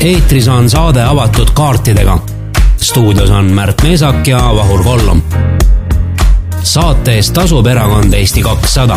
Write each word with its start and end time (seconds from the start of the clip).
eetris 0.00 0.48
on 0.48 0.70
saade 0.70 1.02
avatud 1.02 1.48
kaartidega. 1.54 2.18
stuudios 2.76 3.30
on 3.30 3.44
Märt 3.44 3.82
Meesak 3.82 4.26
ja 4.26 4.38
Vahur 4.38 4.84
Kollom. 4.84 5.22
saate 6.62 7.14
eest 7.14 7.34
tasub 7.34 7.66
erakond 7.66 8.12
Eesti 8.12 8.42
kakssada 8.42 8.96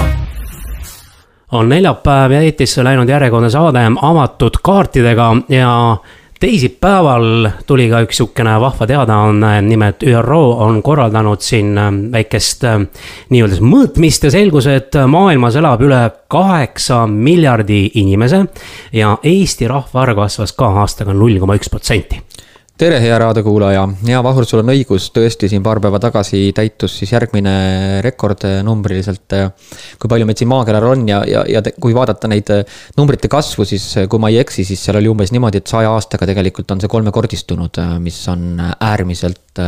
on 1.52 1.70
neljapäev 1.70 2.31
ja 2.31 2.42
eetrisse 2.42 2.84
läinud 2.84 3.10
järjekordne 3.10 3.50
saade 3.50 3.79
avatud 4.02 4.60
kaartidega 4.63 5.36
ja 5.50 5.98
teisipäeval 6.39 7.50
tuli 7.68 7.88
ka 7.89 8.02
üks 8.05 8.20
sihukene 8.20 8.55
vahva 8.61 8.88
teadaanne, 8.88 9.54
nimelt 9.61 10.04
ÜRO 10.04 10.41
on 10.65 10.82
korraldanud 10.83 11.41
siin 11.41 11.77
äh, 11.77 11.91
väikest 12.18 12.65
äh, 12.68 12.82
nii-öelda 13.29 13.61
mõõtmist 13.63 14.27
ja 14.27 14.33
selgus, 14.33 14.68
et 14.71 14.97
maailmas 15.07 15.57
elab 15.59 15.82
üle 15.86 16.01
kaheksa 16.33 17.04
miljardi 17.07 17.86
inimese 18.01 18.46
ja 18.93 19.18
Eesti 19.23 19.68
rahvaarv 19.69 20.23
kasvas 20.23 20.55
ka 20.57 20.73
aastaga 20.83 21.14
null 21.14 21.39
koma 21.39 21.57
üks 21.59 21.71
protsenti 21.71 22.21
tere, 22.79 22.97
hea 23.04 23.18
raadiokuulaja, 23.21 23.83
ja 24.09 24.21
Vahur, 24.25 24.47
sul 24.50 24.63
on 24.63 24.71
õigus, 24.73 25.11
tõesti 25.13 25.50
siin 25.51 25.61
paar 25.65 25.77
päeva 25.83 26.00
tagasi 26.01 26.47
täitus 26.57 26.96
siis 26.99 27.11
järgmine 27.13 27.54
rekord 28.05 28.46
numbriliselt. 28.65 29.36
kui 29.99 30.09
palju 30.09 30.25
meid 30.25 30.41
siin 30.41 30.49
maakeral 30.49 30.87
on 30.89 31.05
ja, 31.07 31.21
ja, 31.29 31.43
ja 31.47 31.61
kui 31.79 31.93
vaadata 31.93 32.31
neid 32.31 32.49
numbrite 32.97 33.30
kasvu, 33.30 33.66
siis 33.69 33.86
kui 34.09 34.19
ma 34.19 34.33
ei 34.33 34.41
eksi, 34.41 34.66
siis 34.66 34.81
seal 34.81 34.97
oli 34.97 35.11
umbes 35.11 35.31
niimoodi, 35.36 35.61
et 35.61 35.69
saja 35.69 35.94
aastaga 35.94 36.25
tegelikult 36.30 36.73
on 36.73 36.81
see 36.81 36.89
kolmekordistunud, 36.89 37.81
mis 38.02 38.19
on 38.33 38.58
äärmiselt 38.80 39.61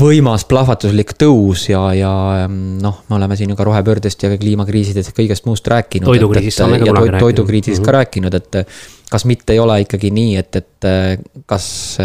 võimas 0.00 0.44
plahvatuslik 0.48 1.14
tõus 1.20 1.68
ja, 1.70 1.82
ja 1.96 2.12
noh, 2.48 3.02
me 3.08 3.16
oleme 3.18 3.36
siin 3.36 3.52
ju 3.52 3.58
ka 3.58 3.66
rohepöördest 3.68 4.22
ja 4.22 4.32
kliimakriisidest 4.36 5.12
ja 5.12 5.16
kõigest 5.16 5.48
muust 5.48 5.68
rääkinud. 5.68 6.06
toidukriisist 6.10 6.64
oleme 6.64 6.78
ka 6.78 6.90
kunagi 6.90 7.12
rääkinud. 7.14 7.20
toidukriisist 7.20 7.78
mm 7.78 7.82
-hmm. 7.82 7.86
ka 7.86 7.98
rääkinud, 7.98 8.34
et 8.34 8.68
kas 9.10 9.24
mitte 9.24 9.52
ei 9.52 9.58
ole 9.58 9.80
ikkagi 9.80 10.10
nii, 10.10 10.36
et, 10.36 10.56
et 10.56 10.90
kas 11.46 11.98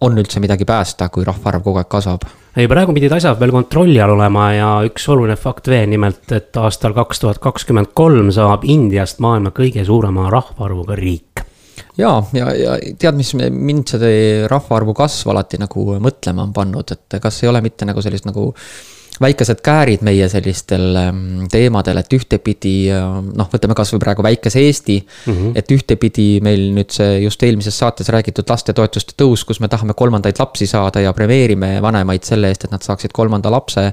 on 0.00 0.18
üldse 0.18 0.40
midagi 0.40 0.64
päästa, 0.64 1.08
kui 1.08 1.24
rahvaarv 1.24 1.62
kogu 1.62 1.80
aeg 1.82 1.88
kasvab? 1.88 2.24
ei, 2.56 2.68
praegu 2.68 2.94
pidid 2.96 3.12
asjad 3.12 3.38
veel 3.40 3.52
kontrolli 3.54 4.00
all 4.00 4.16
olema 4.16 4.52
ja 4.52 4.70
üks 4.86 5.08
oluline 5.08 5.36
fakt 5.36 5.68
veel, 5.68 5.88
nimelt, 5.90 6.24
et 6.32 6.56
aastal 6.56 6.94
kaks 6.96 7.20
tuhat 7.20 7.38
kakskümmend 7.38 7.92
kolm 7.94 8.32
saab 8.34 8.64
Indiast 8.64 9.18
maailma 9.18 9.52
kõige 9.54 9.84
suurema 9.84 10.30
rahvaarvuga 10.30 10.98
riik 10.98 11.44
ja, 12.00 12.14
ja, 12.36 12.52
ja 12.56 12.78
tead, 12.98 13.18
mis 13.18 13.34
mind 13.36 13.96
see 13.96 14.46
rahvaarvu 14.50 14.96
kasv 14.96 15.34
alati 15.34 15.60
nagu 15.60 15.98
mõtlema 16.02 16.46
on 16.48 16.56
pannud, 16.56 16.96
et 16.96 17.20
kas 17.22 17.42
ei 17.44 17.52
ole 17.52 17.62
mitte 17.64 17.88
nagu 17.88 18.02
sellist 18.04 18.28
nagu 18.28 18.50
väikesed 19.20 19.60
käärid 19.64 20.04
meie 20.06 20.28
sellistel 20.32 20.96
ähm, 20.96 21.44
teemadel, 21.52 22.00
et 22.00 22.14
ühtepidi 22.16 22.74
noh, 22.90 23.48
võtame 23.52 23.76
kasvõi 23.76 24.00
praegu 24.00 24.24
väikese 24.24 24.62
Eesti 24.64 24.96
mm. 25.00 25.34
-hmm. 25.34 25.52
et 25.60 25.74
ühtepidi 25.76 26.28
meil 26.44 26.70
nüüd 26.76 26.94
see 26.94 27.20
just 27.26 27.42
eelmises 27.44 27.78
saates 27.78 28.08
räägitud 28.08 28.48
lastetoetuste 28.48 29.16
tõus, 29.20 29.44
kus 29.44 29.60
me 29.60 29.68
tahame 29.68 29.94
kolmandaid 29.96 30.40
lapsi 30.40 30.66
saada 30.66 31.04
ja 31.04 31.12
premeerime 31.12 31.78
vanemaid 31.82 32.24
selle 32.24 32.48
eest, 32.48 32.64
et 32.64 32.72
nad 32.72 32.82
saaksid 32.82 33.12
kolmanda 33.12 33.52
lapse 33.52 33.92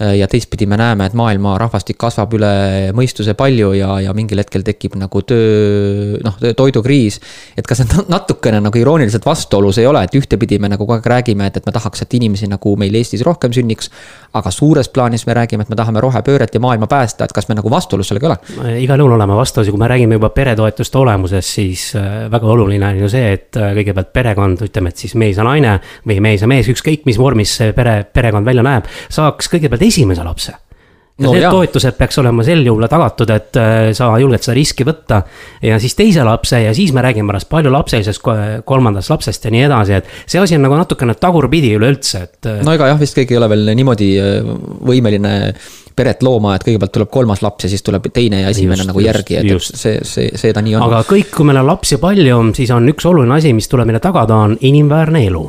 ja 0.00 0.28
teistpidi 0.28 0.66
me 0.66 0.76
näeme, 0.80 1.06
et 1.06 1.16
maailma 1.18 1.56
rahvastik 1.60 1.98
kasvab 2.00 2.36
üle 2.36 2.52
mõistuse 2.96 3.34
palju 3.38 3.72
ja, 3.76 3.96
ja 4.02 4.12
mingil 4.16 4.40
hetkel 4.42 4.64
tekib 4.66 4.96
nagu 5.00 5.22
töö, 5.26 6.18
noh, 6.24 6.38
toidukriis. 6.56 7.20
et 7.56 7.66
kas 7.68 7.82
see 7.82 8.04
natukene 8.12 8.60
nagu 8.62 8.78
irooniliselt 8.78 9.26
vastuolus 9.26 9.78
ei 9.78 9.86
ole, 9.86 10.04
et 10.04 10.16
ühtepidi 10.18 10.58
me 10.62 10.70
nagu 10.72 10.82
kogu 10.82 10.96
aeg 10.96 11.06
räägime, 11.06 11.46
et, 11.46 11.56
et 11.56 11.66
me 11.66 11.72
tahaks, 11.74 12.02
et 12.04 12.14
inimesi 12.18 12.48
nagu 12.50 12.74
meil 12.80 12.94
Eestis 12.98 13.22
rohkem 13.26 13.54
sünniks. 13.54 13.90
aga 14.32 14.50
suures 14.50 14.88
plaanis 14.88 15.26
me 15.28 15.34
räägime, 15.36 15.62
et 15.62 15.68
me 15.68 15.76
tahame 15.76 16.00
rohepööret 16.00 16.54
ja 16.54 16.60
maailma 16.60 16.86
päästa, 16.88 17.24
et 17.24 17.32
kas 17.36 17.48
me 17.50 17.54
nagu 17.54 17.70
vastuolus 17.70 18.08
sellega 18.08 18.26
ei 18.26 18.32
ole? 18.32 18.76
igal 18.82 19.02
juhul 19.02 19.12
oleme 19.18 19.36
vastuolus 19.36 19.68
ja 19.68 19.74
kui 19.74 19.80
me 19.80 19.88
räägime 19.90 20.16
juba 20.16 20.30
peretoetuste 20.32 20.98
olemusest, 20.98 21.48
siis 21.60 21.82
äh, 21.96 22.30
väga 22.32 22.48
oluline 22.54 22.86
on 22.88 23.02
ju 23.02 23.10
see, 23.12 23.32
et 23.36 23.60
äh, 23.60 23.74
kõigepealt 23.76 24.12
perekond, 24.12 24.64
ütleme, 24.68 24.92
et 24.92 25.04
siis 25.04 25.14
mees 25.20 25.36
ja 25.36 25.44
naine 25.46 25.74
või 26.08 26.18
mees 26.24 26.44
ja 26.44 26.48
mees, 26.48 26.70
ükskõik 26.72 27.04
mis 27.08 27.20
vormis 27.20 27.52
see 27.60 27.74
pere, 27.76 27.98
perekond 28.08 28.48
välja 28.48 28.64
näeb, 28.64 28.88
saaks 29.12 29.52
kõigepealt 29.52 29.84
esimese 29.92 30.26
lapse. 30.26 30.54
ja 31.12 31.26
no, 31.26 31.34
need 31.36 31.44
jah. 31.44 31.52
toetused 31.52 31.96
peaks 31.98 32.16
olema 32.22 32.42
sel 32.46 32.62
juhul 32.64 32.86
tagatud, 32.88 33.30
et 33.34 33.58
äh, 33.60 33.90
sa 33.94 34.08
julged 34.18 34.42
seda 34.42 34.56
riski 34.56 34.86
võtta. 34.88 35.20
ja 35.62 35.76
siis 35.82 35.94
teise 35.98 36.24
lapse 36.24 36.62
ja 36.62 36.72
siis 36.74 36.94
me 36.96 37.04
räägime 37.04 37.28
pärast 37.30 37.50
paljulapselisest 37.52 38.24
kolmandast 38.64 39.12
lapsest 39.12 39.44
ja 39.44 39.52
nii 39.52 39.66
edasi, 39.68 40.00
et 40.00 40.08
see 40.24 40.40
asi 40.40 40.56
on 40.56 40.64
nagu 40.66 40.78
natukene 40.80 41.14
tagurpidi 41.20 41.74
üleüldse, 41.76 42.24
et. 42.24 42.40
Äh, 42.48 42.64
no 42.64 42.74
ega 42.74 42.90
jah, 42.94 43.00
vist 43.00 43.18
keegi 43.18 43.36
ei 43.36 43.42
ole 43.42 43.52
veel 43.52 43.72
niimoodi 43.76 44.10
äh, 44.18 44.52
võimeline 44.88 45.36
peret 45.92 46.22
looma, 46.24 46.56
et 46.56 46.64
kõigepealt 46.64 46.94
tuleb 46.96 47.10
kolmas 47.12 47.42
laps 47.44 47.66
ja 47.66 47.72
siis 47.72 47.84
tuleb 47.84 48.08
teine 48.16 48.42
ja 48.46 48.52
esimene 48.52 48.80
just, 48.80 48.88
nagu 48.88 49.04
järgi, 49.04 49.36
et 49.42 49.50
just. 49.50 49.76
see, 49.76 50.00
see, 50.08 50.30
see 50.40 50.52
ta 50.56 50.64
nii 50.64 50.78
on. 50.78 50.86
aga 50.88 51.02
kõik, 51.08 51.34
kui 51.36 51.44
meil 51.48 51.60
on 51.60 51.68
lapsi 51.68 52.00
palju, 52.00 52.38
siis 52.56 52.72
on 52.72 52.88
üks 52.88 53.04
oluline 53.08 53.36
asi, 53.36 53.52
mis 53.52 53.68
tuleb 53.68 53.90
meile 53.90 54.00
tagada, 54.00 54.40
on 54.48 54.56
inimväärne 54.60 55.26
elu 55.28 55.44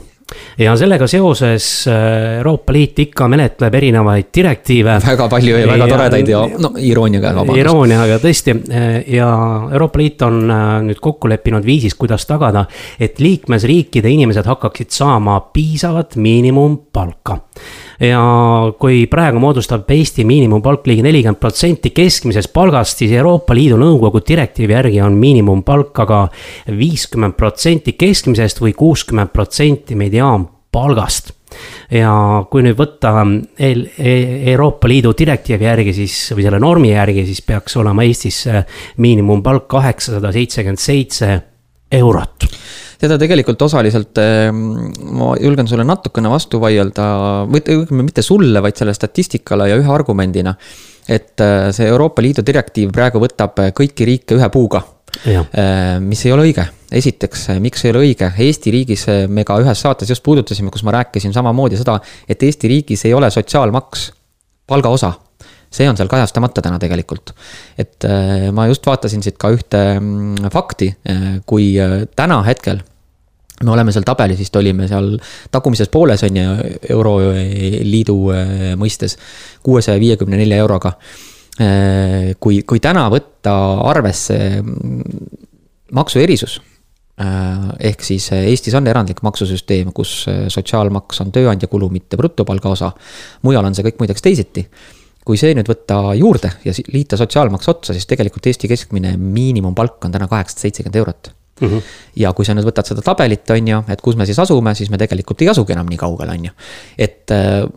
ja 0.57 0.75
sellega 0.77 1.07
seoses 1.07 1.88
äh, 1.88 2.38
Euroopa 2.38 2.73
Liit 2.73 2.99
ikka 3.05 3.27
menetleb 3.31 3.75
erinevaid 3.79 4.31
direktiive. 4.35 4.97
väga 5.05 5.27
palju 5.29 5.57
ja 5.57 5.67
väga 5.67 5.88
toredaid 5.91 6.33
ja 6.33 6.41
no 6.59 6.73
irooniaga, 6.77 7.33
vabandust. 7.35 7.61
irooniaga 7.61 8.19
tõesti 8.23 8.55
äh, 8.55 8.89
ja 9.16 9.29
Euroopa 9.71 10.01
Liit 10.01 10.21
on 10.25 10.44
äh, 10.49 10.75
nüüd 10.89 11.01
kokku 11.03 11.31
leppinud 11.31 11.66
viisis, 11.66 11.95
kuidas 11.99 12.27
tagada, 12.29 12.66
et 12.99 13.19
liikmesriikide 13.23 14.09
inimesed 14.09 14.47
hakkaksid 14.49 14.94
saama 14.94 15.39
piisavat 15.53 16.16
miinimumpalka 16.16 17.39
ja 18.03 18.22
kui 18.80 19.06
praegu 19.12 19.40
moodustab 19.41 19.90
Eesti 19.94 20.25
miinimumpalk 20.28 20.88
ligi 20.90 21.03
nelikümmend 21.06 21.40
protsenti 21.41 21.94
keskmisest 21.96 22.52
palgast, 22.53 23.00
siis 23.00 23.14
Euroopa 23.16 23.56
Liidu 23.56 23.78
Nõukogu 23.80 24.24
direktiivi 24.28 24.75
järgi 24.75 25.00
on 25.06 25.16
miinimumpalk 25.19 26.03
aga 26.03 26.25
viiskümmend 26.80 27.38
protsenti 27.40 27.96
keskmisest 28.00 28.62
või 28.63 28.75
kuuskümmend 28.78 29.34
protsenti 29.34 29.97
mediaanpalgast. 30.00 31.34
Ja 31.94 32.12
kui 32.50 32.63
nüüd 32.66 32.78
võtta 32.80 33.12
e, 33.62 33.72
Euroopa 34.52 34.90
Liidu 34.90 35.13
direktiivi 35.18 35.69
järgi 35.69 35.94
siis 35.94 36.18
või 36.34 36.47
selle 36.47 36.59
normi 36.59 36.92
järgi, 36.96 37.28
siis 37.30 37.44
peaks 37.46 37.78
olema 37.78 38.03
Eestis 38.08 38.44
miinimumpalk 38.97 39.69
kaheksasada 39.69 40.34
seitsekümmend 40.34 40.81
seitse 40.81 41.36
eurot 41.94 42.48
teda 43.04 43.18
tegelikult 43.20 43.62
osaliselt, 43.66 44.16
ehm, 44.22 44.59
ma 45.18 45.34
julgen 45.42 45.68
sulle 45.68 45.84
natukene 45.88 46.31
vastu 46.31 46.59
vaielda, 46.64 47.06
või 47.52 47.59
õigemini 47.59 48.08
mitte 48.08 48.24
sulle, 48.24 48.62
vaid 48.64 48.80
selle 48.80 48.94
statistikale 48.96 49.68
ja 49.72 49.80
ühe 49.80 49.92
argumendina. 49.92 50.56
et 51.04 51.42
äh, 51.44 51.68
see 51.76 51.84
Euroopa 51.92 52.22
Liidu 52.24 52.46
direktiiv 52.48 52.94
praegu 52.96 53.20
võtab 53.20 53.58
kõiki 53.76 54.06
riike 54.08 54.38
ühe 54.38 54.48
puuga. 54.50 54.80
Äh, 55.28 56.00
mis 56.00 56.22
ei 56.24 56.31
ole 56.31 56.46
õige, 56.48 56.64
esiteks, 56.96 57.50
miks 57.59 57.84
ei 57.84 57.92
ole 57.92 58.06
õige, 58.06 58.31
Eesti 58.40 58.72
riigis 58.72 59.04
me 59.28 59.44
ka 59.44 59.60
ühes 59.60 59.84
saates 59.84 60.10
just 60.10 60.24
puudutasime, 60.24 60.72
kus 60.72 60.86
ma 60.88 60.96
rääkisin 60.96 61.36
samamoodi 61.36 61.81
seda, 61.81 62.00
et 62.24 62.40
Eesti 62.44 62.72
riigis 62.72 63.04
ei 63.06 63.14
ole 63.14 63.28
sotsiaalmaks 63.36 64.14
palgaosa 64.68 65.12
see 65.73 65.89
on 65.89 65.97
seal 65.97 66.11
kajastamata 66.11 66.61
täna 66.61 66.79
tegelikult. 66.79 67.34
et 67.78 68.06
äh, 68.06 68.50
ma 68.53 68.67
just 68.69 68.85
vaatasin 68.85 69.25
siit 69.25 69.38
ka 69.41 69.51
ühte 69.56 69.84
mm, 70.00 70.50
fakti, 70.53 70.94
kui 71.50 71.73
täna 72.16 72.41
hetkel 72.47 72.84
me 73.63 73.72
oleme 73.72 73.94
seal 73.94 74.06
tabelis 74.07 74.39
vist 74.41 74.56
olime 74.59 74.88
seal 74.89 75.13
tagumises 75.51 75.91
pooles 75.94 76.23
on 76.25 76.39
ju, 76.39 76.56
Euroliidu 76.95 78.17
äh, 78.33 78.66
mõistes, 78.79 79.17
kuuesaja 79.63 80.01
viiekümne 80.01 80.39
nelja 80.39 80.59
euroga. 80.63 80.94
Äh, 81.62 82.33
kui, 82.41 82.63
kui 82.67 82.81
täna 82.83 83.06
võtta 83.13 83.53
arvesse 83.91 84.38
mm, 84.62 85.03
maksuerisus 85.94 86.57
äh, 87.22 87.69
ehk 87.91 88.01
siis 88.06 88.31
Eestis 88.39 88.73
on 88.79 88.89
erandlik 88.89 89.22
maksusüsteem, 89.25 89.94
kus 89.94 90.23
sotsiaalmaks 90.25 91.22
on 91.22 91.31
tööandja 91.35 91.69
kulu, 91.69 91.91
mitte 91.94 92.17
brutopalga 92.17 92.73
osa. 92.73 92.91
mujal 93.45 93.69
on 93.69 93.78
see 93.78 93.85
kõik 93.91 94.01
muideks 94.01 94.25
teisiti. 94.25 94.67
Kui 95.25 95.39
see 95.39 95.53
nüüd 95.56 95.69
võtta 95.69 96.00
juurde 96.19 96.51
ja 96.66 96.73
liita 96.94 97.19
sotsiaalmaks 97.19 97.69
otsa, 97.72 97.95
siis 97.95 98.07
tegelikult 98.09 98.47
Eesti 98.51 98.67
keskmine 98.72 99.16
miinimumpalk 99.17 100.03
on 100.06 100.11
täna 100.11 100.28
kaheksasada 100.28 100.67
seitsekümmend 100.67 101.01
eurot 101.03 101.34
Mm 101.61 101.69
-hmm. 101.69 101.81
ja 102.15 102.33
kui 102.33 102.45
sa 102.45 102.53
nüüd 102.53 102.65
võtad 102.65 102.88
seda 102.88 103.01
tabelit, 103.01 103.50
on 103.50 103.68
ju, 103.68 103.83
et 103.88 104.01
kus 104.01 104.15
me 104.15 104.25
siis 104.25 104.39
asume, 104.39 104.75
siis 104.75 104.89
me 104.89 104.98
tegelikult 104.98 105.42
ei 105.42 105.50
asugi 105.50 105.74
enam 105.74 105.86
nii 105.86 105.98
kaugel, 105.98 106.30
on 106.30 106.45
ju. 106.45 106.51
et 106.98 107.31
äh, 107.31 107.69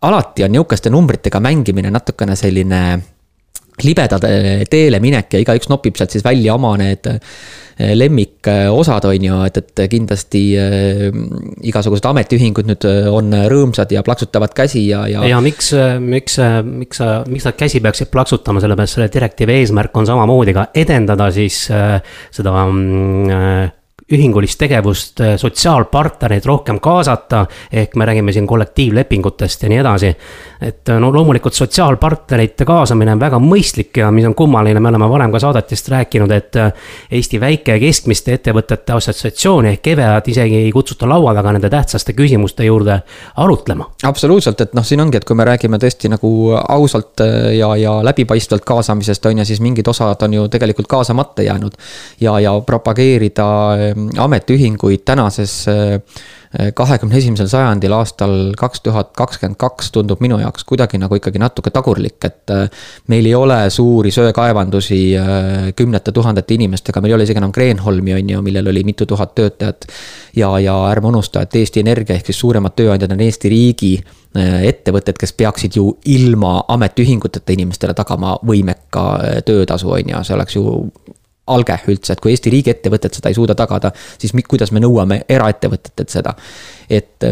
alati 0.00 0.44
on 0.44 0.52
nihukeste 0.52 0.90
numbritega 0.90 1.40
mängimine 1.40 1.90
natukene 1.90 2.36
selline 2.36 3.02
libedale 3.84 4.64
teele 4.70 5.00
minek 5.02 5.36
ja 5.36 5.42
igaüks 5.42 5.68
nopib 5.68 5.98
sealt 5.98 6.14
siis 6.14 6.24
välja 6.24 6.54
oma 6.56 6.72
need 6.80 7.08
eh, 7.10 7.92
lemmikosad, 7.96 9.04
on 9.04 9.26
ju, 9.28 9.40
et, 9.44 9.60
et 9.60 9.82
kindlasti 9.92 10.42
äh, 10.60 11.02
igasugused 11.68 12.08
ametiühingud 12.08 12.70
nüüd 12.70 12.88
eh, 12.88 13.08
on 13.12 13.34
rõõmsad 13.52 13.92
ja 13.92 14.04
plaksutavad 14.06 14.54
käsi 14.56 14.86
ja, 14.88 15.04
ja. 15.12 15.24
ja 15.28 15.40
miks, 15.44 15.74
miks, 16.00 16.38
miks 16.64 17.02
sa, 17.02 17.10
miks 17.28 17.48
nad 17.48 17.58
käsi 17.60 17.82
peaksid 17.84 18.12
plaksutama, 18.12 18.64
sellepärast 18.64 18.96
selle 18.96 19.10
direktiivi 19.12 19.60
eesmärk 19.60 19.96
on 20.00 20.08
samamoodi 20.08 20.56
ka 20.56 20.70
edendada 20.76 21.28
siis 21.34 21.66
seda 21.68 22.56
äh, 22.64 23.74
ühingulist 24.12 24.58
tegevust, 24.58 25.20
äh, 25.20 25.34
sotsiaalpartnereid 25.36 26.44
rohkem 26.46 26.80
kaasata. 26.80 27.46
ehk 27.72 27.96
me 27.96 28.04
räägime 28.06 28.32
siin 28.32 28.46
kollektiivlepingutest 28.46 29.62
ja 29.62 29.68
nii 29.68 29.78
edasi. 29.78 30.16
et 30.60 30.88
äh, 30.88 31.00
no 31.00 31.12
loomulikult 31.12 31.54
sotsiaalpartnerite 31.54 32.64
kaasamine 32.64 33.12
on 33.12 33.20
väga 33.20 33.38
mõistlik 33.38 33.96
ja 33.96 34.10
mis 34.10 34.24
on 34.24 34.34
kummaline, 34.34 34.80
me 34.80 34.88
oleme 34.88 35.08
varem 35.08 35.32
ka 35.32 35.38
saadetist 35.38 35.88
rääkinud, 35.88 36.30
et. 36.30 36.56
Äh, 36.56 36.72
Eesti 37.10 37.40
Väike- 37.40 37.72
ja 37.72 37.78
Keskmiste 37.78 38.32
Ettevõtete 38.34 38.92
Assotsiatsiooni 38.92 39.68
ehk 39.68 39.86
EVEA-d 39.86 40.30
isegi 40.30 40.56
ei 40.56 40.72
kutsuta 40.72 41.08
laua 41.08 41.34
taga 41.34 41.52
nende 41.52 41.70
tähtsaste 41.70 42.12
küsimuste 42.12 42.64
juurde 42.64 43.00
arutlema. 43.36 43.90
absoluutselt, 44.02 44.60
et 44.60 44.74
noh, 44.74 44.84
siin 44.84 45.00
ongi, 45.00 45.16
et 45.16 45.24
kui 45.24 45.36
me 45.36 45.44
räägime 45.44 45.78
tõesti 45.78 46.08
nagu 46.08 46.30
ausalt 46.68 47.20
ja, 47.58 47.76
ja 47.76 48.04
läbipaistvalt 48.04 48.64
kaasamisest 48.64 49.26
on 49.26 49.38
ju, 49.38 49.44
siis 49.44 49.60
mingid 49.60 49.88
osad 49.88 50.22
on 50.22 50.34
ju 50.34 50.48
tegelikult 50.48 50.86
kaasamata 50.86 51.42
jäänud. 51.42 51.72
ja, 52.20 52.40
ja 52.40 52.60
propageerida 52.60 53.46
ametiühinguid 54.18 55.04
tänases 55.04 55.68
äh, 55.68 56.00
kahekümne 56.74 57.18
esimesel 57.18 57.48
sajandil, 57.50 57.92
aastal 57.92 58.52
kaks 58.56 58.80
tuhat 58.80 59.10
kakskümmend 59.16 59.58
kaks 59.60 59.90
tundub 59.92 60.20
minu 60.24 60.38
jaoks 60.40 60.64
kuidagi 60.64 60.98
nagu 61.00 61.18
ikkagi 61.18 61.40
natuke 61.42 61.72
tagurlik, 61.74 62.18
et. 62.24 62.44
Äh, 62.50 62.68
meil 63.08 63.26
ei 63.26 63.34
ole 63.34 63.58
suuri 63.70 64.10
söekaevandusi 64.10 65.00
äh, 65.18 65.72
kümnete 65.76 66.12
tuhandete 66.12 66.54
inimestega, 66.54 67.00
meil 67.00 67.14
ei 67.14 67.18
ole 67.18 67.26
isegi 67.26 67.42
enam 67.42 67.52
Kreenholmi, 67.52 68.14
on 68.14 68.30
ju, 68.30 68.42
millel 68.46 68.70
oli 68.72 68.84
mitu 68.84 69.06
tuhat 69.06 69.34
töötajat. 69.34 69.86
ja, 70.36 70.58
ja 70.58 70.76
ärme 70.90 71.08
unusta, 71.08 71.42
et 71.42 71.54
Eesti 71.56 71.80
Energia 71.80 72.16
ehk 72.16 72.26
siis 72.26 72.40
suuremad 72.40 72.76
tööandjad 72.76 73.12
on 73.12 73.20
Eesti 73.20 73.48
riigi 73.52 73.92
ettevõtted, 74.36 75.16
kes 75.16 75.32
peaksid 75.32 75.76
ju 75.76 75.86
ilma 76.12 76.58
ametiühinguteta 76.68 77.54
inimestele 77.54 77.94
tagama 77.96 78.34
võimeka 78.44 79.06
töötasu, 79.46 79.90
on 79.96 80.12
ju, 80.12 80.24
see 80.24 80.34
oleks 80.36 80.58
ju 80.58 80.64
alge 81.46 81.78
üldse, 81.88 82.12
et 82.12 82.20
kui 82.22 82.32
Eesti 82.34 82.50
riigiettevõtted 82.50 83.18
seda 83.18 83.30
ei 83.30 83.36
suuda 83.36 83.54
tagada, 83.58 83.92
siis 84.18 84.34
kuidas 84.48 84.72
me 84.74 84.82
nõuame 84.82 85.20
eraettevõtetelt 85.28 86.10
seda. 86.10 86.34
et 86.90 87.24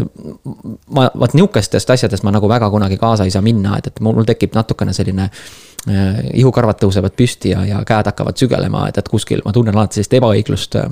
ma, 0.91 1.09
vaat 1.19 1.33
nihukestest 1.33 1.89
asjadest 1.89 2.23
ma 2.23 2.31
nagu 2.35 2.49
väga 2.49 2.69
kunagi 2.69 2.97
kaasa 2.97 3.23
ei 3.23 3.31
saa 3.31 3.41
minna, 3.41 3.77
et, 3.77 3.87
et 3.87 3.99
mul 3.99 4.23
tekib 4.27 4.55
natukene 4.55 4.93
selline 4.93 5.29
äh,. 5.29 6.21
ihukarvad 6.33 6.79
tõusevad 6.81 7.15
püsti 7.15 7.51
ja, 7.55 7.65
ja 7.65 7.83
käed 7.85 8.11
hakkavad 8.11 8.37
sügelema, 8.37 8.87
et, 8.89 8.97
et 8.97 9.09
kuskil 9.09 9.43
ma 9.45 9.53
tunnen 9.53 9.75
alati 9.75 9.99
sellist 9.99 10.17
ebaõiglust. 10.19 10.75
Äh, 10.75 10.89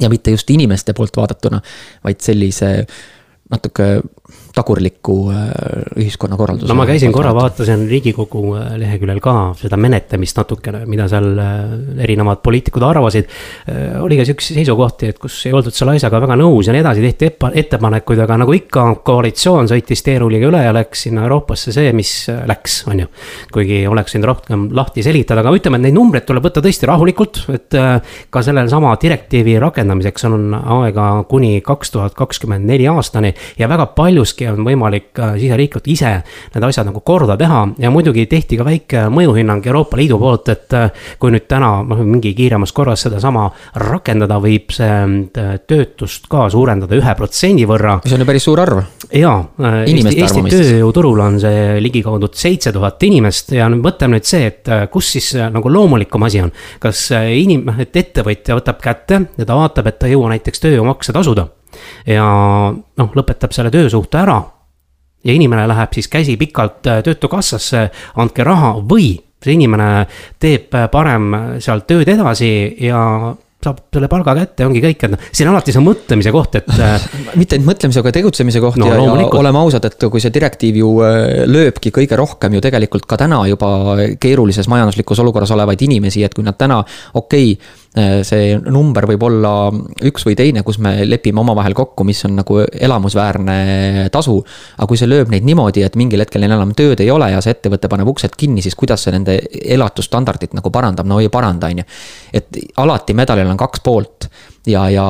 ja 0.00 0.08
mitte 0.08 0.30
just 0.30 0.50
inimeste 0.50 0.92
poolt 0.96 1.16
vaadatuna, 1.16 1.60
vaid 2.04 2.20
sellise 2.20 2.86
natuke 3.52 4.00
tagurlikku 4.54 5.16
äh, 5.32 5.38
ühiskonnakorralduse. 5.96 6.68
no 6.68 6.76
ma 6.76 6.84
käisin 6.88 7.12
korra, 7.12 7.32
vaatasin 7.34 7.86
Riigikogu 7.88 8.42
äh, 8.58 8.74
leheküljel 8.80 9.20
ka 9.24 9.34
seda 9.56 9.78
menetlemist 9.80 10.36
natukene, 10.36 10.82
mida 10.90 11.06
seal 11.10 11.30
äh, 11.40 11.72
erinevad 12.04 12.42
poliitikud 12.44 12.84
arvasid. 12.84 13.30
oli 14.02 14.16
ka 14.18 14.26
siukseid 14.28 14.60
seisukohti, 14.60 15.12
et 15.12 15.18
kus 15.22 15.38
ei 15.46 15.54
oldud 15.56 15.74
selle 15.74 15.94
asjaga 15.96 16.20
väga 16.24 16.36
nõus 16.40 16.68
ja 16.68 16.74
nii 16.74 16.82
edasi, 16.82 17.04
tehti 17.04 17.30
ettepanekuid, 17.62 18.20
aga 18.24 18.38
nagu 18.42 18.54
ikka, 18.56 18.84
koalitsioon 19.06 19.70
sõitis 19.70 20.04
teerulliga 20.04 20.50
üle 20.50 20.62
ja 20.64 20.74
läks 20.74 21.06
sinna 21.06 21.24
Euroopasse 21.26 21.72
see, 21.72 21.92
mis 21.96 22.12
läks, 22.48 22.82
on 22.90 23.04
ju. 23.04 23.08
kuigi 23.54 23.82
oleks 23.88 24.16
võinud 24.16 24.30
rohkem 24.32 24.66
lahti 24.76 25.04
selitada, 25.06 25.44
aga 25.44 25.54
ütleme, 25.56 25.80
et 25.80 25.86
neid 25.86 25.96
numbreid 25.96 26.26
tuleb 26.28 26.44
võtta 26.48 26.64
tõesti 26.64 26.88
rahulikult, 26.90 27.44
et 27.54 27.78
ka 28.32 28.44
sellel 28.44 28.68
sama 28.72 28.92
direktiivi 29.00 29.56
rakendamiseks 29.62 30.28
on 30.28 30.52
aega 30.60 31.08
kuni 31.30 31.60
kaks 31.64 31.94
tuhat 31.94 32.16
kakskümmend 32.18 32.68
neli 32.68 32.88
aastani 32.90 33.32
ja 33.58 33.70
väga 33.70 33.88
paljuski 33.96 34.41
siiski 34.42 34.48
on 34.50 34.66
võimalik 34.66 35.18
siseriiklikult 35.38 35.88
ise 35.92 36.10
need 36.54 36.66
asjad 36.66 36.88
nagu 36.88 37.00
korda 37.04 37.36
teha 37.38 37.62
ja 37.82 37.90
muidugi 37.90 38.26
tehti 38.30 38.58
ka 38.58 38.66
väike 38.66 39.04
mõjuhinnang 39.12 39.66
Euroopa 39.66 39.98
Liidu 39.98 40.18
poolt, 40.20 40.48
et 40.52 40.74
äh, 40.76 40.90
kui 41.18 41.32
nüüd 41.32 41.46
täna 41.50 41.82
noh, 41.86 42.02
mingi 42.06 42.34
kiiremas 42.36 42.72
korras 42.74 43.04
sedasama 43.06 43.48
rakendada, 43.82 44.38
võib 44.42 44.72
see 44.74 44.90
äh, 44.90 45.54
töötust 45.68 46.28
ka 46.32 46.48
suurendada 46.52 46.96
ühe 46.98 47.14
protsendi 47.18 47.66
võrra. 47.68 47.98
mis 48.04 48.16
on 48.16 48.24
ju 48.24 48.28
päris 48.28 48.46
suur 48.48 48.62
arv. 48.62 48.82
jaa, 49.08 49.38
äh, 49.62 49.78
Eesti, 49.86 50.16
Eesti 50.18 50.44
tööjõuturul 50.48 51.24
on 51.24 51.40
see 51.42 51.80
ligikaudu 51.82 52.30
seitse 52.32 52.72
tuhat 52.74 53.02
inimest 53.08 53.54
ja 53.56 53.68
nüüd 53.72 53.84
mõtleme 53.84 54.18
nüüd 54.18 54.28
see, 54.28 54.46
et 54.50 54.68
kus 54.92 55.14
siis 55.16 55.32
nagu 55.52 55.72
loomulikum 55.72 56.28
asi 56.28 56.42
on. 56.42 56.52
kas 56.82 57.08
inim-, 57.12 57.68
et 57.80 57.96
ettevõtja 57.96 58.58
võtab 58.58 58.82
kätte 58.82 59.24
ja 59.38 59.48
ta 59.48 59.58
vaatab, 59.58 59.90
et 59.90 59.98
ta 59.98 60.08
ei 60.08 60.16
jõua 60.16 60.32
näiteks 60.34 60.62
tööjõumakse 60.62 61.14
tasuda 61.14 61.48
ja 62.06 62.26
noh, 62.72 63.14
lõpetab 63.16 63.54
selle 63.54 63.70
töösuhte 63.70 64.18
ära. 64.22 64.40
ja 65.24 65.32
inimene 65.32 65.68
läheb 65.70 65.94
siis 65.94 66.08
käsi 66.10 66.36
pikalt 66.36 66.86
äh, 66.86 67.02
töötukassasse, 67.02 67.88
andke 68.18 68.44
raha 68.44 68.74
või 68.80 69.14
see 69.42 69.54
inimene 69.54 70.06
teeb 70.42 70.74
äh, 70.74 70.88
parem 70.90 71.32
seal 71.62 71.84
tööd 71.86 72.08
edasi 72.08 72.52
ja 72.82 73.34
saab 73.62 73.78
selle 73.94 74.08
palga 74.10 74.32
kätte, 74.34 74.64
ongi 74.66 74.80
kõik, 74.82 75.04
et 75.06 75.12
noh, 75.12 75.26
siin 75.30 75.46
on 75.46 75.54
alati 75.54 75.70
see 75.70 75.82
mõtlemise 75.84 76.32
koht, 76.34 76.56
et 76.58 76.72
äh, 76.74 77.04
mitte 77.38 77.54
ainult 77.54 77.68
mõtlemise, 77.70 78.02
aga 78.02 78.14
tegutsemise 78.16 78.62
koht 78.64 78.80
no, 78.82 78.88
ja, 78.90 78.98
ja 78.98 79.28
oleme 79.38 79.62
ausad, 79.62 79.86
et 79.86 80.08
kui 80.10 80.22
see 80.22 80.34
direktiiv 80.34 80.80
ju 80.80 80.90
lööbki 81.46 81.94
kõige 81.94 82.18
rohkem 82.18 82.58
ju 82.58 82.64
tegelikult 82.64 83.06
ka 83.06 83.20
täna 83.22 83.44
juba 83.46 83.70
keerulises 84.18 84.66
majanduslikus 84.72 85.22
olukorras 85.22 85.54
olevaid 85.54 85.86
inimesi, 85.86 86.26
et 86.26 86.34
kui 86.34 86.42
nad 86.42 86.58
täna, 86.58 86.82
okei 87.14 87.54
okay, 87.54 87.54
Äh, 87.54 87.81
see 87.92 88.54
number 88.72 89.04
võib 89.04 89.24
olla 89.26 89.50
üks 90.08 90.24
või 90.24 90.36
teine, 90.36 90.62
kus 90.64 90.78
me 90.80 90.94
lepime 91.04 91.42
omavahel 91.42 91.74
kokku, 91.76 92.06
mis 92.08 92.22
on 92.24 92.38
nagu 92.40 92.62
elamusväärne 92.64 94.08
tasu. 94.12 94.38
aga 94.78 94.86
kui 94.88 94.96
see 94.96 95.10
lööb 95.10 95.28
neid 95.32 95.44
niimoodi, 95.44 95.82
et 95.84 95.98
mingil 96.00 96.24
hetkel 96.24 96.40
neil 96.40 96.54
enam 96.56 96.72
tööd 96.76 97.02
ei 97.04 97.10
ole 97.12 97.28
ja 97.34 97.42
see 97.44 97.52
ettevõte 97.52 97.90
paneb 97.92 98.08
uksed 98.08 98.32
kinni, 98.38 98.64
siis 98.64 98.78
kuidas 98.80 99.04
see 99.04 99.12
nende 99.12 99.36
elatusstandardit 99.76 100.56
nagu 100.56 100.72
parandab, 100.72 101.08
no 101.08 101.20
ei 101.20 101.28
paranda, 101.32 101.68
on 101.68 101.82
ju. 101.82 101.84
et 102.32 102.62
alati 102.80 103.16
medalil 103.18 103.50
on 103.52 103.60
kaks 103.60 103.84
poolt 103.84 104.28
ja, 104.66 104.86
ja 104.88 105.06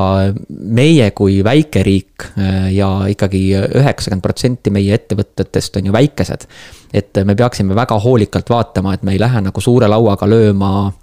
meie 0.49 1.11
kui 1.15 1.39
väikeriik 1.45 2.27
äh, 2.35 2.73
ja 2.75 2.89
ikkagi 3.13 3.45
üheksakümmend 3.79 4.25
protsenti 4.25 4.73
meie 4.75 4.99
ettevõtetest 4.99 5.79
on 5.79 5.87
ju 5.87 5.95
väikesed. 5.95 6.49
et 6.93 7.23
me 7.25 7.39
peaksime 7.39 7.79
väga 7.79 8.01
hoolikalt 8.03 8.51
vaatama, 8.51 8.95
et 8.95 9.07
me 9.07 9.15
ei 9.15 9.23
lähe 9.23 9.45
nagu 9.47 9.61
suure 9.63 9.87
lauaga 9.87 10.27
lööma 10.27 10.73
Äh, 10.83 11.02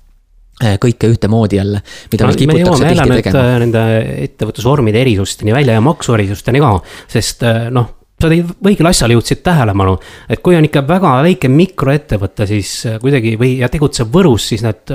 kõike 0.59 1.11
ühtemoodi 1.13 1.59
jälle, 1.59 1.83
mida 2.11 2.25
no, 2.25 2.33
meil 2.33 2.41
kiputakse 2.41 2.89
tihti 2.89 3.21
tegema. 3.21 3.45
Äh, 3.45 3.53
nende 3.63 3.85
ettevõtlusvormide 4.25 4.99
erisusteni 5.05 5.55
välja 5.55 5.77
ja 5.77 5.85
maksuerisusteni 5.85 6.61
ka, 6.63 6.73
sest 7.11 7.47
äh, 7.47 7.69
noh 7.73 7.95
sa 8.19 8.27
tõid 8.27 8.49
õigele 8.67 8.89
asjale 8.91 9.15
jõudsid 9.15 9.39
tähelepanu, 9.45 9.93
et 10.27 10.41
kui 10.43 10.57
on 10.57 10.65
ikka 10.67 10.81
väga 10.87 11.13
väike 11.23 11.47
mikroettevõte, 11.53 12.47
siis 12.49 12.73
kuidagi 12.99 13.37
või, 13.39 13.53
ja 13.61 13.69
tegutseb 13.71 14.11
Võrus, 14.11 14.49
siis 14.51 14.65
need 14.65 14.91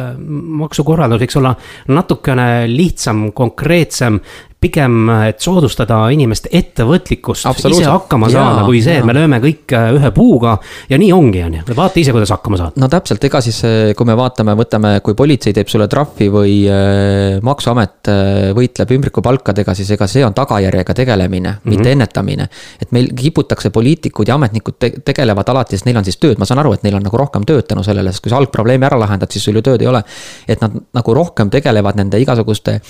maksukorraldus 0.60 1.22
võiks 1.22 1.38
olla 1.40 1.54
natukene 1.88 2.48
lihtsam, 2.68 3.30
konkreetsem 3.32 4.20
pigem, 4.64 5.08
et 5.28 5.42
soodustada 5.44 5.98
inimeste 6.14 6.50
ettevõtlikkust, 6.54 7.48
ise 7.68 7.84
hakkama 7.88 8.30
saada, 8.32 8.64
kui 8.66 8.80
see, 8.84 8.96
et 9.00 9.06
me 9.06 9.14
lööme 9.16 9.40
kõik 9.42 9.74
äh, 9.76 9.90
ühe 9.98 10.10
puuga. 10.16 10.56
ja 10.88 10.98
nii 11.00 11.10
ongi, 11.14 11.42
on 11.44 11.58
ju, 11.58 11.76
vaata 11.76 12.00
ise, 12.00 12.14
kuidas 12.16 12.32
hakkama 12.34 12.60
saad. 12.60 12.78
no 12.80 12.88
täpselt, 12.92 13.24
ega 13.28 13.42
siis, 13.44 13.60
äh, 13.68 13.92
kui 13.96 14.08
me 14.08 14.16
vaatame, 14.18 14.56
võtame, 14.58 14.94
kui 15.04 15.16
politsei 15.18 15.56
teeb 15.56 15.70
sulle 15.72 15.88
trahvi 15.90 16.30
või 16.32 16.56
äh, 16.70 17.38
maksuamet 17.44 18.12
võitleb 18.56 18.96
ümbrikupalkadega, 18.96 19.74
siis 19.76 19.90
ega 19.96 20.08
see 20.10 20.24
on 20.26 20.34
tagajärjega 20.36 20.96
tegelemine 20.96 21.50
mm, 21.50 21.56
-hmm. 21.60 21.76
mitte 21.76 21.92
ennetamine. 21.92 22.48
et 22.80 22.92
meil 22.92 23.10
kiputakse, 23.16 23.70
poliitikud 23.70 24.28
ja 24.28 24.34
ametnikud 24.34 24.78
te 24.78 24.92
tegelevad 25.04 25.48
alati, 25.48 25.76
sest 25.76 25.88
neil 25.88 26.00
on 26.00 26.04
siis 26.04 26.20
tööd, 26.20 26.38
ma 26.38 26.48
saan 26.48 26.62
aru, 26.64 26.72
et 26.72 26.82
neil 26.82 26.96
on 26.96 27.04
nagu 27.04 27.16
rohkem 27.16 27.44
tööd 27.44 27.68
tänu 27.68 27.84
sellele, 27.84 28.12
sest 28.12 28.24
kui 28.24 28.32
sa 28.32 28.40
algprobleemi 28.40 28.86
ära 28.86 28.98
lahendad, 29.00 29.30
siis 29.30 29.44
sul 29.44 29.60
ju 29.60 29.62
tööd 29.62 29.82
ei 29.82 29.90
ole. 29.90 30.02
et 30.48 30.60
nad 30.60 30.72
nagu 30.94 31.14
rohkem 31.14 31.50
tegelevad 31.50 31.96
nende 31.96 32.20
igasuguste 32.20 32.80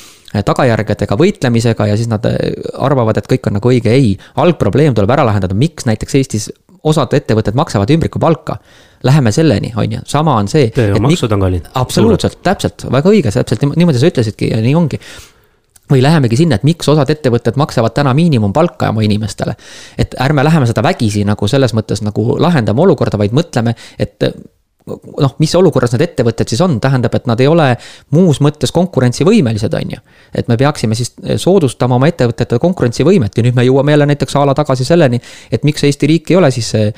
tagajärgedega 0.42 1.14
võitlemisega 1.18 1.63
ja 1.64 1.96
siis 1.96 2.10
nad 2.10 2.26
äh, 2.28 2.36
arvavad, 2.78 3.18
et 3.20 3.30
kõik 3.30 3.48
on 3.48 3.58
nagu 3.58 3.72
õige, 3.72 3.92
ei. 3.92 4.14
algprobleem 4.36 4.94
tuleb 4.94 5.10
ära 5.10 5.26
lahendada, 5.26 5.56
miks 5.58 5.88
näiteks 5.88 6.20
Eestis 6.20 6.50
osad 6.84 7.14
ettevõtted 7.16 7.56
maksavad 7.56 7.90
ümbrikupalka. 7.90 8.58
Läheme 9.04 9.32
selleni, 9.32 9.72
on 9.76 9.92
ju, 9.98 10.00
sama 10.08 10.36
on 10.40 10.48
see. 10.48 10.70
tööjõumaksud 10.74 11.32
on 11.36 11.46
kallid. 11.46 11.70
absoluutselt, 11.80 12.40
täpselt, 12.44 12.86
väga 12.92 13.12
õige, 13.12 13.32
täpselt 13.32 13.64
niimoodi 13.76 14.00
sa 14.00 14.10
ütlesidki 14.12 14.50
ja 14.52 14.60
nii 14.64 14.74
ongi 14.78 15.00
või 15.92 16.00
lähemegi 16.02 16.38
sinna, 16.40 16.56
et 16.56 16.64
miks 16.64 16.88
osad 16.88 17.10
ettevõtted 17.12 17.58
maksavad 17.60 17.92
täna 17.96 18.14
miinimumpalka 18.16 18.88
oma 18.88 19.04
inimestele. 19.04 19.56
et 19.98 20.14
ärme 20.20 20.44
läheme 20.44 20.66
seda 20.66 20.82
vägisi 20.82 21.24
nagu 21.24 21.48
selles 21.48 21.74
mõttes 21.76 22.00
nagu 22.02 22.38
lahendama 22.40 22.82
olukorda, 22.82 23.18
vaid 23.20 23.36
mõtleme, 23.36 23.74
et 23.98 24.24
noh, 24.86 25.34
mis 25.40 25.54
olukorras 25.56 25.94
need 25.94 26.04
ettevõtted 26.04 26.50
siis 26.50 26.60
on, 26.64 26.76
tähendab, 26.82 27.14
et 27.16 27.28
nad 27.28 27.40
ei 27.40 27.48
ole 27.48 27.70
muus 28.12 28.40
mõttes 28.44 28.72
konkurentsivõimelised, 28.74 29.72
on 29.78 29.94
ju. 29.96 30.00
et 30.34 30.48
me 30.50 30.58
peaksime 30.60 30.96
siis 30.98 31.14
eh, 31.22 31.38
soodustama 31.40 31.96
oma 31.96 32.10
ettevõtete 32.10 32.58
konkurentsivõimet 32.60 33.38
ja 33.38 33.44
nüüd 33.46 33.56
me 33.56 33.64
jõuame 33.64 33.94
jälle 33.94 34.08
näiteks 34.12 34.36
a 34.36 34.44
la 34.44 34.54
tagasi 34.54 34.84
selleni. 34.84 35.20
et 35.50 35.64
miks 35.64 35.84
Eesti 35.88 36.06
riik 36.10 36.30
ei 36.30 36.36
ole 36.36 36.50
siis 36.52 36.68
eh, 36.76 36.92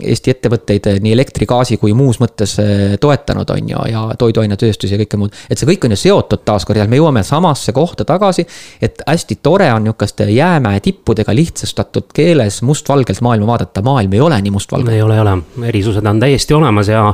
Eesti 0.00 0.34
ettevõtteid 0.34 0.88
nii 1.04 1.12
elektri, 1.14 1.46
gaasi 1.46 1.78
kui 1.78 1.94
muus 1.94 2.18
mõttes 2.22 2.56
eh, 2.62 2.96
toetanud, 3.00 3.54
on 3.54 3.70
ju, 3.70 3.86
ja 3.92 4.02
toiduainetööstus 4.18 4.90
ja 4.90 4.98
kõike 4.98 5.20
muud. 5.20 5.38
et 5.48 5.58
see 5.58 5.70
kõik 5.70 5.86
on 5.86 5.94
ju 5.94 6.00
seotud 6.02 6.42
taaskord 6.44 6.82
ja 6.82 6.88
me 6.90 6.98
jõuame 6.98 7.22
samasse 7.22 7.72
kohta 7.72 8.04
tagasi. 8.04 8.46
et 8.82 9.02
hästi 9.06 9.38
tore 9.42 9.70
on 9.72 9.86
nihukeste 9.86 10.26
jäämäe 10.30 10.82
tippudega 10.82 11.34
lihtsustatud 11.34 12.10
keeles 12.14 12.62
mustvalgelt 12.66 13.22
maailma 13.22 13.46
vaadata, 13.54 13.82
maailm 13.82 14.18
ei 14.18 14.20
ole 14.20 14.42
nii 14.42 14.56
mustvalge. 14.58 14.90
ei 14.90 15.02
ole, 15.02 15.14
ei 15.14 15.22
ole, 15.22 15.38
erisused 15.70 16.06
on 16.06 16.20
täiesti 16.20 16.54
olemas 16.54 16.63
olemas 16.64 16.88
ja. 16.90 17.04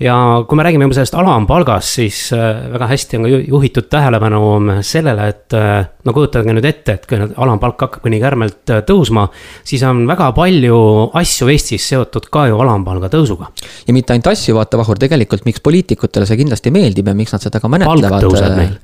ja 0.00 0.16
kui 0.48 0.58
me 0.58 0.66
räägime 0.66 0.88
juba 0.88 0.98
sellest 0.98 1.16
alampalgast, 1.20 1.94
siis 2.00 2.20
äh, 2.34 2.64
väga 2.74 2.88
hästi 2.90 3.20
on 3.20 3.26
ka 3.28 3.40
juhitud 3.54 3.88
tähelepanu 3.92 4.42
sellele, 4.84 5.28
et 5.30 5.56
äh, 5.56 5.86
no 6.04 6.14
kujutage 6.16 6.54
nüüd 6.54 6.68
ette, 6.68 6.98
et 6.98 7.06
kui 7.08 7.20
alampalk 7.20 7.86
hakkab 7.86 8.08
nii 8.10 8.22
kärmelt 8.22 8.74
tõusma. 8.88 9.28
siis 9.64 9.82
on 9.86 10.04
väga 10.08 10.30
palju 10.36 10.78
asju 11.20 11.50
Eestis 11.54 11.88
seotud 11.92 12.28
ka 12.32 12.46
ju 12.50 12.60
alampalga 12.60 13.10
tõusuga. 13.12 13.50
ja 13.86 13.96
mitte 13.96 14.14
ainult 14.14 14.32
asju, 14.32 14.56
vaata 14.58 14.80
Vahur, 14.80 15.00
tegelikult 15.00 15.44
miks 15.48 15.62
poliitikutele 15.64 16.26
see 16.28 16.40
kindlasti 16.40 16.72
meeldib 16.74 17.08
ja 17.08 17.16
miks 17.16 17.34
nad 17.36 17.44
seda 17.44 17.60
ka 17.60 17.68
menetlevad. 17.68 18.80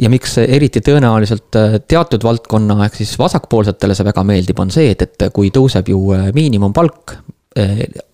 ja 0.00 0.08
miks 0.12 0.38
eriti 0.40 0.80
tõenäoliselt 0.84 1.58
äh, 1.58 1.80
teatud 1.88 2.24
valdkonna 2.24 2.78
ehk 2.86 3.02
siis 3.02 3.18
vasakpoolsetele 3.18 3.94
see 3.96 4.08
väga 4.08 4.24
meeldib, 4.24 4.62
on 4.62 4.72
see, 4.74 4.94
et, 4.94 5.02
et 5.02 5.28
kui 5.34 5.52
tõuseb 5.54 5.92
ju 5.92 6.06
äh, 6.16 6.30
miinimumpalk 6.36 7.18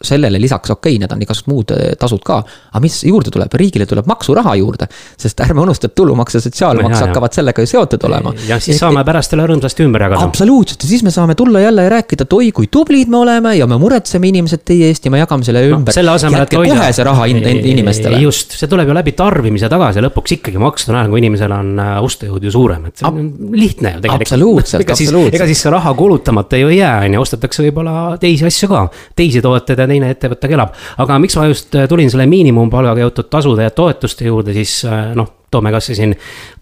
sellele 0.03 0.41
lisaks, 0.41 0.71
okei 0.71 0.95
okay,, 0.95 1.01
need 1.03 1.13
on 1.13 1.21
igasugused 1.21 1.51
muud 1.53 1.73
eh, 1.75 1.91
tasud 2.01 2.23
ka, 2.25 2.39
aga 2.71 2.81
mis 2.81 2.95
juurde 3.05 3.29
tuleb, 3.35 3.53
riigile 3.61 3.85
tuleb 3.89 4.07
maksuraha 4.09 4.55
juurde. 4.57 4.87
sest 5.21 5.41
ärme 5.45 5.61
unusta, 5.61 5.91
et 5.91 5.95
tulumaks 5.95 6.39
ja 6.39 6.41
sotsiaalmaks 6.41 6.95
no, 6.95 7.01
hakkavad 7.07 7.35
sellega 7.37 7.61
ju 7.61 7.69
seotud 7.69 8.07
olema. 8.09 8.33
ja 8.49 8.57
siis 8.61 8.79
saame 8.81 9.03
pärast 9.05 9.35
selle 9.35 9.45
rõõmsasti 9.45 9.85
ümber 9.85 10.07
jagada. 10.07 10.25
absoluutselt 10.25 10.83
ja 10.83 10.89
siis 10.89 11.05
me 11.05 11.13
saame 11.13 11.35
tulla 11.37 11.61
jälle 11.61 11.85
ja 11.85 11.93
rääkida, 11.93 12.25
et 12.25 12.33
oi, 12.33 12.49
kui 12.57 12.71
tublid 12.73 13.13
me 13.13 13.19
oleme 13.19 13.53
ja 13.59 13.67
me 13.69 13.77
muretseme 13.81 14.31
inimesed 14.31 14.65
teie 14.65 14.89
eest 14.89 15.05
ja 15.05 15.13
me 15.13 15.21
jagame 15.21 15.45
selle 15.45 15.67
ümber 15.69 15.93
no,. 15.93 15.97
selle 15.99 16.15
asemel, 16.17 16.47
et 16.47 16.57
hoida. 16.57 16.73
kohe 16.73 16.89
see 16.97 17.07
raha 17.11 17.29
in, 17.33 17.43
in, 17.45 17.61
inimestele. 17.75 18.23
just, 18.25 18.57
see 18.57 18.73
tuleb 18.73 18.89
ju 18.89 18.97
läbi 18.97 19.13
tarbimise 19.21 19.69
tagasi 19.69 20.01
ja 20.01 20.07
lõpuks 20.09 20.37
ikkagi 20.39 20.65
maksta, 20.65 20.97
näen, 20.97 21.13
kui 21.13 21.21
inimesel 21.21 21.53
on 21.53 21.75
äh, 21.83 21.93
ostujõud 22.09 22.49
ju 22.49 22.55
suurem, 22.57 22.89
et 22.89 23.05
see 23.05 23.13
on 23.13 23.29
lihtne 23.53 23.99
ju 23.99 24.03
tegelikult. 24.07 24.29
absoluutselt, 24.31 24.89
absoluutselt. 24.97 25.37
ega 25.43 25.53
siis 25.53 25.67
see 25.67 25.77
raha 25.77 25.95
kulutamata 25.99 26.65
ju 26.65 26.73
ei 26.73 26.81
jää, 26.81 26.97
on 27.05 27.19
ju, 27.19 27.29
ostetakse 27.29 27.69
võib-olla 27.69 28.17
teisi 28.23 28.49
asju 28.49 28.73
ka, 28.73 28.87
teisi 29.19 29.26
tooteid 29.45 29.79
ja 29.79 29.87
teine 29.87 30.11
ettevõte 30.15 30.51
elab. 30.53 30.75
aga 30.99 31.19
miks 31.23 31.37
ma 31.37 31.47
just 31.51 31.75
äh, 31.75 31.89
tulin 31.89 32.11
selle 32.11 32.27
miinimumpalgaga 32.31 33.07
jõutud 33.07 33.31
tasude 33.31 33.67
ja 33.67 33.71
toetuste 33.71 34.29
juurde, 34.29 34.55
siis 34.57 34.79
äh, 34.85 35.13
noh, 35.19 35.46
toome 35.57 35.73
kasvõi 35.75 35.99
siin 35.99 36.15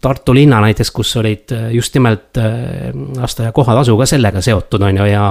Tartu 0.05 0.35
linna 0.37 0.61
näiteks, 0.65 0.91
kus 0.95 1.15
olid 1.21 1.55
äh, 1.57 1.69
just 1.75 1.95
nimelt 1.97 2.41
lasteaia 3.19 3.53
kohatasu 3.55 3.97
ka 3.99 4.07
sellega 4.09 4.41
seotud, 4.45 4.83
on 4.83 4.99
ju, 5.01 5.07
ja 5.09 5.25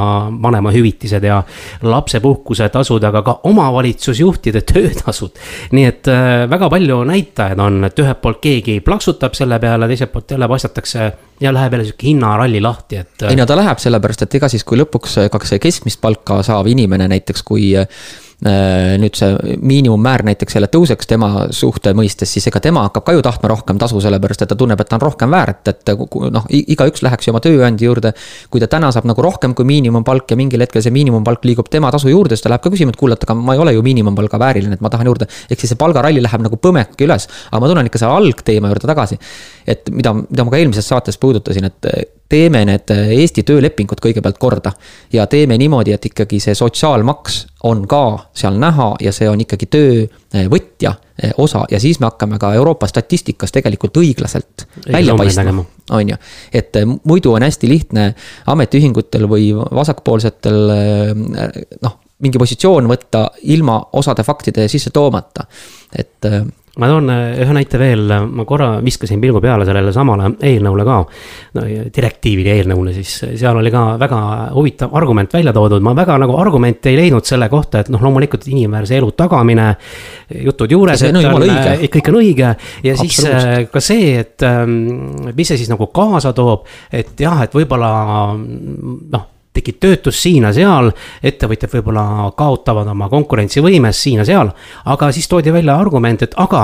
vanemahüvitised 0.44 1.24
ja 1.28 1.42
lapsepuhkuse 1.82 2.70
tasud, 2.74 3.04
aga 3.04 3.22
ka 3.26 3.38
omavalitsusjuhtide 3.50 4.64
töötasud. 4.72 5.40
nii 5.72 5.86
et 5.90 6.10
väga 6.50 6.70
palju 6.70 7.04
näitajaid 7.10 7.60
on, 7.60 7.84
et 7.88 8.00
ühelt 8.00 8.22
poolt 8.22 8.42
keegi 8.44 8.80
plaksutab 8.86 9.36
selle 9.38 9.60
peale, 9.60 9.88
teiselt 9.92 10.12
poolt 10.14 10.32
jälle 10.36 10.48
paistatatakse 10.48 11.12
ja 11.42 11.54
läheb 11.54 11.74
jälle 11.74 11.86
sihuke 11.90 12.08
hinnaralli 12.08 12.62
lahti, 12.62 13.02
et. 13.04 13.28
ei 13.30 13.38
no 13.40 13.46
ta 13.50 13.58
läheb 13.60 13.82
sellepärast, 13.82 14.26
et 14.26 14.40
ega 14.40 14.50
siis, 14.52 14.64
kui 14.68 14.80
lõpuks 14.80 15.20
ka 15.32 15.44
see 15.48 15.62
keskmist 15.64 16.02
palka 16.02 16.42
saav 16.46 16.70
inimene 16.72 17.08
näiteks, 17.12 17.44
kui 17.48 17.74
Äh, 17.74 17.88
nüüd 18.44 19.16
see 19.16 19.56
miinimummäär 19.64 20.26
näiteks 20.28 20.58
jälle 20.58 20.68
tõuseks 20.72 21.08
tema 21.08 21.46
suhte 21.56 21.94
mõistes, 21.96 22.28
siis 22.36 22.48
ega 22.50 22.60
tema 22.64 22.82
hakkab 22.88 23.06
ka 23.08 23.16
ju 23.16 23.22
tahtma 23.24 23.52
rohkem 23.52 23.78
tasu, 23.80 24.02
sellepärast 24.04 24.44
et 24.44 24.52
ta 24.52 24.58
tunneb, 24.60 24.82
et 24.84 24.90
ta 24.90 24.98
on 24.98 25.04
rohkem 25.06 25.32
väärt, 25.32 25.70
et 25.72 25.92
noh, 26.34 26.48
igaüks 26.52 27.06
läheks 27.06 27.28
ju 27.28 27.34
oma 27.34 27.40
tööandja 27.44 27.88
juurde. 27.88 28.14
kui 28.50 28.60
ta 28.60 28.68
täna 28.68 28.92
saab 28.92 29.08
nagu 29.08 29.22
rohkem 29.24 29.54
kui 29.56 29.66
miinimumpalk 29.66 30.32
ja 30.32 30.38
mingil 30.38 30.60
hetkel 30.60 30.84
see 30.84 30.92
miinimumpalk 30.92 31.46
liigub 31.46 31.70
tema 31.72 31.92
tasu 31.92 32.12
juurde, 32.12 32.36
siis 32.36 32.44
ta 32.44 32.52
läheb 32.52 32.66
ka 32.66 32.72
küsima, 32.74 32.92
et 32.92 33.00
kuule, 33.00 33.16
et 33.16 33.24
aga 33.24 33.36
ma 33.38 33.56
ei 33.56 33.64
ole 33.64 33.74
ju 33.74 33.86
miinimumpalga 33.86 34.40
vääriline, 34.40 34.74
et 34.74 34.82
ma 34.82 34.92
tahan 34.92 35.08
juurde. 35.08 35.28
ehk 35.50 35.60
siis 35.60 35.72
see 35.72 35.80
palgaralli 35.80 36.22
läheb 36.22 36.44
nagu 36.44 36.60
põmeki 36.60 37.08
üles, 37.08 37.30
aga 37.52 37.64
ma 37.64 37.72
tulen 37.72 37.88
ikka 37.88 38.02
selle 38.02 38.20
algteema 38.20 38.74
juurde 38.74 38.92
tagasi. 38.92 39.20
et 39.68 39.90
mida, 39.90 40.14
mida 40.14 40.44
ma 40.44 40.52
ka 40.52 40.58
eelmises 40.58 40.88
saates 40.88 41.18
puudutasin, 41.18 41.72
et 41.72 42.22
teeme 42.34 42.64
need 42.66 42.90
Eesti 42.94 43.44
töölepingud 43.46 44.02
kõigepealt 44.02 44.40
korda. 44.42 44.72
ja 45.14 45.28
teeme 45.30 45.58
niimoodi, 45.58 45.94
et 45.94 46.06
ikkagi 46.10 46.40
see 46.42 46.56
sotsiaalmaks 46.58 47.40
on 47.70 47.86
ka 47.88 48.30
seal 48.34 48.58
näha 48.60 48.94
ja 49.02 49.12
see 49.14 49.30
on 49.30 49.42
ikkagi 49.44 49.70
töövõtja 49.76 50.94
eh, 51.24 51.34
osa 51.38 51.66
ja 51.72 51.80
siis 51.80 52.00
me 52.02 52.10
hakkame 52.10 52.40
ka 52.42 52.54
Euroopa 52.58 52.90
statistikas 52.90 53.54
tegelikult 53.54 53.98
õiglaselt 54.02 54.66
Ei, 54.88 54.94
välja 54.94 55.18
paistma, 55.20 55.66
on 55.92 56.10
ju. 56.10 56.18
et 56.54 56.82
eh, 56.82 56.96
muidu 57.04 57.36
on 57.38 57.46
hästi 57.46 57.70
lihtne 57.70 58.08
ametiühingutel 58.56 59.30
või 59.30 59.52
vasakpoolsetel 59.54 60.60
noh, 61.86 62.00
mingi 62.24 62.42
positsioon 62.42 62.90
võtta 62.90 63.28
ilma 63.54 63.78
osade 64.00 64.24
faktide 64.24 64.68
sisse 64.72 64.90
toomata, 64.96 65.46
et 65.96 66.32
ma 66.82 66.88
toon 66.90 67.10
äh, 67.14 67.42
ühe 67.44 67.54
näite 67.54 67.78
veel, 67.78 68.10
ma 68.34 68.46
korra 68.50 68.68
viskasin 68.82 69.22
pilgu 69.22 69.38
peale 69.44 69.66
sellele 69.68 69.92
samale 69.94 70.32
eelnõule 70.42 70.86
ka. 70.88 70.96
no 71.58 71.66
direktiivide 71.94 72.56
eelnõule, 72.58 72.96
siis. 72.96 73.12
Seal 73.38 73.60
oli 73.60 73.72
ka 73.74 73.84
väga 74.02 74.22
huvitav 74.56 74.96
argument 74.98 75.34
välja 75.34 75.54
toodud, 75.54 75.84
ma 75.86 75.94
väga 75.98 76.18
nagu 76.24 76.38
argumente 76.42 76.90
ei 76.90 76.98
leidnud 76.98 77.30
selle 77.30 77.50
kohta, 77.52 77.84
et 77.84 77.92
noh, 77.94 78.02
loomulikult 78.02 78.48
inimväärse 78.50 78.98
elu 78.98 79.12
tagamine. 79.18 79.68
jutud 80.44 80.72
juures, 80.72 81.04
et 81.06 81.14
on, 81.14 81.46
kõik 81.94 82.10
on 82.10 82.18
õige. 82.24 82.56
Ja 82.84 82.98
siis 82.98 83.20
äh, 83.30 83.68
ka 83.70 83.84
see, 83.84 84.16
et 84.24 84.42
ähm, 84.48 84.80
mis 85.30 85.54
see 85.54 85.62
siis 85.62 85.70
nagu 85.70 85.92
kaasa 85.94 86.34
toob, 86.34 86.66
et 86.90 87.14
jah, 87.22 87.46
et 87.46 87.54
võib-olla 87.54 87.94
noh 88.34 89.30
tekib 89.54 89.80
töötus 89.84 90.22
siin 90.24 90.48
ja 90.48 90.54
seal, 90.56 90.90
ettevõtjad 91.24 91.72
võib-olla 91.76 92.32
kaotavad 92.38 92.90
oma 92.94 93.10
konkurentsivõimes 93.12 94.02
siin 94.06 94.22
ja 94.24 94.26
seal. 94.28 94.52
aga 94.86 95.12
siis 95.12 95.28
toodi 95.30 95.54
välja 95.54 95.76
argument, 95.80 96.22
et 96.26 96.34
aga 96.38 96.64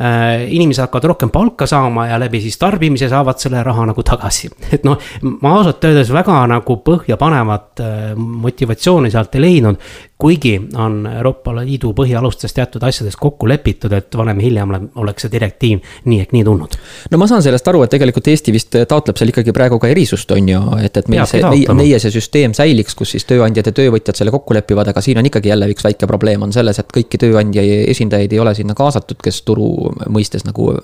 äh, 0.00 0.46
inimesed 0.48 0.86
hakkavad 0.86 1.10
rohkem 1.12 1.30
palka 1.30 1.66
saama 1.66 2.08
ja 2.08 2.18
läbi 2.20 2.40
siis 2.40 2.58
tarbimise 2.58 3.08
saavad 3.08 3.38
selle 3.38 3.62
raha 3.62 3.86
nagu 3.92 4.02
tagasi. 4.02 4.50
et 4.74 4.84
noh, 4.84 4.98
ma 5.22 5.56
ausalt 5.58 5.84
öeldes 5.84 6.12
väga 6.12 6.42
nagu 6.50 6.80
põhjapanevat 6.86 7.84
äh, 7.84 7.98
motivatsiooni 8.16 9.10
sealt 9.10 9.36
ei 9.36 9.46
leidnud 9.46 9.90
kuigi 10.20 10.54
on 10.76 11.06
Euroopa 11.16 11.54
Liidu 11.56 11.92
põhialustes 11.96 12.52
teatud 12.54 12.82
asjades 12.84 13.16
kokku 13.16 13.48
lepitud, 13.48 13.92
et 13.96 14.16
varem 14.16 14.38
või 14.40 14.48
hiljem 14.50 14.74
oleks 15.00 15.24
see 15.24 15.32
direktiiv 15.32 15.80
nii 16.04 16.20
ehk 16.24 16.34
nii 16.36 16.44
tulnud. 16.44 16.76
no 17.10 17.20
ma 17.20 17.28
saan 17.30 17.42
sellest 17.44 17.68
aru, 17.72 17.82
et 17.84 17.94
tegelikult 17.94 18.28
Eesti 18.28 18.52
vist 18.52 18.76
taotleb 18.88 19.18
seal 19.20 19.32
ikkagi 19.32 19.54
praegu 19.56 19.80
ka 19.80 19.88
erisust, 19.90 20.30
on 20.36 20.48
ju, 20.52 20.60
et, 20.84 20.96
et 20.96 21.08
meil 21.12 21.24
see, 21.30 21.42
meie, 21.46 21.76
meie 21.76 22.00
see 22.02 22.12
süsteem 22.14 22.54
säiliks, 22.56 22.96
kus 22.98 23.14
siis 23.16 23.24
tööandjad 23.28 23.70
ja 23.70 23.74
töövõtjad 23.76 24.20
selle 24.20 24.34
kokku 24.34 24.56
lepivad, 24.56 24.92
aga 24.92 25.02
siin 25.04 25.20
on 25.22 25.30
ikkagi 25.30 25.52
jälle 25.52 25.70
üks 25.72 25.86
väike 25.86 26.08
probleem 26.10 26.44
on 26.44 26.52
selles, 26.52 26.78
et 26.82 26.92
kõiki 26.94 27.20
tööandja 27.20 27.64
esindajaid 27.94 28.36
ei 28.36 28.42
ole 28.44 28.54
sinna 28.58 28.76
kaasatud, 28.76 29.20
kes 29.24 29.42
turu 29.48 29.70
mõistes 30.12 30.44
nagu 30.48 30.74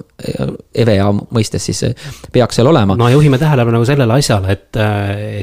EVEA 0.75 1.11
mõistes 1.13 1.69
siis 1.69 1.85
peaks 2.33 2.57
seal 2.57 2.73
olema. 2.73 2.97
no 2.97 3.09
juhime 3.13 3.39
tähelepanu 3.43 3.81
nagu 3.81 3.89
sellele 3.89 4.17
asjale, 4.17 4.57
et, 4.57 4.81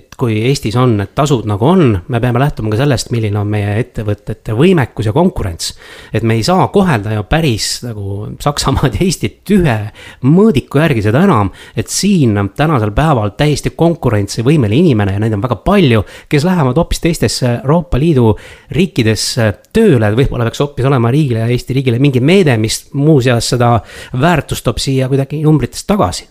et 0.01 0.17
kui 0.17 0.41
Eestis 0.50 0.75
on 0.79 0.97
need 0.97 1.13
tasud 1.15 1.45
nagu 1.50 1.67
on, 1.67 1.85
me 2.07 2.21
peame 2.23 2.41
lähtuma 2.41 2.73
ka 2.73 2.81
sellest, 2.81 3.13
milline 3.13 3.39
on 3.39 3.50
meie 3.53 3.82
ettevõtete 3.83 4.55
võimekus 4.57 5.07
ja 5.09 5.13
konkurents. 5.13 5.73
et 6.13 6.23
me 6.23 6.37
ei 6.37 6.43
saa 6.43 6.67
kohelda 6.73 7.13
ju 7.13 7.23
päris 7.29 7.83
nagu 7.83 8.27
Saksamaad 8.39 8.97
ja 8.97 9.05
Eestit 9.05 9.51
ühe 9.51 9.77
mõõdiku 10.23 10.79
järgi, 10.81 11.03
seda 11.05 11.23
enam, 11.27 11.51
et 11.75 11.91
siin 11.91 12.37
tänasel 12.57 12.91
päeval 12.95 13.33
täiesti 13.37 13.73
konkurentsivõimeline 13.77 14.79
inimene 14.79 15.15
ja 15.15 15.21
neid 15.23 15.35
on 15.35 15.43
väga 15.43 15.59
palju, 15.65 16.03
kes 16.29 16.45
lähevad 16.47 16.77
hoopis 16.79 17.03
teistesse 17.03 17.49
Euroopa 17.61 17.99
Liidu 18.01 18.33
riikidesse 18.73 19.49
tööle, 19.73 20.11
võib-olla 20.17 20.47
peaks 20.47 20.63
hoopis 20.63 20.87
olema 20.89 21.11
riigile 21.13 21.43
ja 21.43 21.49
Eesti 21.51 21.77
riigile 21.77 21.99
mingi 22.01 22.21
meede, 22.23 22.55
mis 22.57 22.85
muuseas 22.93 23.53
seda 23.53 23.75
väärtust 24.19 24.65
toob 24.65 24.81
siia 24.81 25.09
kuidagi 25.11 25.43
numbrites 25.43 25.85
tagasi. 25.89 26.27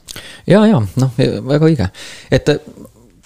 ja, 0.46 0.64
ja 0.66 0.80
noh, 0.80 1.12
väga 1.18 1.68
õige, 1.68 1.90
et 2.30 2.56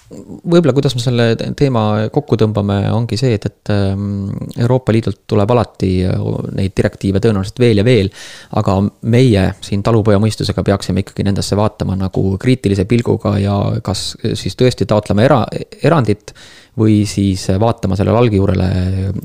võib-olla, 0.07 0.73
kuidas 0.75 0.95
me 0.95 1.01
selle 1.03 1.25
teema 1.57 1.83
kokku 2.13 2.37
tõmbame, 2.39 2.79
ongi 2.95 3.19
see, 3.19 3.33
et, 3.35 3.47
et 3.49 3.71
ähm, 3.73 4.27
Euroopa 4.55 4.95
Liidult 4.95 5.23
tuleb 5.29 5.51
alati 5.51 5.91
äh, 6.07 6.27
neid 6.57 6.75
direktiive 6.77 7.21
tõenäoliselt 7.23 7.59
veel 7.61 7.81
ja 7.81 7.85
veel. 7.87 8.11
aga 8.59 8.77
meie 9.11 9.47
siin 9.61 9.83
talupojamõistusega 9.83 10.63
peaksime 10.63 11.03
ikkagi 11.03 11.25
nendesse 11.27 11.57
vaatama 11.59 11.97
nagu 11.99 12.23
kriitilise 12.39 12.87
pilguga 12.87 13.35
ja 13.41 13.57
kas 13.83 14.13
siis 14.39 14.55
tõesti 14.55 14.87
taotlema 14.87 15.25
era, 15.27 15.41
erandit. 15.83 16.33
või 16.77 17.07
siis 17.09 17.47
vaatama 17.59 17.95
sellele 17.97 18.17
algjuurele 18.17 18.67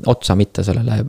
otsa, 0.09 0.35
mitte 0.35 0.63
sellele 0.65 1.03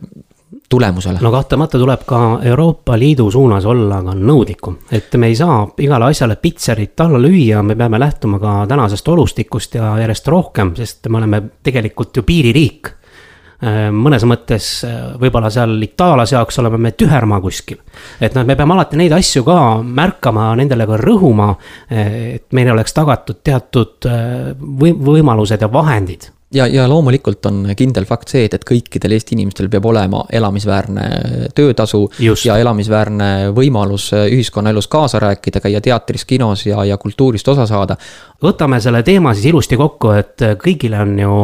tulemusele. 0.74 1.18
no 1.22 1.30
kahtlemata 1.30 1.78
tuleb 1.78 2.02
ka 2.06 2.20
Euroopa 2.42 2.98
Liidu 2.98 3.30
suunas 3.30 3.64
olla 3.64 4.00
ka 4.02 4.16
nõudlikum, 4.18 4.80
et 4.90 5.14
me 5.20 5.30
ei 5.30 5.38
saa 5.38 5.60
igale 5.78 6.10
asjale 6.10 6.36
pitserit 6.42 7.00
alla 7.04 7.20
lüüa, 7.22 7.62
me 7.62 7.76
peame 7.78 8.00
lähtuma 8.02 8.40
ka 8.42 8.56
tänasest 8.68 9.08
olustikust 9.08 9.78
ja 9.78 9.94
järjest 10.02 10.28
rohkem, 10.28 10.74
sest 10.76 11.06
me 11.08 11.20
oleme 11.20 11.42
tegelikult 11.62 12.18
ju 12.18 12.26
piiririik 12.26 12.90
äh, 12.90 13.88
mõnes 13.94 14.26
mõttes 14.26 14.72
äh, 14.88 15.00
võib-olla 15.20 15.52
seal 15.54 15.76
Itaalias 15.86 16.34
jaoks 16.34 16.58
oleme 16.64 16.82
me 16.88 16.94
tühermaa 16.98 17.38
kuskil. 17.44 17.78
et 18.20 18.34
noh, 18.34 18.46
me 18.46 18.58
peame 18.58 18.74
alati 18.74 18.98
neid 18.98 19.14
asju 19.14 19.46
ka 19.46 19.58
märkama, 19.84 20.50
nendele 20.58 20.90
ka 20.90 20.98
rõhuma. 20.98 21.52
Äh, 21.92 22.14
et 22.40 22.46
meil 22.52 22.74
oleks 22.74 22.98
tagatud 22.98 23.44
teatud 23.46 24.10
või 24.58 24.96
võimalused 24.98 25.62
ja 25.62 25.70
vahendid 25.70 26.33
ja, 26.54 26.66
ja 26.66 26.88
loomulikult 26.88 27.46
on 27.46 27.62
kindel 27.76 28.04
fakt 28.08 28.32
see, 28.34 28.44
et, 28.48 28.54
et 28.54 28.66
kõikidel 28.68 29.14
Eesti 29.16 29.36
inimestel 29.36 29.68
peab 29.72 29.86
olema 29.90 30.24
elamisväärne 30.32 31.06
töötasu. 31.54 32.02
ja 32.44 32.58
elamisväärne 32.58 33.30
võimalus 33.56 34.10
ühiskonnaelus 34.12 34.88
kaasa 34.88 35.20
rääkida, 35.22 35.60
käia 35.60 35.80
teatris, 35.80 36.24
kinos 36.24 36.66
ja, 36.66 36.84
ja 36.84 36.98
kultuurist 36.98 37.48
osa 37.48 37.66
saada. 37.66 37.96
võtame 38.42 38.80
selle 38.80 39.02
teema 39.02 39.34
siis 39.34 39.46
ilusti 39.52 39.76
kokku, 39.76 40.10
et 40.18 40.46
kõigile 40.60 41.00
on 41.00 41.18
ju 41.18 41.40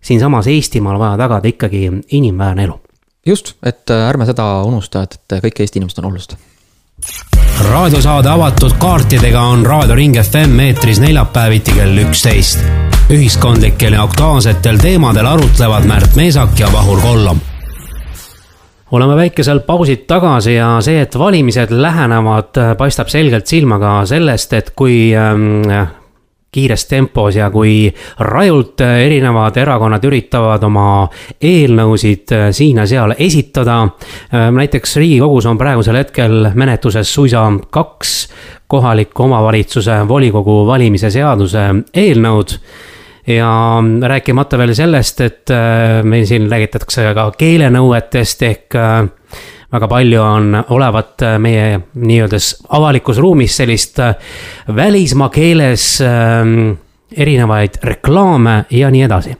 siinsamas 0.00 0.46
Eestimaal 0.46 0.98
vaja 0.98 1.16
tagada 1.16 1.48
ikkagi 1.48 1.90
inimväärne 2.08 2.64
elu 2.64 2.80
just, 3.26 3.56
et 3.62 3.90
ärme 3.90 4.26
seda 4.26 4.62
unusta, 4.66 5.02
et, 5.02 5.18
et 5.18 5.40
kõik 5.48 5.64
Eesti 5.64 5.82
inimesed 5.82 6.02
on 6.02 6.12
olulised 6.12 6.36
raadiosaade 7.70 8.28
avatud 8.28 8.72
kaartidega 8.78 9.40
on 9.40 9.66
Raadio 9.66 9.94
Ring 9.94 10.16
FM 10.22 10.60
eetris 10.60 11.00
neljapäeviti 11.00 11.72
kell 11.76 11.98
üksteist. 11.98 12.60
ühiskondlikel 13.10 13.92
ja 13.92 14.02
aktuaalsetel 14.02 14.78
teemadel 14.82 15.26
arutlevad 15.26 15.84
Märt 15.84 16.16
Meesak 16.16 16.58
ja 16.58 16.72
Vahur 16.72 17.00
Kollam 17.00 17.40
oleme 18.90 19.16
väikesel 19.16 19.60
pausilt 19.60 20.06
tagasi 20.06 20.54
ja 20.54 20.76
see, 20.80 21.00
et 21.02 21.18
valimised 21.18 21.70
lähenevad, 21.70 22.76
paistab 22.78 23.08
selgelt 23.08 23.46
silma 23.46 23.78
ka 23.78 24.04
sellest, 24.06 24.52
et 24.52 24.70
kui 24.76 25.10
ähm, 25.16 25.66
kiires 26.56 26.86
tempos 26.88 27.36
ja 27.36 27.50
kui 27.52 27.86
rajult 28.24 28.80
erinevad 28.86 29.56
erakonnad 29.60 30.04
üritavad 30.08 30.64
oma 30.66 30.88
eelnõusid 31.42 32.32
äh, 32.32 32.48
siin 32.56 32.80
ja 32.80 32.88
seal 32.88 33.14
esitada. 33.18 33.82
Äh, 34.32 34.48
näiteks 34.56 34.96
Riigikogus 35.02 35.48
on 35.50 35.60
praegusel 35.60 36.00
hetkel 36.00 36.50
menetluses 36.54 37.12
suisa 37.12 37.44
kaks 37.70 38.16
kohaliku 38.66 39.28
omavalitsuse 39.28 40.00
volikogu 40.08 40.64
valimise 40.66 41.10
seaduse 41.14 41.68
eelnõud 41.94 42.56
ja 43.26 43.50
rääkimata 44.08 44.58
veel 44.58 44.74
sellest, 44.78 45.20
et 45.20 45.54
äh, 45.54 46.00
meil 46.06 46.26
siin 46.26 46.48
räägitakse 46.50 47.12
ka 47.14 47.30
keelenõuetest 47.38 48.48
ehk 48.48 48.80
väga 49.76 49.88
palju 49.92 50.20
on 50.22 50.56
olevat 50.74 51.22
äh, 51.22 51.38
meie 51.42 51.80
nii-öelda 51.94 52.40
avalikus 52.78 53.20
ruumis 53.22 53.56
sellist 53.60 54.00
äh, 54.00 54.14
välismaa 54.76 55.28
keeles 55.34 55.96
äh, 56.04 56.44
erinevaid 57.16 57.80
reklaame 57.84 58.64
ja 58.70 58.90
nii 58.90 59.02
edasi. 59.06 59.36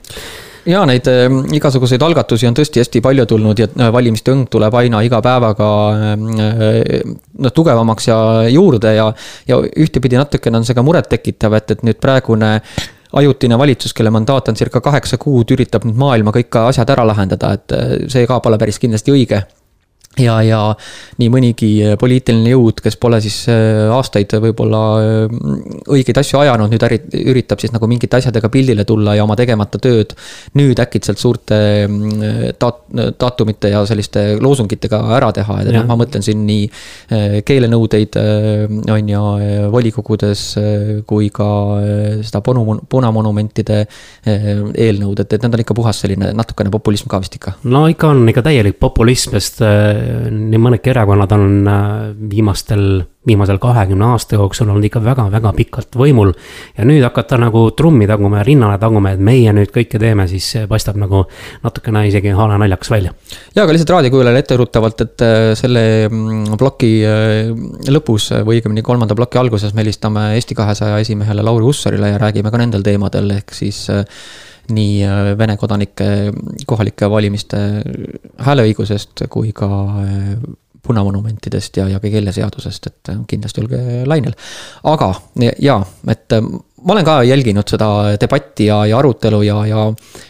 Ja 0.67 0.83
neid 0.85 1.07
äh, 1.07 1.31
igasuguseid 1.55 2.03
algatusi 2.03 2.47
on 2.49 2.57
tõesti 2.57 2.83
hästi 2.83 3.01
palju 3.03 3.25
tulnud 3.29 3.59
ja 3.63 3.69
äh, 3.71 3.91
valimiste 3.93 4.33
õng 4.35 4.49
tuleb 4.51 4.75
aina 4.75 5.01
iga 5.05 5.21
päevaga 5.23 5.69
noh, 6.17 7.53
tugevamaks 7.55 8.09
ja 8.11 8.19
juurde 8.51 8.93
ja, 8.97 9.07
ja 9.47 9.61
ühtepidi 9.63 10.19
natukene 10.19 10.61
on 10.61 10.67
see 10.67 10.77
ka 10.77 10.85
murettekitav, 10.85 11.55
et, 11.57 11.77
et 11.77 11.87
nüüd 11.87 12.01
praegune 12.03 12.57
ajutine 13.17 13.55
valitsus, 13.57 13.93
kelle 13.95 14.11
mandaat 14.11 14.51
on 14.51 14.57
circa 14.59 14.81
kaheksa 14.83 15.17
kuud, 15.17 15.55
üritab 15.55 15.87
nüüd 15.87 15.95
maailma 15.97 16.33
kõik 16.35 16.59
asjad 16.67 16.91
ära 16.91 17.07
lahendada, 17.07 17.53
et 17.55 17.77
see 18.11 18.27
ka 18.27 18.41
pole 18.43 18.59
päris 18.59 18.77
kindlasti 18.83 19.15
õige 19.15 19.39
ja, 20.21 20.37
ja 20.45 20.59
nii 21.21 21.29
mõnigi 21.31 21.69
äh, 21.85 21.95
poliitiline 21.99 22.53
jõud, 22.53 22.81
kes 22.83 22.97
pole 23.01 23.19
siis 23.23 23.39
äh, 23.51 23.87
aastaid 23.93 24.33
võib-olla 24.41 24.81
äh, 25.01 25.37
õigeid 25.93 26.19
asju 26.21 26.41
ajanud, 26.41 26.71
nüüd 26.73 26.85
äri, 26.87 26.99
üritab 27.31 27.61
siis 27.61 27.73
nagu 27.73 27.89
mingite 27.89 28.19
asjadega 28.19 28.49
pildile 28.53 28.85
tulla 28.87 29.15
ja 29.17 29.25
oma 29.25 29.37
tegemata 29.39 29.81
tööd 29.81 30.15
nüüd 30.57 30.79
äkitselt 30.81 31.21
suurte 31.21 31.57
daat-, 32.59 32.83
daatumite 33.19 33.71
ja 33.73 33.83
selliste 33.89 34.25
loosungitega 34.41 35.01
ära 35.17 35.31
teha, 35.35 35.61
et 35.63 35.71
noh, 35.75 35.85
ma 35.89 35.97
mõtlen 35.99 36.25
siin 36.25 36.43
nii 36.47 37.41
keelenõudeid, 37.47 38.17
on 38.93 39.11
ju, 39.11 39.23
volikogudes 39.73 40.43
kui 41.09 41.29
ka 41.33 41.47
seda 42.25 42.41
ponu-, 42.45 42.79
punamonumentide 42.89 43.83
eelnõud, 44.27 45.23
et, 45.23 45.37
et 45.37 45.45
need 45.45 45.57
on 45.57 45.65
ikka 45.65 45.77
puhas 45.77 46.01
selline 46.03 46.31
natukene 46.37 46.71
populism 46.73 47.11
ka 47.11 47.21
vist 47.23 47.37
ikka. 47.39 47.57
no 47.69 47.85
ikka 47.91 48.11
on 48.13 48.23
ikka 48.31 48.45
täielik 48.47 48.79
populism, 48.81 49.35
sest 49.37 49.61
nii 50.31 50.59
mõnedki 50.61 50.91
erakonnad 50.91 51.31
on 51.35 51.67
äh, 51.67 51.83
viimastel, 52.31 52.83
viimasel 53.27 53.59
kahekümne 53.61 54.07
aasta 54.13 54.37
jooksul 54.37 54.69
olnud 54.71 54.87
ikka 54.87 55.01
väga-väga 55.03 55.51
pikalt 55.57 55.97
võimul. 55.99 56.31
ja 56.77 56.85
nüüd 56.87 57.03
hakata 57.05 57.39
nagu 57.41 57.63
trummi 57.77 58.07
taguma 58.07 58.41
ja 58.41 58.47
rinnale 58.47 58.77
taguma, 58.81 59.11
et 59.13 59.21
meie 59.23 59.53
nüüd 59.53 59.73
kõike 59.75 59.99
teeme, 60.01 60.27
siis 60.31 60.49
paistab 60.69 60.99
nagu 61.01 61.25
natukene 61.63 62.07
isegi 62.07 62.33
haale 62.37 62.57
naljakas 62.61 62.91
välja. 62.91 63.13
ja, 63.55 63.63
aga 63.63 63.75
lihtsalt 63.75 63.95
raadiokuulajale 63.97 64.43
etteruttavalt, 64.45 65.05
et 65.05 65.27
äh, 65.27 65.51
selle 65.59 65.85
mm, 66.09 66.57
ploki 66.57 66.91
äh, 67.05 67.53
lõpus 67.91 68.31
või 68.41 68.59
õigemini 68.61 68.85
kolmanda 68.85 69.15
ploki 69.17 69.41
alguses 69.41 69.73
me 69.73 69.85
helistame 69.85 70.29
Eesti 70.35 70.57
kahesaja 70.57 70.99
esimehele 71.03 71.45
Lauri 71.45 71.67
Hussarile 71.69 72.13
ja 72.15 72.21
räägime 72.21 72.51
ka 72.53 72.61
nendel 72.61 72.85
teemadel, 72.85 73.31
ehk 73.39 73.55
siis 73.55 73.87
nii 74.73 75.03
äh, 75.05 75.33
Vene 75.37 75.57
kodanike 75.57 76.07
kohalike 76.67 77.09
valimiste 77.09 77.57
hääleõigusest 78.43 79.27
kui 79.29 79.51
ka 79.55 79.67
äh, 80.03 80.31
punamonumentidest 80.87 81.77
ja, 81.77 81.87
ja 81.91 81.99
keeleseadusest, 81.99 82.87
et 82.87 83.11
äh, 83.13 83.19
kindlasti 83.27 83.63
olge 83.63 83.81
lainel. 84.05 84.35
aga 84.83 85.13
jaa, 85.59 85.81
et 86.07 86.39
ma 86.85 86.93
olen 86.93 87.05
ka 87.05 87.23
jälginud 87.25 87.65
seda 87.69 87.87
debatti 88.21 88.67
ja, 88.67 88.83
ja 88.85 88.97
arutelu 88.99 89.41
ja, 89.41 89.57
ja 89.65 89.85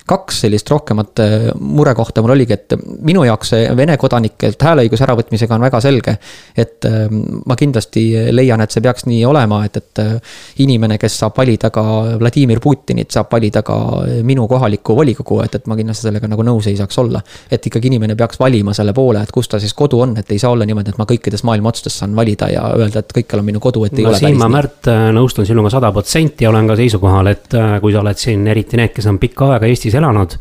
kaks 0.08 0.42
sellist 0.46 0.70
rohkemat 0.72 1.20
äh, 1.20 1.32
murekohta 1.60 2.22
mul 2.24 2.32
oligi, 2.38 2.56
et 2.56 2.76
minu 3.04 3.26
jaoks 3.28 3.52
see 3.52 3.66
Vene 3.76 3.98
kodanikelt 4.00 4.64
hääleõiguse 4.64 5.04
äravõtmisega 5.04 5.58
on 5.58 5.66
väga 5.68 5.82
selge. 5.84 6.16
et 6.56 6.86
äh, 6.88 7.10
ma 7.12 7.58
kindlasti 7.60 8.04
leian, 8.32 8.64
et 8.64 8.72
see 8.72 8.84
peaks 8.86 9.06
nii 9.10 9.26
olema, 9.28 9.60
et, 9.68 9.78
et 9.78 10.04
äh, 10.04 10.38
inimene, 10.64 10.98
kes 10.98 11.18
saab 11.20 11.36
valida 11.38 11.70
ka 11.74 11.84
Vladimir 12.22 12.62
Putinit, 12.64 13.12
saab 13.12 13.28
valida 13.32 13.62
ka 13.68 13.78
minu 14.24 14.48
kohalikku 14.48 14.96
volikogu, 14.96 15.42
et, 15.44 15.60
et 15.60 15.68
ma 15.68 15.76
kindlasti 15.76 16.08
sellega 16.08 16.32
nagu 16.32 16.48
nõus 16.48 16.72
ei 16.72 16.80
saaks 16.80 17.04
olla. 17.04 17.22
et 17.52 17.68
ikkagi 17.68 17.92
inimene 17.92 18.16
peaks 18.16 18.40
valima 18.40 18.74
selle 18.74 18.94
poole, 18.96 19.20
et 19.22 19.36
kus 19.36 19.52
ta 19.52 19.60
siis 19.60 19.76
kodu 19.76 20.00
on, 20.06 20.16
et 20.18 20.32
ei 20.32 20.40
saa 20.40 20.52
olla 20.56 20.66
niimoodi, 20.66 20.96
et 20.96 21.02
ma 21.02 21.10
kõikides 21.10 21.44
maailma 21.44 21.76
otsades 21.76 22.00
saan 22.00 22.16
valida 22.16 22.48
ja 22.54 22.64
öelda, 22.78 23.04
et 23.04 23.14
kõikjal 23.20 23.44
on 23.44 23.50
minu 23.52 23.60
kodu, 23.60 23.84
et 23.84 24.00
ei 24.00 24.08
no, 24.08 24.16
ole 24.16 24.24
siin 24.24 24.40
ma, 24.40 24.48
Märt, 24.58 24.88
nõustun 25.14 25.46
sinuga 25.46 25.70
sada 25.74 25.92
protsenti 25.92 26.37
ja 26.42 26.50
olen 26.50 26.68
ka 26.70 26.78
seisukohal, 26.80 27.32
et 27.34 27.54
äh, 27.58 27.78
kui 27.82 27.94
sa 27.96 28.04
oled 28.04 28.20
siin, 28.20 28.48
eriti 28.48 28.80
need, 28.80 28.94
kes 28.96 29.10
on 29.10 29.20
pikka 29.22 29.54
aega 29.54 29.70
Eestis 29.70 29.96
elanud, 29.98 30.38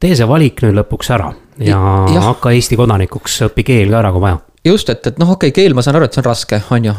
tee 0.00 0.16
see 0.18 0.28
valik 0.28 0.62
nüüd 0.64 0.76
lõpuks 0.80 1.12
ära 1.14 1.32
ja, 1.58 1.82
ja 2.12 2.24
hakka 2.30 2.54
Eesti 2.54 2.78
kodanikuks, 2.80 3.42
õpi 3.48 3.66
keel 3.66 3.92
ka 3.92 4.02
ära, 4.02 4.14
kui 4.14 4.24
vaja 4.24 4.40
just, 4.64 4.88
et, 4.92 5.06
et 5.06 5.18
noh, 5.18 5.32
okei 5.34 5.50
okay,, 5.50 5.62
keel, 5.62 5.74
ma 5.74 5.82
saan 5.82 5.96
aru, 5.98 6.06
et 6.06 6.14
see 6.14 6.20
on 6.22 6.26
raske, 6.28 6.58
on 6.74 6.84
ju, 6.86 6.92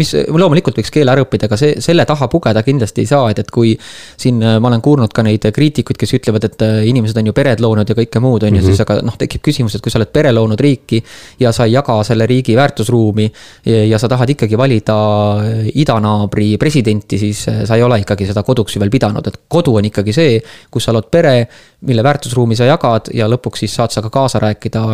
mis 0.00 0.12
loomulikult 0.32 0.78
võiks 0.80 0.92
keele 0.94 1.12
ära 1.12 1.24
õppida, 1.26 1.48
aga 1.50 1.58
see, 1.60 1.74
selle 1.84 2.06
taha 2.08 2.28
pugeda 2.32 2.62
kindlasti 2.64 3.04
ei 3.04 3.10
saa, 3.10 3.26
et, 3.32 3.42
et 3.42 3.50
kui. 3.52 3.74
siin 4.16 4.40
äh, 4.40 4.56
ma 4.62 4.70
olen 4.70 4.80
kuulnud 4.84 5.12
ka 5.12 5.24
neid 5.26 5.44
kriitikuid, 5.52 5.98
kes 6.00 6.14
ütlevad, 6.16 6.46
et 6.48 6.62
äh, 6.64 6.78
inimesed 6.88 7.18
on 7.20 7.28
ju 7.28 7.34
pered 7.36 7.60
loonud 7.60 7.88
ja 7.92 7.96
kõike 7.98 8.22
muud, 8.24 8.46
on 8.48 8.56
ju, 8.56 8.62
mhm. 8.62 8.68
siis 8.70 8.80
aga 8.84 8.98
noh, 9.04 9.16
tekib 9.20 9.44
küsimus, 9.44 9.76
et 9.76 9.84
kui 9.84 9.92
sa 9.92 10.00
oled 10.00 10.12
pere 10.12 10.32
loonud 10.32 10.60
riiki. 10.60 11.02
ja 11.40 11.52
sa 11.52 11.66
ei 11.68 11.74
jaga 11.74 11.98
selle 12.06 12.26
riigi 12.26 12.56
väärtusruumi 12.56 13.26
ja, 13.66 13.82
ja 13.92 13.98
sa 14.00 14.08
tahad 14.08 14.32
ikkagi 14.32 14.56
valida 14.56 14.96
äh, 15.42 15.66
idanaabri 15.82 16.54
presidenti, 16.58 17.18
siis 17.20 17.44
sa 17.44 17.76
ei 17.76 17.84
ole 17.84 18.00
ikkagi 18.00 18.28
seda 18.30 18.42
koduks 18.46 18.76
ju 18.76 18.80
veel 18.80 18.92
pidanud, 18.92 19.26
et 19.28 19.42
kodu 19.48 19.76
on 19.76 19.90
ikkagi 19.90 20.16
see, 20.16 20.40
kus 20.72 20.88
sa 20.88 20.96
lood 20.96 21.10
pere, 21.12 21.42
mille 21.86 22.04
väärtusruumi 22.06 22.56
sa 22.56 22.70
jagad 22.70 23.12
ja 23.14 23.28
lõpuks 23.28 23.66
siis 23.66 23.76
saad 23.76 23.92
sa 23.92 24.00
ka 24.04 24.12
kaasa 24.14 24.40
rääkida 24.40 24.86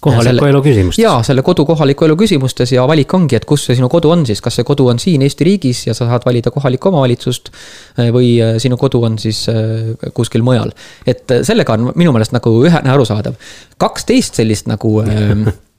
kohaliku 0.00 0.48
elu 0.48 0.62
küsimustes. 0.64 1.02
jaa, 1.02 1.22
selle 1.26 1.42
kodu 1.46 1.64
kohaliku 1.68 2.06
elu 2.08 2.16
küsimustes 2.20 2.72
ja 2.74 2.86
valik 2.88 3.14
ongi, 3.14 3.36
et 3.38 3.46
kus 3.48 3.66
see 3.68 3.78
sinu 3.78 3.88
kodu 3.92 4.12
on 4.14 4.26
siis, 4.28 4.40
kas 4.44 4.60
see 4.60 4.66
kodu 4.66 4.88
on 4.92 4.98
siin 5.02 5.22
Eesti 5.22 5.46
riigis 5.46 5.86
ja 5.86 5.94
sa 5.94 6.08
saad 6.10 6.26
valida 6.26 6.50
kohalikku 6.54 6.90
omavalitsust. 6.92 7.50
Eh, 7.98 8.10
või 8.14 8.34
eh, 8.40 8.58
sinu 8.62 8.78
kodu 8.80 9.02
on 9.06 9.18
siis 9.20 9.44
eh, 9.52 9.92
kuskil 10.16 10.44
mujal, 10.46 10.72
et 11.06 11.40
sellega 11.46 11.76
on 11.76 11.92
minu 11.94 12.14
meelest 12.16 12.36
nagu 12.36 12.54
ühene 12.64 12.94
arusaadav. 12.94 13.36
kaksteist 13.78 14.40
sellist 14.40 14.70
nagu 14.70 15.00
Äh, 15.10 15.69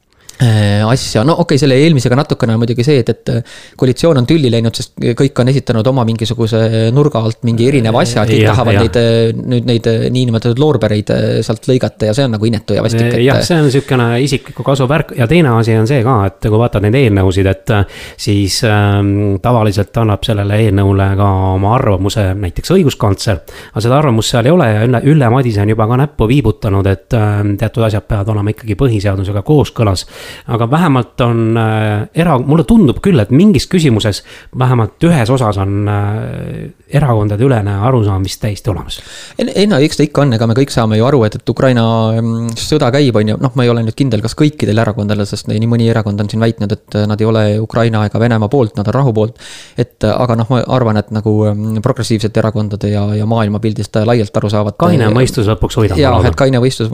asja, 0.41 1.23
no 1.27 1.33
okei 1.33 1.55
okay,, 1.55 1.61
selle 1.61 1.77
eelmisega 1.77 2.17
natukene 2.17 2.55
on 2.55 2.61
muidugi 2.63 2.85
see, 2.85 3.01
et, 3.03 3.09
et 3.13 3.31
äh, 3.33 3.57
koalitsioon 3.77 4.21
on 4.21 4.27
tülli 4.29 4.49
läinud, 4.53 4.75
sest 4.77 4.95
kõik 5.17 5.41
on 5.43 5.51
esitanud 5.51 5.87
oma 5.91 6.05
mingisuguse 6.07 6.61
nurga 6.95 7.21
alt 7.21 7.43
mingi 7.47 7.67
erineva 7.69 8.01
asja, 8.01 8.23
et 8.25 8.33
kõik 8.33 8.43
ja, 8.45 8.55
tahavad 8.55 8.77
ja. 8.77 8.85
neid, 8.85 8.99
äh, 9.01 9.43
nüüd 9.53 9.69
neid 9.69 9.89
niinimetatud 10.15 10.61
loorbereid 10.61 11.13
sealt 11.45 11.67
lõigata 11.69 12.09
ja 12.09 12.15
see 12.17 12.25
on 12.27 12.35
nagu 12.37 12.49
inetu 12.49 12.77
ja 12.77 12.85
vastik. 12.85 13.17
jah, 13.21 13.41
see 13.45 13.59
on 13.61 13.69
sihukene 13.73 14.07
isikliku 14.25 14.65
kasu 14.65 14.87
värk 14.89 15.13
ja 15.19 15.27
teine 15.29 15.53
asi 15.57 15.75
on 15.77 15.89
see 15.89 16.01
ka, 16.05 16.17
et 16.31 16.49
kui 16.49 16.61
vaatad 16.61 16.85
neid 16.85 16.97
eelnõusid, 17.01 17.51
et 17.51 17.75
siis 18.19 18.61
ähm, 18.67 19.37
tavaliselt 19.43 19.97
annab 20.01 20.25
sellele 20.25 20.57
eelnõule 20.65 21.11
ka 21.19 21.29
oma 21.51 21.75
arvamuse 21.77 22.31
näiteks 22.37 22.73
õiguskantsler. 22.77 23.41
aga 23.71 23.85
seda 23.85 23.97
arvamust 23.99 24.33
seal 24.33 24.49
ei 24.49 24.55
ole 24.55 24.69
ja 24.71 24.83
Ülle, 24.87 25.01
Ülle 25.13 25.29
Madise 25.29 25.61
on 25.63 25.73
juba 25.73 25.87
ka 25.87 26.01
näppu 26.01 26.27
viibutanud, 26.31 26.87
et 26.89 27.17
äh, 27.17 27.41
teatud 27.61 27.85
asjad 27.87 28.07
peavad 28.09 28.33
olema 28.33 28.53
ikkagi 28.53 28.77
põhiseadusega 28.79 29.45
kooskõlas 29.45 30.05
aga 30.47 30.69
vähemalt 30.71 31.21
on 31.25 31.57
äh, 31.57 32.09
era-, 32.15 32.39
mulle 32.39 32.65
tundub 32.67 33.01
küll, 33.03 33.19
et 33.21 33.31
mingis 33.31 33.67
küsimuses 33.71 34.23
vähemalt 34.57 35.03
ühes 35.07 35.29
osas 35.33 35.59
on 35.61 35.89
äh, 35.91 36.71
erakondadeülene 36.91 37.77
arusaam 37.87 38.23
vist 38.23 38.41
täiesti 38.41 38.69
olemas. 38.71 38.99
ei 39.39 39.67
no 39.69 39.79
eks 39.81 39.99
ta 39.99 40.05
ikka 40.05 40.25
on, 40.25 40.33
ega 40.35 40.47
me 40.49 40.55
kõik 40.57 40.73
saame 40.73 40.99
ju 40.99 41.07
aru, 41.07 41.23
et, 41.27 41.37
et 41.39 41.53
Ukraina 41.53 41.85
mm, 42.19 42.55
sõda 42.59 42.91
käib, 42.93 43.15
on 43.19 43.33
ju, 43.33 43.37
noh, 43.41 43.53
ma 43.55 43.65
ei 43.65 43.71
ole 43.71 43.85
nüüd 43.85 43.97
kindel, 43.97 44.23
kas 44.23 44.35
kõikidel 44.39 44.81
erakondadel, 44.83 45.25
sest 45.29 45.49
nii 45.51 45.69
mõni 45.69 45.89
erakond 45.91 46.21
on 46.21 46.31
siin 46.31 46.43
väitnud, 46.43 46.75
et 46.75 46.99
nad 47.09 47.21
ei 47.21 47.29
ole 47.29 47.45
Ukraina 47.63 48.03
ega 48.07 48.19
Venemaa 48.21 48.51
poolt, 48.51 48.75
nad 48.79 48.87
on 48.91 48.97
rahu 48.97 49.13
poolt. 49.15 49.39
et 49.79 50.03
aga 50.07 50.37
noh, 50.39 50.49
ma 50.51 50.61
arvan, 50.75 50.99
et 51.01 51.11
nagu 51.15 51.35
mm, 51.51 51.81
progressiivsete 51.85 52.41
erakondade 52.43 52.91
ja, 52.91 53.05
ja 53.15 53.27
maailmapildist 53.29 54.01
laialt 54.05 54.37
aru 54.41 54.51
saavad. 54.51 54.77
kaine 54.81 55.09
mõistus 55.15 55.49
lõpuks 55.49 55.79
võidab. 55.79 56.01
jaa, 56.01 56.13
et 56.27 56.39
kaine 56.39 56.61
mõistus, 56.63 56.91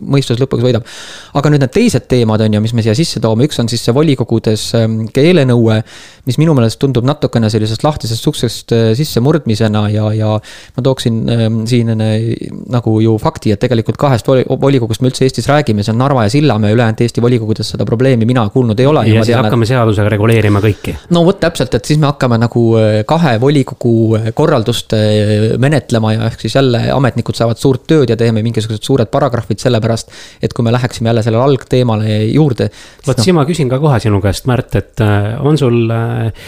mõistus 0.00 0.40
lõpuks 0.42 0.64
võidab. 0.64 0.86
aga 1.34 1.52
nüüd 1.52 1.64
need 1.64 1.74
teised 1.76 2.08
teemad 2.08 2.44
on 2.46 2.55
ju, 2.55 2.55
mis 2.62 2.74
me 2.76 2.84
siia 2.84 2.94
sisse 2.96 3.20
toome, 3.22 3.46
üks 3.48 3.58
on 3.62 3.70
siis 3.70 3.84
see 3.86 3.94
volikogudes 3.96 4.66
ähm, 4.78 4.98
keelenõue, 5.14 5.80
mis 6.28 6.38
minu 6.40 6.54
meelest 6.56 6.80
tundub 6.82 7.06
natukene 7.06 7.50
sellisest 7.52 7.84
lahtisest 7.86 8.30
uksest 8.30 8.74
sissemurdmisena 8.98 9.86
ja, 9.92 10.08
ja 10.16 10.32
ma 10.38 10.84
tooksin 10.84 11.20
ähm, 11.32 11.60
siin 11.68 11.92
nagu 11.96 12.96
ju 13.02 13.16
fakti, 13.22 13.54
et 13.54 13.62
tegelikult 13.62 13.98
kahest 14.00 14.28
volikogust 14.28 15.04
me 15.04 15.10
üldse 15.12 15.26
Eestis 15.26 15.48
räägime, 15.50 15.84
see 15.86 15.94
on 15.94 16.00
Narva 16.02 16.26
ja 16.26 16.32
Sillamäe, 16.32 16.74
ülejäänud 16.76 17.02
Eesti 17.06 17.22
volikogudes 17.24 17.72
seda 17.74 17.86
probleemi 17.88 18.28
mina 18.28 18.46
kuulnud 18.52 18.80
ei 18.80 18.88
ole. 18.90 19.06
ja, 19.06 19.18
ja 19.18 19.24
siis 19.24 19.34
tean, 19.34 19.46
hakkame 19.46 19.68
seadusega 19.68 20.12
reguleerima 20.16 20.62
kõiki. 20.64 20.96
no 21.14 21.24
vot 21.26 21.40
täpselt, 21.42 21.74
et 21.78 21.88
siis 21.88 22.00
me 22.02 22.10
hakkame 22.10 22.38
nagu 22.42 22.66
kahe 23.08 23.36
volikogu 23.40 23.94
korraldust 24.36 24.94
menetlema 25.62 26.12
ja 26.16 26.26
ehk 26.30 26.46
siis 26.46 26.56
jälle 26.58 26.82
ametnikud 26.94 27.36
saavad 27.38 27.60
suurt 27.60 27.86
tööd 27.90 28.10
ja 28.10 28.16
teeme 28.18 28.42
mingisugused 28.46 28.84
suured 28.86 29.10
paragrahvid 29.12 29.60
selle 29.62 29.80
pärast, 29.82 30.12
et 30.42 30.54
kui 30.56 30.64
me 30.66 30.72
läheksime 30.74 31.10
jälle 31.10 31.24
sellele 31.26 31.42
algteemale 31.42 32.18
juurde. 32.24 32.45
Vot 33.06 33.18
no, 33.18 33.24
siin 33.24 33.36
ma 33.36 33.44
küsin 33.48 33.70
ka 33.70 33.78
kohe 33.82 33.98
sinu 34.02 34.20
käest, 34.22 34.46
Märt, 34.46 34.74
et 34.78 35.02
äh, 35.02 35.34
on 35.42 35.58
sul 35.58 35.90
äh, 35.90 36.46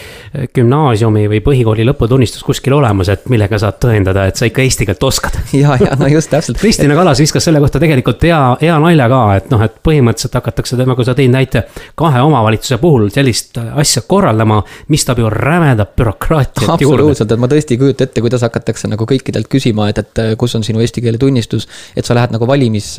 gümnaasiumi 0.54 1.24
või 1.32 1.40
põhikooli 1.44 1.86
lõputunnistus 1.88 2.44
kuskil 2.46 2.76
olemas, 2.76 3.10
et 3.12 3.26
millega 3.32 3.58
saad 3.60 3.80
tõendada, 3.82 4.26
et 4.28 4.38
sa 4.38 4.48
ikka 4.48 4.62
eesti 4.64 4.86
keelt 4.88 5.06
oskad? 5.08 5.38
ja, 5.62 5.76
ja 5.80 5.96
no 5.98 6.10
just 6.10 6.30
täpselt 6.32 6.60
Kristina 6.60 6.96
Kallas 6.98 7.22
viskas 7.22 7.48
selle 7.48 7.62
kohta 7.62 7.80
tegelikult 7.82 8.22
hea, 8.28 8.40
hea 8.62 8.76
nalja 8.82 9.08
ka, 9.10 9.22
et 9.40 9.50
noh, 9.54 9.64
et 9.66 9.80
põhimõtteliselt 9.88 10.38
hakatakse, 10.40 10.78
nagu 10.82 11.06
sa 11.06 11.16
tõid 11.18 11.34
näite, 11.34 11.64
kahe 11.98 12.22
omavalitsuse 12.26 12.80
puhul 12.82 13.08
sellist 13.14 13.58
asja 13.58 14.04
korraldama, 14.08 14.60
mis 14.92 15.06
toob 15.08 15.24
ju 15.24 15.32
rämedat 15.32 15.96
bürokraatiat 15.98 16.68
juurde. 16.68 17.02
absoluutselt, 17.02 17.34
et 17.34 17.42
ma 17.42 17.50
tõesti 17.50 17.76
ei 17.76 17.82
kujuta 17.82 18.08
ette, 18.08 18.24
kuidas 18.24 18.46
hakatakse 18.46 18.90
nagu 18.90 19.08
kõikidelt 19.08 19.50
küsima, 19.50 19.90
et, 19.92 20.04
et 20.04 20.24
kus 20.38 20.54
on 20.58 20.66
sinu 20.66 20.82
eesti 20.84 21.04
keele 21.04 21.20
tunnistus. 21.20 21.68
et 21.96 22.06
sa 22.06 22.14
lähed 22.14 22.34
nagu 22.34 22.46
valimis 22.46 22.96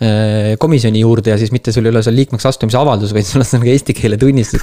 Äh, 0.00 0.56
komisjoni 0.58 1.02
juurde 1.02 1.28
ja 1.28 1.36
siis 1.36 1.50
mitte 1.52 1.72
sul 1.76 1.84
ei 1.84 1.90
ole 1.92 2.00
seal 2.00 2.16
liikmeks 2.30 2.46
astumise 2.46 2.78
avaldus, 2.78 3.12
vaid 3.14 3.26
sul 3.26 3.42
on 3.42 3.48
nagu 3.58 3.70
eesti 3.70 3.94
keele 3.96 4.16
tunnistus. 4.20 4.62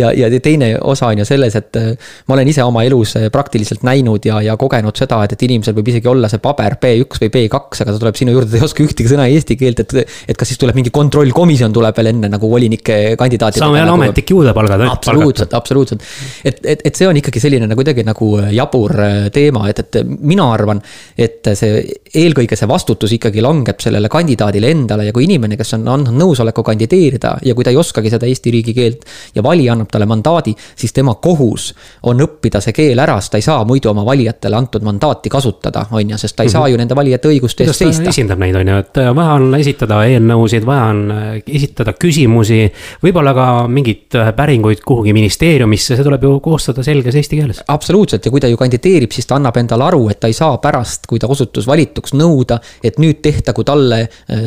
ja, 0.00 0.12
ja 0.12 0.28
teine 0.42 0.74
osa 0.80 1.08
on 1.08 1.22
ju 1.22 1.26
selles, 1.28 1.56
et 1.56 1.76
äh, 1.80 1.92
ma 2.28 2.36
olen 2.36 2.48
ise 2.52 2.64
oma 2.64 2.84
elus 2.84 3.16
äh, 3.16 3.28
praktiliselt 3.32 3.84
näinud 3.86 4.24
ja, 4.28 4.40
ja 4.44 4.56
kogenud 4.60 4.96
seda, 4.96 5.22
et, 5.24 5.32
et 5.36 5.46
inimesel 5.48 5.76
võib 5.76 5.90
isegi 5.92 6.10
olla 6.10 6.28
see 6.28 6.42
paber 6.42 6.76
B1 6.82 7.22
või 7.24 7.32
B2, 7.32 7.60
aga 7.84 7.94
ta 7.94 7.96
tuleb 7.98 8.20
sinu 8.20 8.34
juurde, 8.36 8.50
ta 8.52 8.60
ei 8.60 8.66
oska 8.66 8.84
ühtegi 8.84 9.12
sõna 9.12 9.28
eesti 9.32 9.56
keelt, 9.56 9.82
et. 9.84 9.96
et 10.28 10.36
kas 10.36 10.50
siis 10.50 10.60
tuleb 10.60 10.76
mingi 10.76 10.92
kontrollkomisjon 10.94 11.72
tuleb 11.72 11.96
veel 11.96 12.10
enne 12.12 12.30
nagu 12.32 12.50
volinike 12.50 13.16
kandidaati. 13.18 13.62
saame 13.62 13.80
jälle 13.80 13.90
nagu... 13.90 14.02
ametnik 14.02 14.30
juurde 14.30 14.52
palgata. 14.56 14.90
absoluutselt, 14.92 15.54
absoluutselt. 15.56 16.04
et, 16.44 16.60
et, 16.64 16.84
et 16.84 16.98
see 16.98 17.08
on 17.08 17.16
ikkagi 17.16 17.40
selline 17.42 17.68
nagu 17.70 17.80
kuidagi 17.80 18.04
nagu 18.06 18.30
jabur 18.52 18.94
teema, 19.32 19.66
et, 19.70 19.82
et 19.84 20.00
mina 20.04 20.48
arvan, 20.52 20.80
et 21.18 21.52
see 21.56 21.82
eelkõige 22.16 22.58
see 22.58 22.68
vastutus 22.68 23.12
ikkagi 23.16 23.44
langeb 23.44 23.80
sellele 23.82 24.10
kandidaadile 24.12 24.70
endale 24.72 25.08
ja 25.08 25.14
kui 25.14 25.26
inimene, 25.26 25.58
kes 25.58 25.76
on 25.76 25.86
andnud 25.92 26.16
nõusoleku 26.16 26.64
kandideerida 26.66 27.05
ja 27.44 27.54
kui 27.54 27.64
ta 27.64 27.72
ei 27.72 27.76
oskagi 27.76 28.10
seda 28.12 28.26
Eesti 28.26 28.50
riigikeelt 28.54 29.04
ja 29.34 29.42
valija 29.42 29.74
annab 29.74 29.90
talle 29.92 30.06
mandaadi, 30.06 30.54
siis 30.76 30.92
tema 30.96 31.14
kohus 31.22 31.70
on 32.06 32.20
õppida 32.24 32.60
see 32.64 32.74
keel 32.76 33.00
ära, 33.02 33.18
sest 33.20 33.34
ta 33.34 33.40
ei 33.40 33.46
saa 33.46 33.64
muidu 33.68 33.90
oma 33.90 34.04
valijatele 34.06 34.56
antud 34.56 34.84
mandaati 34.86 35.32
kasutada, 35.32 35.86
on 35.90 36.14
ju, 36.14 36.18
sest 36.20 36.36
ta 36.36 36.46
ei 36.46 36.52
saa 36.52 36.68
ju 36.68 36.78
nende 36.80 36.96
valijate 36.96 37.30
õiguste 37.32 37.66
eest 37.66 37.82
seista. 37.82 38.08
esindab 38.12 38.40
neid, 38.42 38.56
on 38.60 38.72
ju, 38.72 38.78
et 38.84 39.02
äh, 39.02 39.10
vaja 39.16 39.36
on 39.40 39.58
esitada 39.58 40.00
eelnõusid, 40.06 40.66
vaja 40.66 40.88
on 40.92 41.02
äh, 41.14 41.28
esitada 41.46 41.96
küsimusi, 41.98 42.62
võib-olla 43.04 43.34
ka 43.36 43.46
mingeid 43.70 44.18
äh, 44.20 44.32
päringuid 44.36 44.84
kuhugi 44.86 45.14
ministeeriumisse, 45.16 45.96
see 45.96 46.06
tuleb 46.06 46.26
ju 46.28 46.34
koostada 46.44 46.84
selges 46.86 47.18
eesti 47.18 47.40
keeles. 47.40 47.62
absoluutselt 47.68 48.26
ja 48.26 48.34
kui 48.34 48.42
ta 48.42 48.50
ju 48.50 48.60
kandideerib, 48.60 49.14
siis 49.14 49.28
ta 49.28 49.38
annab 49.40 49.56
endale 49.60 49.88
aru, 49.90 50.06
et 50.12 50.20
ta 50.22 50.30
ei 50.30 50.36
saa 50.36 50.58
pärast, 50.62 51.06
kui 51.10 51.22
ta 51.22 51.30
osutus 51.30 51.68
valituks, 51.68 52.14
nõuda, 52.16 52.60
et 52.84 53.00
nüüd 53.02 53.20
tehtagu 53.24 53.64
talle 53.66 54.04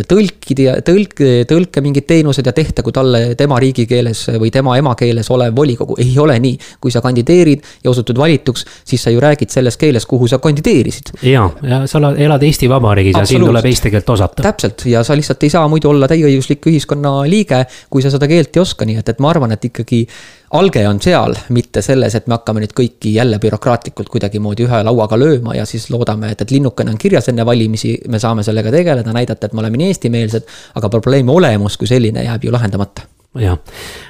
tõlk 0.10 0.30
tõlkida 0.30 0.66
ja 0.66 0.76
tõlk, 0.86 1.22
tõlke 1.50 1.84
mingid 1.84 2.08
teenused 2.10 2.48
ja 2.50 2.54
tehtagu 2.56 2.92
talle 2.96 3.36
tema 3.38 3.60
riigikeeles 3.62 4.26
või 4.42 4.52
tema 4.54 4.76
emakeeles 4.80 5.30
olev 5.34 5.56
volikogu. 5.56 5.98
ei 6.02 6.14
ole 6.20 6.40
nii, 6.40 6.58
kui 6.82 6.92
sa 6.92 7.02
kandideerid 7.06 7.64
ja 7.84 7.92
osutud 7.92 8.18
valituks, 8.18 8.66
siis 8.84 9.04
sa 9.04 9.14
ju 9.14 9.22
räägid 9.22 9.54
selles 9.54 9.78
keeles, 9.78 10.06
kuhu 10.10 10.28
sa 10.28 10.40
kandideerisid. 10.42 11.14
ja, 11.24 11.50
ja 11.64 11.84
sa 11.88 12.02
elad 12.18 12.44
Eesti 12.44 12.70
Vabariigis 12.70 13.18
ja 13.18 13.26
siin 13.30 13.46
tuleb 13.46 13.66
eesti 13.66 13.92
keelt 13.94 14.10
osata. 14.10 14.44
täpselt 14.44 14.86
ja 14.86 15.04
sa 15.04 15.18
lihtsalt 15.18 15.44
ei 15.44 15.54
saa 15.54 15.68
muidu 15.68 15.90
olla 15.94 16.08
täieõiguslik 16.08 16.66
ühiskonnaliige, 16.72 17.66
kui 17.90 18.02
sa 18.02 18.12
seda 18.14 18.28
keelt 18.28 18.56
ei 18.56 18.62
oska, 18.62 18.88
nii 18.90 19.00
et, 19.02 19.10
et 19.14 19.20
ma 19.20 19.34
arvan, 19.34 19.54
et 19.56 19.70
ikkagi 19.70 20.06
alge 20.52 20.88
on 20.88 21.02
seal, 21.02 21.36
mitte 21.50 21.82
selles, 21.86 22.16
et 22.16 22.28
me 22.28 22.38
hakkame 22.38 22.64
nüüd 22.64 22.74
kõiki 22.78 23.14
jälle 23.14 23.40
bürokraatlikult 23.42 24.10
kuidagimoodi 24.10 24.66
ühe 24.66 24.82
lauaga 24.86 25.20
lööma 25.20 25.56
ja 25.58 25.66
siis 25.70 25.90
loodame, 25.94 26.32
et, 26.34 26.42
et 26.42 26.52
linnukene 26.52 26.94
on 26.94 26.98
kirjas 27.02 27.30
enne 27.30 27.46
valimisi, 27.46 27.96
me 28.10 28.20
saame 28.20 28.44
sellega 28.46 28.74
tegeleda, 28.74 29.14
näidata, 29.14 29.48
et 29.48 29.54
me 29.54 29.64
oleme 29.64 29.82
nii 29.82 29.94
eestimeelsed, 29.94 30.50
aga 30.80 30.90
probleemi 30.90 31.32
olemus 31.34 31.78
kui 31.78 31.90
selline 31.90 32.26
jääb 32.26 32.48
ju 32.48 32.54
lahendamata. 32.56 33.06
Jah, 33.40 33.60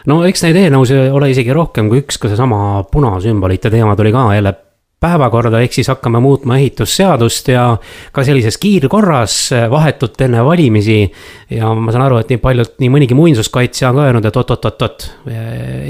no 0.08 0.22
eks 0.24 0.46
neid 0.46 0.56
eelnõusid 0.62 1.12
ole 1.12 1.34
isegi 1.34 1.52
rohkem 1.56 1.90
kui 1.92 2.06
üks, 2.06 2.18
ka 2.22 2.32
seesama 2.32 2.86
punasümbolite 2.92 3.72
teema 3.74 3.98
tuli 4.00 4.14
ka 4.16 4.30
jälle 4.38 4.56
päevakorda, 5.00 5.62
ehk 5.64 5.78
siis 5.78 5.88
hakkame 5.88 6.20
muutma 6.20 6.58
ehitusseadust 6.60 7.48
ja 7.54 7.64
ka 8.12 8.24
sellises 8.28 8.58
kiirkorras, 8.60 9.38
vahetult 9.72 10.20
enne 10.26 10.44
valimisi. 10.46 11.00
ja 11.50 11.72
ma 11.74 11.92
saan 11.96 12.04
aru, 12.06 12.20
et 12.20 12.34
nii 12.34 12.42
paljud, 12.44 12.74
nii 12.84 12.92
mõnigi 12.92 13.16
muinsuskaitsja 13.16 13.90
on 13.90 14.00
ka 14.02 14.08
öelnud, 14.10 14.28
et 14.28 14.40
oot-oot-oot-oot, 14.42 15.08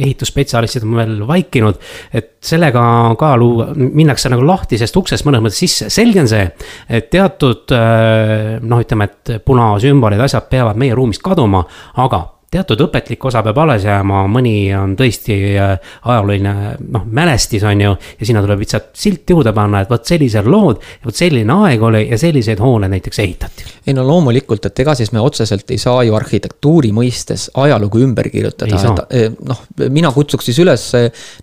ehitusspetsialistid 0.06 0.86
on 0.86 0.96
veel 1.02 1.28
vaikinud. 1.28 1.82
et 2.14 2.36
sellega 2.42 2.82
ka 3.20 3.36
luua, 3.38 3.72
minnakse 3.76 4.30
nagu 4.30 4.46
lahtisest 4.46 4.96
uksest 4.96 5.26
mõnes 5.26 5.44
mõttes 5.44 5.64
sisse, 5.66 5.90
selge 5.90 6.22
on 6.22 6.30
see, 6.30 6.46
et 6.90 7.10
teatud 7.10 7.74
noh, 8.62 8.84
ütleme, 8.86 9.10
et 9.10 9.40
punasümbolid, 9.46 10.22
asjad 10.22 10.50
peavad 10.50 10.78
meie 10.78 10.94
ruumist 10.96 11.26
kaduma, 11.26 11.66
aga 11.98 12.28
teatud 12.52 12.82
õpetlik 12.86 13.26
osa 13.30 13.42
peab 13.46 13.58
alles 13.64 13.84
jääma, 13.86 14.24
mõni 14.32 14.54
on 14.78 14.96
tõesti 14.98 15.36
äh, 15.54 15.74
ajalooline 16.06 16.54
noh, 16.94 17.06
mälestis 17.06 17.64
on 17.68 17.82
ju. 17.82 17.96
ja 18.20 18.26
sinna 18.26 18.42
tuleb 18.46 18.64
lihtsalt 18.64 18.90
silt 18.98 19.30
juurde 19.30 19.54
panna, 19.54 19.84
et 19.84 19.92
vot 19.92 20.06
sellised 20.06 20.48
lood, 20.50 20.82
vot 21.06 21.16
selline 21.16 21.58
aeg 21.66 21.84
oli 21.86 22.06
ja 22.10 22.18
selliseid 22.22 22.62
hooneid 22.64 22.96
näiteks 22.96 23.22
ehitati. 23.26 23.66
ei 23.88 23.96
no 23.98 24.06
loomulikult, 24.08 24.66
et 24.66 24.82
ega 24.84 24.96
siis 24.98 25.12
me 25.16 25.22
otseselt 25.22 25.72
ei 25.72 25.78
saa 25.82 26.04
ju 26.08 26.16
arhitektuuri 26.18 26.92
mõistes 26.96 27.50
ajalugu 27.54 28.04
ümber 28.06 28.30
kirjutada, 28.34 28.80
et 28.80 29.04
eh, 29.18 29.30
noh, 29.50 29.62
mina 29.90 30.12
kutsuks 30.16 30.50
siis 30.50 30.62
üles 30.64 30.88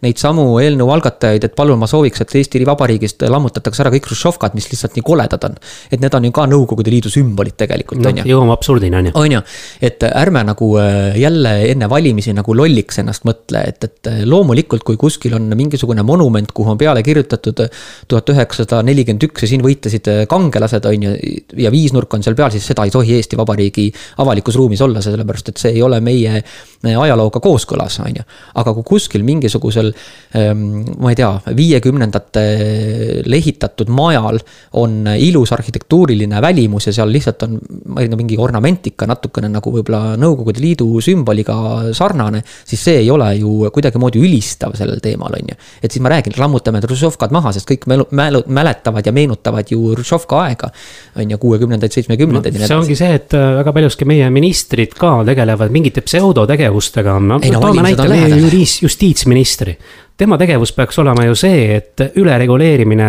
neid 0.02 0.22
samu 0.22 0.48
eelnõu 0.62 0.90
algatajaid, 0.96 1.46
et 1.46 1.56
palun, 1.58 1.78
ma 1.82 1.90
sooviks, 1.90 2.24
et 2.24 2.34
Eesti 2.36 2.64
Vabariigist 2.66 3.22
lammutatakse 3.30 3.84
ära 3.84 3.92
kõik 3.94 4.10
hruštšovkad, 4.10 4.54
mis 4.58 4.68
lihtsalt 4.72 4.98
nii 4.98 5.06
koledad 5.06 5.44
on. 5.46 5.54
et 5.90 6.00
need 6.00 6.14
on 6.14 6.24
ju 6.26 6.34
ka 6.34 6.46
Nõukogude 6.46 6.90
Liidu 6.90 7.10
sümbolid 7.12 7.56
tegelikult 7.58 8.02
no, 8.02 8.10
on 8.10 8.22
ju. 8.22 8.28
jõuame 8.32 8.54
absurdini 8.54 8.96
on 8.98 9.10
ju. 9.10 9.16
on 9.22 9.38
ju, 9.38 9.42
et 9.86 10.02
ärme 10.10 10.42
nagu 10.46 10.74
Äh, 10.76 10.95
jälle 11.16 11.52
enne 11.70 11.88
valimisi 11.90 12.32
nagu 12.36 12.54
lolliks 12.56 13.00
ennast 13.00 13.26
mõtle, 13.28 13.62
et, 13.68 13.84
et 13.84 14.10
äh, 14.10 14.22
loomulikult, 14.28 14.84
kui 14.86 14.98
kuskil 15.00 15.34
on 15.38 15.48
mingisugune 15.58 16.02
monument, 16.06 16.52
kuhu 16.54 16.72
on 16.74 16.78
peale 16.80 17.02
kirjutatud 17.06 17.64
äh, 17.64 17.84
tuhat 18.08 18.30
üheksasada 18.34 18.82
nelikümmend 18.86 19.26
üks 19.28 19.44
ja 19.44 19.50
siin 19.50 19.64
võitlesid 19.64 20.10
kangelased, 20.30 20.86
on 20.88 21.06
ju, 21.08 21.14
ja 21.60 21.72
viisnurk 21.74 22.14
on 22.16 22.24
seal 22.26 22.36
peal, 22.38 22.52
siis 22.54 22.66
seda 22.68 22.86
ei 22.86 22.94
tohi 22.94 23.16
Eesti 23.16 23.38
Vabariigi 23.38 23.86
avalikus 24.22 24.58
ruumis 24.58 24.82
olla, 24.84 25.02
sellepärast 25.04 25.52
et 25.52 25.62
see 25.62 25.76
ei 25.76 25.82
ole 25.84 26.00
meie 26.04 26.42
ajalooga 26.86 27.40
kooskõlas, 27.42 27.98
on 28.04 28.20
ju. 28.20 28.26
aga 28.62 28.74
kui 28.76 28.86
kuskil 28.94 29.24
mingisugusel, 29.26 29.92
ähm, 30.38 30.66
ma 31.02 31.12
ei 31.12 31.18
tea, 31.18 31.30
viiekümnendatel 31.56 33.36
ehitatud 33.38 33.90
majal 33.92 34.40
on 34.78 35.04
ilus 35.16 35.52
arhitektuuriline 35.56 36.40
välimus 36.42 36.88
ja 36.90 36.94
seal 37.00 37.12
lihtsalt 37.12 37.46
on, 37.46 37.58
ma 37.90 38.02
ei 38.02 38.10
tea, 38.10 38.20
mingi 38.20 38.38
ornamentika 38.40 39.08
natukene 39.08 39.50
nagu 39.52 39.72
võib-olla 39.72 40.16
Nõukogude 40.20 40.62
Liidu 40.62 40.85
Liidu 40.86 41.00
sümboliga 41.02 41.56
sarnane, 41.96 42.42
siis 42.64 42.82
see 42.86 43.00
ei 43.02 43.10
ole 43.10 43.28
ju 43.38 43.70
kuidagimoodi 43.72 44.20
ülistav 44.22 44.74
sellel 44.78 45.00
teemal, 45.02 45.34
on 45.36 45.52
ju. 45.52 45.56
et 45.82 45.90
siis 45.90 46.02
ma 46.02 46.12
räägin, 46.12 46.36
lammutame 46.38 46.80
Hruštšovkad 46.84 47.34
maha, 47.34 47.52
sest 47.54 47.68
kõik 47.68 47.86
mälu, 47.90 48.06
mälu, 48.16 48.42
mäletavad 48.46 49.06
ja 49.06 49.12
meenutavad 49.12 49.70
ju 49.70 49.92
Hruštšovka 49.94 50.40
aega. 50.44 50.70
on 51.16 51.30
ju, 51.30 51.38
kuuekümnendaid, 51.38 51.92
seitsmekümnendaid 51.92 52.58
no,. 52.58 52.66
see 52.66 52.78
ongi 52.78 52.98
see, 52.98 53.12
et 53.18 53.36
äh, 53.36 53.46
väga 53.60 53.74
paljuski 53.76 54.08
meie 54.08 54.30
ministrid 54.30 54.96
ka 54.98 55.18
tegelevad 55.26 55.72
mingite 55.74 56.04
pseudotegevustega. 56.06 57.18
No, 57.20 57.40
toome 57.40 57.86
näite 57.86 58.08
meie 58.10 58.34
juris, 58.36 58.80
justiitsministri 58.82 59.76
tema 60.16 60.38
tegevus 60.40 60.72
peaks 60.72 60.98
olema 61.02 61.26
ju 61.26 61.34
see, 61.36 61.76
et 61.76 62.06
ülereguleerimine 62.16 63.08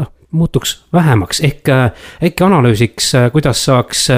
noh, 0.00 0.12
muutuks 0.30 0.84
vähemaks, 0.92 1.40
ehk 1.40 1.68
äkki 2.24 2.44
analüüsiks, 2.44 3.12
kuidas 3.32 3.64
saaks 3.64 4.08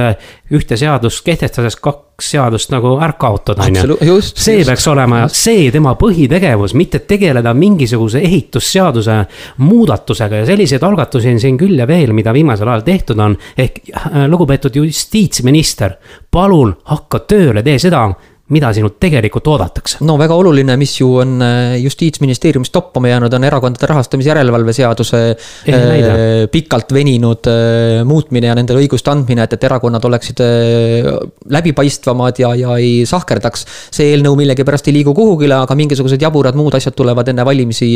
ühte 0.54 0.76
seadust 0.76 1.24
kehtestades 1.24 1.76
kaks 1.76 2.30
seadust 2.32 2.72
nagu 2.72 2.96
ära 2.98 3.14
kaotada, 3.20 3.62
on 3.68 3.76
ju. 3.76 3.98
see 4.22 4.56
just. 4.58 4.66
peaks 4.66 4.86
olema 4.90 5.20
see 5.30 5.68
tema 5.70 5.92
põhitegevus, 6.00 6.74
mitte 6.74 6.98
tegeleda 7.06 7.52
mingisuguse 7.54 8.22
ehitusseaduse 8.24 9.18
muudatusega 9.62 10.42
ja 10.42 10.48
selliseid 10.48 10.82
algatusi 10.82 11.30
on 11.30 11.40
siin 11.40 11.60
küll 11.60 11.78
ja 11.78 11.86
veel, 11.86 12.12
mida 12.16 12.32
viimasel 12.34 12.68
ajal 12.68 12.86
tehtud 12.88 13.22
on. 13.22 13.36
ehk 13.58 13.82
lugupeetud 14.26 14.80
justiitsminister, 14.80 15.94
palun 16.30 16.74
hakka 16.90 17.22
tööle, 17.28 17.62
tee 17.62 17.78
seda 17.78 18.08
mida 18.54 18.70
sinult 18.72 18.96
tegelikult 19.00 19.48
oodatakse? 19.52 19.98
no 20.08 20.16
väga 20.20 20.36
oluline, 20.38 20.76
mis 20.80 20.94
ju 21.00 21.08
on 21.20 21.36
äh, 21.44 21.76
justiitsministeeriumis 21.82 22.70
toppama 22.72 23.10
jäänud, 23.10 23.34
on 23.36 23.44
erakondade 23.44 23.88
rahastamise 23.90 24.30
järelevalve 24.32 24.72
seaduse 24.72 25.20
äh, 25.28 26.46
pikalt 26.52 26.94
veninud 26.96 27.48
äh, 27.50 28.04
muutmine 28.08 28.48
ja 28.48 28.56
nendele 28.56 28.80
õiguste 28.84 29.12
andmine, 29.12 29.44
et, 29.44 29.56
et 29.58 29.66
erakonnad 29.68 30.04
oleksid 30.08 30.40
äh, 30.44 31.10
läbipaistvamad 31.58 32.40
ja, 32.40 32.54
ja 32.56 32.78
ei 32.80 33.04
sahkerdaks. 33.08 33.66
see 33.92 34.14
eelnõu 34.14 34.36
millegipärast 34.40 34.88
ei 34.88 34.96
liigu 34.96 35.12
kuhugile, 35.16 35.58
aga 35.58 35.76
mingisugused 35.78 36.22
jaburad 36.22 36.56
muud 36.56 36.76
asjad 36.78 36.96
tulevad 36.96 37.28
enne 37.28 37.44
valimisi 37.44 37.90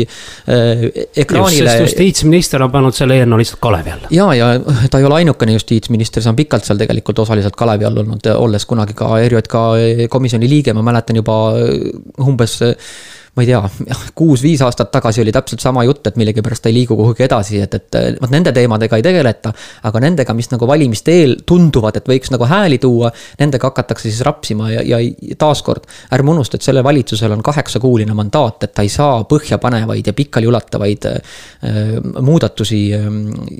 ekraanile. 0.45 1.77
justiitsminister 1.81 2.61
on 2.63 2.71
pannud 2.73 2.95
selle 2.95 3.17
eelnõu 3.21 3.41
lihtsalt 3.41 3.61
kalevi 3.63 3.95
alla. 3.95 4.13
ja, 4.13 4.29
ja 4.37 4.87
ta 4.91 5.01
ei 5.01 5.09
ole 5.09 5.21
ainukene 5.23 5.57
justiitsminister, 5.57 6.23
see 6.23 6.33
on 6.33 6.37
pikalt 6.37 6.67
seal 6.67 6.77
tegelikult 6.81 7.23
osaliselt 7.25 7.57
kalevi 7.57 7.89
all 7.89 8.03
olnud, 8.03 8.29
olles 8.37 8.65
kunagi 8.69 8.95
ka 8.97 9.09
ERJK 9.23 9.57
komisjoni 10.13 10.42
komisjoni 10.43 10.49
liige, 10.49 10.73
ma 10.73 10.83
mäletan 10.83 11.15
juba 11.15 11.55
äh, 11.57 12.27
umbes 12.27 12.61
äh, 12.61 12.75
ma 13.33 13.41
ei 13.41 13.49
tea, 13.49 13.59
kuus-viis 14.17 14.61
aastat 14.61 14.91
tagasi 14.93 15.23
oli 15.23 15.31
täpselt 15.33 15.63
sama 15.63 15.83
jutt, 15.87 16.05
et 16.05 16.17
millegipärast 16.21 16.63
ta 16.63 16.69
ei 16.69 16.75
liigu 16.75 16.93
kuhugi 16.97 17.25
edasi, 17.25 17.61
et, 17.65 17.77
et 17.79 17.97
äh, 17.97 18.09
vot 18.21 18.29
nende 18.33 18.53
teemadega 18.53 18.99
ei 18.99 19.05
tegeleta. 19.05 19.53
aga 19.89 20.01
nendega, 20.03 20.35
mis 20.37 20.51
nagu 20.51 20.67
valimiste 20.69 21.15
eel 21.21 21.33
tunduvad, 21.45 21.97
et 21.97 22.09
võiks 22.09 22.29
nagu 22.33 22.45
hääli 22.49 22.77
tuua, 22.81 23.09
nendega 23.39 23.71
hakatakse 23.71 24.09
siis 24.09 24.21
rapsima 24.25 24.69
ja, 24.71 24.83
ja 24.85 24.99
taaskord. 25.39 25.87
ärme 26.13 26.31
unusta, 26.35 26.59
et 26.59 26.67
sellel 26.67 26.85
valitsusel 26.85 27.33
on 27.33 27.41
kaheksakuuline 27.43 28.13
mandaat, 28.13 28.67
et 28.67 28.75
ta 28.77 28.85
ei 28.85 28.93
saa 28.93 29.23
põhjapanevaid 29.29 30.11
ja 30.11 30.13
pikaliulatavaid 30.13 31.09
äh, 31.09 31.41
muudatusi 32.21 32.83
äh, 32.99 33.09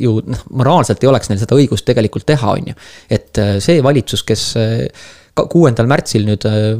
ju 0.05 0.19
noh, 0.21 0.45
moraalselt 0.53 1.01
ei 1.03 1.09
oleks 1.09 1.33
neil 1.33 1.41
seda 1.41 1.57
õigust 1.57 1.89
tegelikult 1.89 2.29
teha, 2.29 2.53
on 2.59 2.71
ju. 2.73 2.79
et 3.09 3.41
see 3.63 3.81
valitsus, 3.83 4.21
kes 4.27 4.47
kuuendal 5.33 5.87
märtsil 5.89 6.27
nüüd 6.27 6.45
äh, 6.45 6.73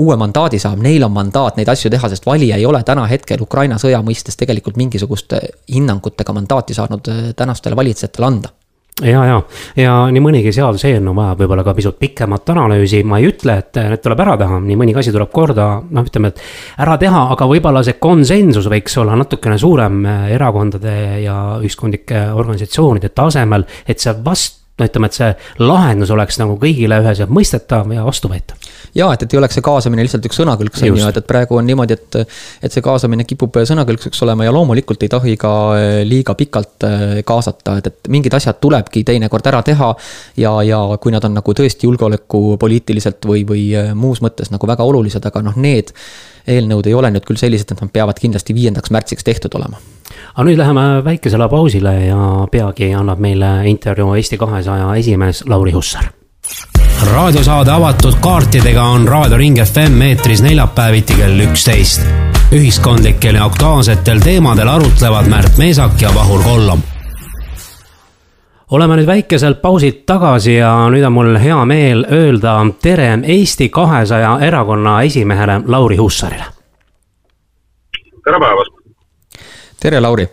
uue 0.00 0.16
mandaadi 0.20 0.60
saab, 0.62 0.80
neil 0.84 1.04
on 1.04 1.12
mandaat 1.12 1.58
neid 1.58 1.68
asju 1.68 1.90
teha, 1.92 2.08
sest 2.08 2.26
valija 2.28 2.56
ei 2.56 2.66
ole 2.66 2.80
täna 2.86 3.04
hetkel 3.10 3.42
Ukraina 3.44 3.76
sõja 3.80 4.00
mõistes 4.04 4.38
tegelikult 4.40 4.78
mingisugust 4.80 5.34
äh, 5.36 5.50
hinnangutega 5.74 6.32
mandaati 6.36 6.76
saanud 6.76 7.12
äh, 7.12 7.26
tänastele 7.36 7.76
valitsejatele 7.76 8.28
anda. 8.28 8.54
Ja, 8.98 9.20
ja, 9.28 9.34
ja 9.78 9.92
nii 10.10 10.22
mõnigi 10.24 10.50
seaduseelnõu 10.56 11.12
vajab 11.14 11.44
võib-olla 11.44 11.62
ka 11.62 11.74
pisut 11.76 12.00
pikemat 12.00 12.50
analüüsi, 12.50 13.04
ma 13.06 13.20
ei 13.20 13.28
ütle, 13.28 13.54
et 13.60 13.78
need 13.78 14.02
tuleb 14.02 14.24
ära 14.24 14.34
teha, 14.40 14.56
nii 14.64 14.78
mõnigi 14.80 14.98
asi 15.04 15.12
tuleb 15.14 15.30
korda, 15.30 15.68
noh, 15.86 16.08
ütleme, 16.08 16.32
et 16.32 16.42
ära 16.82 16.96
teha, 16.98 17.20
aga 17.36 17.46
võib-olla 17.46 17.84
see 17.86 17.94
konsensus 18.02 18.66
võiks 18.72 18.98
olla 18.98 19.14
natukene 19.20 19.54
suurem 19.60 20.00
erakondade 20.34 20.96
ja 21.22 21.36
ühiskondlike 21.60 22.24
organisatsioonide 22.34 23.12
tasemel, 23.14 23.68
et 23.86 24.02
see 24.02 24.16
vast 24.24 24.58
no 24.78 24.86
ütleme, 24.86 25.10
et 25.10 25.16
see 25.18 25.28
lahendus 25.62 26.10
oleks 26.14 26.38
nagu 26.40 26.56
kõigile 26.60 27.00
üheselt 27.02 27.32
mõistetav 27.34 27.90
ja 27.94 28.04
vastuvõetav. 28.06 28.68
ja 28.98 29.08
et, 29.14 29.24
et 29.24 29.34
ei 29.34 29.40
oleks 29.40 29.58
see 29.58 29.64
kaasamine 29.66 30.04
lihtsalt 30.06 30.28
üks 30.28 30.38
sõnakõlks, 30.40 30.84
on 30.86 31.00
ju, 31.00 31.08
et, 31.10 31.20
et 31.20 31.28
praegu 31.28 31.58
on 31.58 31.66
niimoodi, 31.66 31.98
et. 31.98 32.20
et 32.62 32.72
see 32.74 32.84
kaasamine 32.84 33.26
kipub 33.28 33.58
sõnakõlkseks 33.70 34.22
olema 34.26 34.46
ja 34.46 34.54
loomulikult 34.54 35.02
ei 35.02 35.12
tohi 35.12 35.36
ka 35.40 35.52
eh, 35.78 36.00
liiga 36.08 36.36
pikalt 36.38 36.86
eh, 36.88 37.04
kaasata, 37.26 37.78
et, 37.82 37.90
et 37.92 38.12
mingid 38.12 38.34
asjad 38.38 38.60
tulebki 38.62 39.04
teinekord 39.08 39.46
ära 39.50 39.62
teha. 39.66 39.92
ja, 40.36 40.54
ja 40.66 40.80
kui 41.00 41.14
nad 41.14 41.24
on 41.24 41.38
nagu 41.40 41.54
tõesti 41.54 41.88
julgeolekupoliitiliselt 41.88 43.28
või, 43.28 43.44
või 43.48 43.68
muus 43.98 44.22
mõttes 44.24 44.52
nagu 44.54 44.66
väga 44.66 44.86
olulised, 44.86 45.24
aga 45.24 45.42
noh, 45.44 45.56
need 45.58 45.94
eelnõud 46.48 46.86
ei 46.88 46.96
ole 46.96 47.12
nüüd 47.12 47.26
küll 47.28 47.40
sellised, 47.40 47.74
et 47.74 47.82
nad 47.82 47.92
peavad 47.92 48.18
kindlasti 48.20 48.56
viiendaks 48.56 48.92
märtsiks 48.94 49.26
tehtud 49.26 49.54
olema. 49.58 49.80
Aga 50.34 50.44
nüüd 50.48 50.58
läheme 50.58 51.04
väikesele 51.04 51.48
pausile 51.48 51.94
ja 52.06 52.46
peagi 52.50 52.92
annab 52.94 53.18
meile 53.18 53.68
intervjuu 53.70 54.14
Eesti 54.14 54.36
kahesaja 54.36 54.94
esimees 54.94 55.44
Lauri 55.46 55.72
Hussar 55.72 56.10
raadiosaade 57.12 57.70
avatud 57.70 58.18
kaartidega 58.20 58.82
on 58.82 59.08
Raadio 59.08 59.36
Ring 59.36 59.58
FM 59.64 60.02
eetris 60.02 60.42
neljapäeviti 60.42 61.14
kell 61.14 61.40
üksteist. 61.40 62.02
ühiskondlikel 62.52 63.34
ja 63.34 63.44
aktuaalsetel 63.44 64.20
teemadel 64.20 64.68
arutlevad 64.68 65.26
Märt 65.28 65.58
Meesak 65.58 66.00
ja 66.02 66.14
Vahur 66.14 66.42
Kollom 66.42 66.82
oleme 68.70 68.96
nüüd 68.96 69.06
väikeselt 69.06 69.62
pausilt 69.62 70.04
tagasi 70.06 70.58
ja 70.58 70.72
nüüd 70.92 71.04
on 71.06 71.12
mul 71.12 71.36
hea 71.40 71.58
meel 71.64 72.04
öelda 72.12 72.58
tere 72.82 73.10
Eesti 73.24 73.68
kahesaja 73.68 74.38
erakonna 74.40 75.02
esimehele 75.02 75.60
Lauri 75.66 75.96
Huussarile. 75.96 76.44
tere 78.24 78.40
päevast. 78.40 78.77
Tere, 79.80 80.00
Lauri 80.00 80.26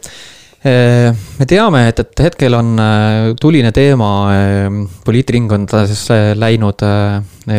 me 0.66 1.46
teame, 1.46 1.84
et, 1.92 2.00
et 2.02 2.22
hetkel 2.26 2.56
on 2.58 2.72
äh, 2.82 3.32
tuline 3.38 3.70
teema 3.76 4.12
äh, 4.34 4.78
poliitringkondades 5.06 6.06
äh, 6.10 6.30
läinud 6.34 6.82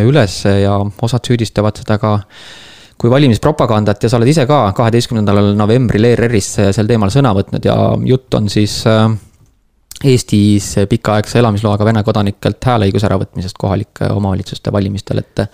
üles 0.03 0.41
ja 0.43 0.81
osad 1.07 1.29
süüdistavad 1.29 1.79
seda 1.79 2.01
ka 2.03 2.17
kui 2.99 3.13
valimispropagandat 3.13 4.03
ja 4.03 4.11
sa 4.11 4.19
oled 4.19 4.33
ise 4.33 4.47
ka 4.49 4.73
kaheteistkümnendal 4.75 5.53
novembril 5.55 6.09
ERR-is 6.09 6.49
sel 6.75 6.89
teemal 6.89 7.13
sõna 7.15 7.31
võtnud 7.37 7.69
ja 7.69 7.77
jutt 8.09 8.35
on 8.35 8.51
siis 8.51 8.81
äh, 8.91 9.07
Eestis 10.05 10.75
pikaaegse 10.91 11.39
elamisloaga 11.41 11.87
Vene 11.87 12.03
kodanikelt 12.05 12.67
hääleõiguse 12.69 13.07
äravõtmisest 13.09 13.57
kohalike 13.57 14.11
omavalitsuste 14.13 14.73
valimistel, 14.75 15.23
et 15.23 15.47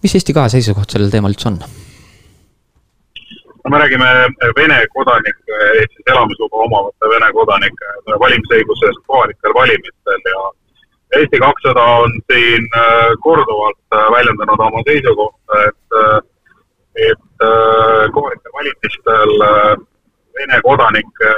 mis 0.00 0.14
Eesti 0.14 0.32
kahe 0.36 0.48
seisukoht 0.54 0.94
sellel 0.94 1.12
teemal 1.12 1.34
üldse 1.34 1.50
on? 1.50 1.58
No 3.64 3.70
me 3.70 3.78
räägime 3.78 4.08
Vene 4.56 4.78
kodanike 4.96 5.60
ehk 5.80 5.92
siis 5.92 6.10
elamisluba 6.12 6.64
omavate 6.66 7.10
Vene 7.14 7.30
kodanike 7.38 7.94
valimisõigusest 8.24 9.00
kohalikel 9.06 9.56
valimistel 9.60 10.30
ja 10.34 10.44
Eesti 11.14 11.38
kakssada 11.38 11.82
on 12.02 12.14
siin 12.32 12.64
äh, 12.76 13.10
korduvalt 13.22 13.94
äh, 13.94 14.06
väljendanud 14.16 14.60
oma 14.66 14.80
seisukohta, 14.88 15.60
et, 15.68 15.98
äh, 16.00 16.18
et 17.10 17.44
kohalikel 18.16 18.56
valimistel 18.58 19.34
Vene 20.34 20.60
kodanike 20.66 21.32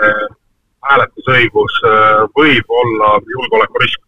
hääletusõigus 0.91 1.79
äh, 1.85 2.25
võib 2.39 2.75
olla 2.81 3.13
julgeolekurisk. 3.35 4.03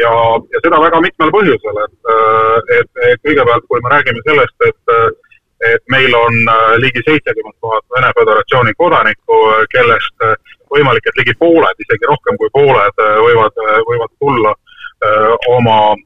ja, 0.00 0.12
ja 0.52 0.60
seda 0.64 0.78
väga 0.80 1.00
mitmel 1.04 1.32
põhjusel, 1.34 1.80
äh, 1.80 2.56
et, 2.78 2.90
et 3.08 3.26
kõigepealt, 3.26 3.66
kui 3.68 3.82
me 3.84 3.92
räägime 3.94 4.22
sellest, 4.28 4.56
et 4.68 4.94
et 5.68 5.82
meil 5.92 6.14
on 6.16 6.36
äh, 6.48 6.74
ligi 6.82 7.02
seitsekümmend 7.06 7.56
tuhat 7.60 7.84
Vene 7.94 8.10
Föderatsiooni 8.18 8.74
kodanikku, 8.78 9.38
kellest 9.74 10.26
võimalik, 10.72 11.06
et 11.06 11.22
ligi 11.22 11.34
pooled, 11.38 11.84
isegi 11.84 12.08
rohkem 12.08 12.36
kui 12.40 12.50
pooled 12.54 13.00
võivad, 13.26 13.56
võivad 13.88 14.12
tulla 14.22 14.52
oma 15.48 15.96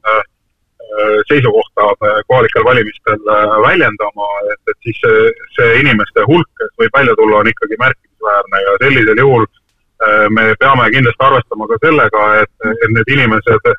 seisukohta 1.27 1.89
kohalikel 2.29 2.63
valimistel 2.63 3.19
väljendama, 3.61 4.29
et, 4.53 4.61
et 4.71 4.87
siis 4.87 4.97
see, 5.03 5.27
see 5.57 5.81
inimeste 5.83 6.23
hulk, 6.29 6.49
kes 6.57 6.71
võib 6.81 6.97
välja 6.97 7.15
tulla, 7.19 7.43
on 7.43 7.51
ikkagi 7.51 7.77
märkimisväärne 7.81 8.61
ja 8.63 8.75
sellisel 8.81 9.21
juhul 9.21 9.43
äh, 9.43 9.59
Äh, 10.03 10.27
me 10.29 10.55
peame 10.59 10.89
kindlasti 10.91 11.23
arvestama 11.23 11.67
ka 11.71 11.77
sellega, 11.79 12.23
et, 12.43 12.53
et 12.67 12.89
need 12.91 13.11
inimesed 13.15 13.69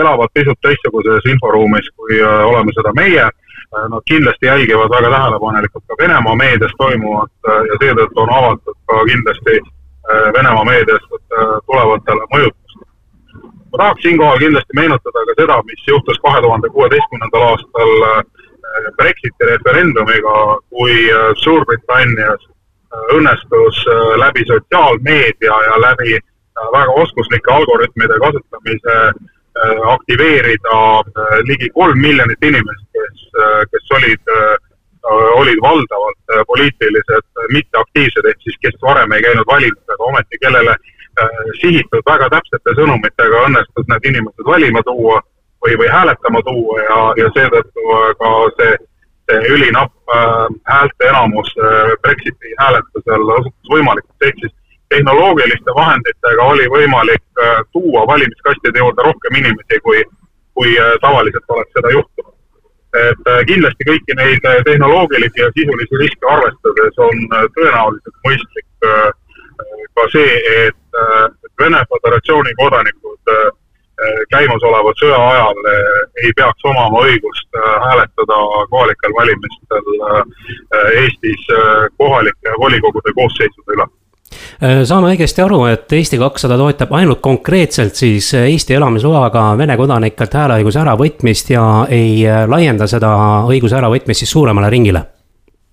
elavad 0.00 0.30
pisut 0.34 0.58
teistsuguses 0.62 1.26
inforuumis, 1.32 1.90
kui 1.96 2.20
äh, 2.20 2.44
oleme 2.50 2.74
seda 2.76 2.92
meie. 2.96 3.26
Äh, 3.26 3.88
nad 3.92 4.04
kindlasti 4.10 4.46
jälgivad 4.46 4.90
väga 4.90 5.10
tähelepanelikult 5.14 5.84
ka 5.86 5.98
Venemaa 6.02 6.36
meedias 6.36 6.74
toimuvat 6.78 7.32
ja 7.70 7.80
seetõttu 7.82 8.22
on 8.24 8.32
avatud 8.38 8.78
ka 8.86 9.04
kindlasti 9.10 9.58
Venemaa 10.34 10.64
meediast 10.64 11.08
tulevatele 11.66 12.26
mõjutustele. 12.34 12.84
ma 13.72 13.78
tahaks 13.78 14.02
siinkohal 14.02 14.38
kindlasti 14.38 14.76
meenutada 14.78 15.24
ka 15.28 15.34
seda, 15.40 15.56
mis 15.66 15.86
juhtus 15.88 16.18
kahe 16.26 16.42
tuhande 16.42 16.68
kuueteistkümnendal 16.68 17.42
aastal 17.48 17.90
Brexiti 18.96 19.48
referendumiga, 19.50 20.36
kui 20.70 20.94
Suurbritannias 21.42 22.46
õnnestus 23.14 23.82
äh, 23.90 24.18
läbi 24.18 24.44
sotsiaalmeedia 24.46 25.56
ja 25.68 25.80
läbi 25.80 26.16
äh, 26.16 26.68
väga 26.72 26.92
oskuslike 27.02 27.52
algoritmide 27.52 28.18
kasutamise 28.22 28.94
äh, 29.08 29.14
aktiveerida 29.90 30.78
ligi 31.48 31.68
kolm 31.74 31.98
miljonit 32.00 32.42
inimest, 32.44 32.84
kes, 32.92 33.22
kes 33.72 33.92
olid, 33.98 34.32
olid 35.40 35.62
valdavalt 35.62 36.34
poliitilised 36.50 37.46
mitteaktiivsed, 37.54 38.28
ehk 38.28 38.44
siis 38.44 38.58
kes 38.66 38.76
varem 38.82 39.12
ei 39.16 39.24
käinud 39.24 39.48
valimas, 39.48 39.94
aga 39.94 40.10
ometi 40.10 40.42
kellele 40.42 40.76
sihitud 41.60 42.04
väga 42.04 42.28
täpsete 42.34 42.74
sõnumitega 42.76 43.46
õnnestus 43.48 43.88
need 43.88 44.10
inimesed 44.12 44.44
valima 44.44 44.82
tuua 44.84 45.22
või, 45.64 45.78
või 45.80 45.88
hääletama 45.88 46.42
tuua 46.44 46.82
ja, 46.82 46.98
ja 47.22 47.30
seetõttu 47.38 47.96
ka 48.20 48.32
see 48.58 48.76
ülinapp 49.48 49.92
äh, 50.08 50.46
häälte 50.64 51.08
enamus 51.08 51.48
äh, 51.58 51.96
Brexiti 52.02 52.54
hääletusel 52.58 53.30
osutus 53.38 53.72
võimalikuks, 53.72 54.28
ehk 54.28 54.38
siis 54.40 54.54
tehnoloogiliste 54.88 55.74
vahenditega 55.74 56.42
oli 56.52 56.68
võimalik 56.70 57.24
äh, 57.42 57.58
tuua 57.72 58.06
valimiskastide 58.06 58.78
juurde 58.78 59.02
rohkem 59.08 59.38
inimesi, 59.40 59.80
kui, 59.82 60.04
kui 60.54 60.76
tavaliselt 61.00 61.54
oleks 61.56 61.72
seda 61.78 61.92
juhtunud. 61.98 62.32
et 62.96 63.26
kindlasti 63.48 63.84
kõiki 63.88 64.14
neid 64.16 64.44
tehnoloogilisi 64.64 65.40
ja 65.42 65.50
sisulisi 65.56 65.98
riske 66.00 66.28
arvestades 66.32 67.00
on 67.06 67.18
tõenäoliselt 67.56 68.16
mõistlik 68.24 68.86
ka 69.98 70.06
see, 70.14 70.38
et 70.62 71.00
Vene 71.60 71.82
Föderatsiooni 71.90 72.54
kodanikud 72.60 73.34
käimasoleva 74.32 74.94
sõja 75.00 75.18
ajal 75.32 75.60
ei 76.24 76.32
peaks 76.40 76.64
omama 76.72 77.04
õigust 77.10 77.60
hääletada 77.84 78.40
kohalikel 78.72 79.18
valimistel 79.18 79.92
Eestis 81.02 81.46
kohalike 82.00 82.56
volikogude 82.64 83.12
koosseisude 83.20 83.76
üle 83.76 83.88
saame 84.60 85.12
õigesti 85.12 85.42
aru, 85.44 85.60
et 85.70 85.92
Eesti 85.92 86.18
kakssada 86.18 86.56
toetab 86.58 86.92
ainult 86.98 87.20
konkreetselt 87.24 87.94
siis 87.94 88.32
Eesti 88.34 88.74
elamisloaga 88.74 89.48
Vene 89.58 89.76
kodanikelt 89.76 90.34
hääleõiguse 90.34 90.80
äravõtmist 90.82 91.50
ja 91.54 91.66
ei 91.90 92.24
laienda 92.48 92.88
seda 92.90 93.12
õiguse 93.48 93.78
äravõtmist 93.78 94.24
siis 94.24 94.34
suuremale 94.34 94.70
ringile 94.72 95.04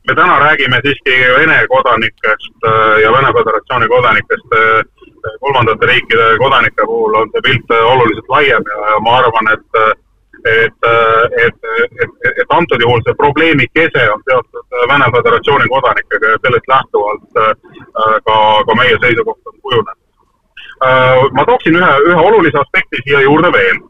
me 0.08 0.16
täna 0.16 0.40
räägime 0.40 0.80
siiski 0.86 1.14
Vene 1.38 1.68
kodanikest 1.68 2.58
äh, 2.68 3.02
ja 3.04 3.12
Vene 3.12 3.34
Föderatsiooni 3.38 3.88
kodanikest. 3.88 4.48
Äh, 4.60 4.86
kolmandate 5.40 5.86
riikide 5.86 6.26
kodanike 6.38 6.86
puhul 6.86 7.14
on 7.16 7.30
see 7.32 7.42
pilt 7.46 7.72
äh, 7.72 7.86
oluliselt 7.94 8.30
laiem 8.30 8.64
ja 8.72 9.00
ma 9.06 9.18
arvan, 9.22 9.52
et, 9.56 9.70
et, 10.52 10.88
et, 11.46 11.68
et, 12.04 12.14
et 12.44 12.56
antud 12.58 12.82
juhul 12.82 13.02
see 13.06 13.16
probleemi 13.20 13.68
kese 13.74 14.04
on 14.14 14.24
seotud 14.30 14.78
Vene 14.92 15.08
Föderatsiooni 15.16 15.70
kodanikega 15.72 16.34
ja 16.34 16.42
sellest 16.46 16.68
lähtuvalt 16.74 17.40
ka, 18.28 18.38
ka 18.68 18.76
meie 18.80 18.98
seisukoht 19.06 19.52
on 19.52 19.58
kujunenud. 19.62 20.02
ma 21.38 21.46
tooksin 21.46 21.80
ühe, 21.80 21.92
ühe 22.10 22.28
olulise 22.28 22.60
aspekti 22.60 23.02
siia 23.04 23.22
juurde 23.24 23.52
veel 23.54 23.82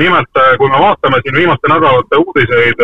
nimelt, 0.00 0.40
kui 0.58 0.70
me 0.72 0.78
vaatame 0.80 1.20
siin 1.22 1.36
viimaste 1.36 1.68
nädalate 1.68 2.16
uudiseid, 2.24 2.80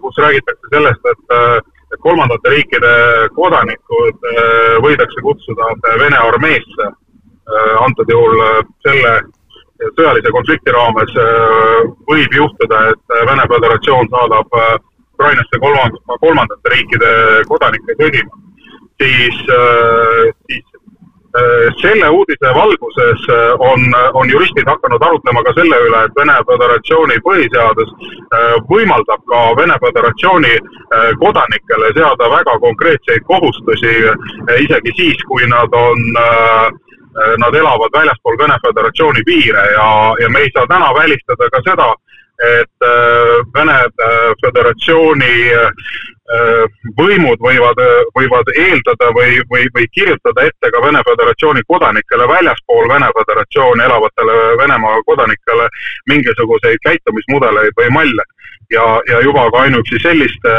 kus 0.00 0.18
räägitakse 0.22 0.74
sellest, 0.74 1.08
et 1.12 1.66
et 1.90 2.00
kolmandate 2.02 2.52
riikide 2.54 2.94
kodanikud 3.34 4.26
äh, 4.30 4.78
võidakse 4.84 5.22
kutsuda 5.26 5.74
Vene 5.98 6.18
armeesse. 6.18 6.90
Äh, 7.50 7.76
antud 7.82 8.10
juhul 8.10 8.42
äh, 8.46 8.58
selle 8.86 9.14
sõjalise 9.96 10.32
konflikti 10.34 10.74
raames 10.74 11.14
võib 12.08 12.36
juhtuda, 12.36 12.82
et 12.92 13.14
Vene 13.28 13.46
Föderatsioon 13.52 14.10
saadab 14.12 14.58
Ukrainasse 15.14 15.60
kolmandate, 15.60 16.18
kolmandate 16.24 16.74
riikide 16.74 17.12
kodanikke 17.48 17.96
sõdima, 17.98 18.42
siis, 19.00 19.40
siis 20.50 20.70
Äh, 21.30 21.70
selle 21.78 22.08
uudise 22.10 22.50
valguses 22.54 23.20
äh, 23.30 23.54
on, 23.70 23.80
on 24.14 24.30
juristid 24.30 24.66
hakanud 24.66 25.02
arutlema 25.02 25.44
ka 25.46 25.52
selle 25.54 25.76
üle, 25.86 26.00
et 26.02 26.16
Vene 26.18 26.34
Föderatsiooni 26.48 27.18
põhiseadus 27.22 27.92
äh, 28.34 28.56
võimaldab 28.66 29.22
ka 29.30 29.42
Vene 29.60 29.76
Föderatsiooni 29.84 30.56
kodanikele 31.22 31.92
seada 31.94 32.26
väga 32.34 32.56
konkreetseid 32.64 33.22
kohustusi, 33.30 33.92
isegi 34.58 34.94
siis, 34.98 35.22
kui 35.30 35.46
nad 35.46 35.70
on 35.70 36.02
Nad 37.42 37.54
elavad 37.54 37.90
väljaspool 37.92 38.38
Vene 38.38 38.54
Föderatsiooni 38.62 39.22
piire 39.26 39.64
ja, 39.72 39.88
ja 40.20 40.28
me 40.30 40.44
ei 40.44 40.50
saa 40.54 40.66
täna 40.70 40.92
välistada 40.94 41.48
ka 41.50 41.58
seda, 41.66 41.88
et 42.38 42.86
Vene 43.54 43.78
Föderatsiooni 44.44 45.34
Äh, 46.30 46.66
võimud 46.94 47.40
võivad, 47.42 47.80
võivad 48.14 48.50
eeldada 48.54 49.08
või, 49.16 49.40
või, 49.50 49.64
või 49.74 49.86
kirjutada 49.90 50.44
ette 50.46 50.70
ka 50.70 50.82
Vene 50.84 51.00
Föderatsiooni 51.08 51.64
kodanikele 51.66 52.28
väljaspool 52.30 52.86
Vene 52.92 53.08
Föderatsiooni 53.16 53.82
elavatele 53.82 54.36
Venemaa 54.60 55.00
kodanikele 55.08 55.66
mingisuguseid 56.12 56.78
käitumismudeleid 56.86 57.74
või 57.80 57.90
malle. 57.96 58.26
ja, 58.70 58.84
ja 59.10 59.18
juba 59.26 59.48
ka 59.50 59.64
ainuüksi 59.66 59.98
selliste, 59.98 60.52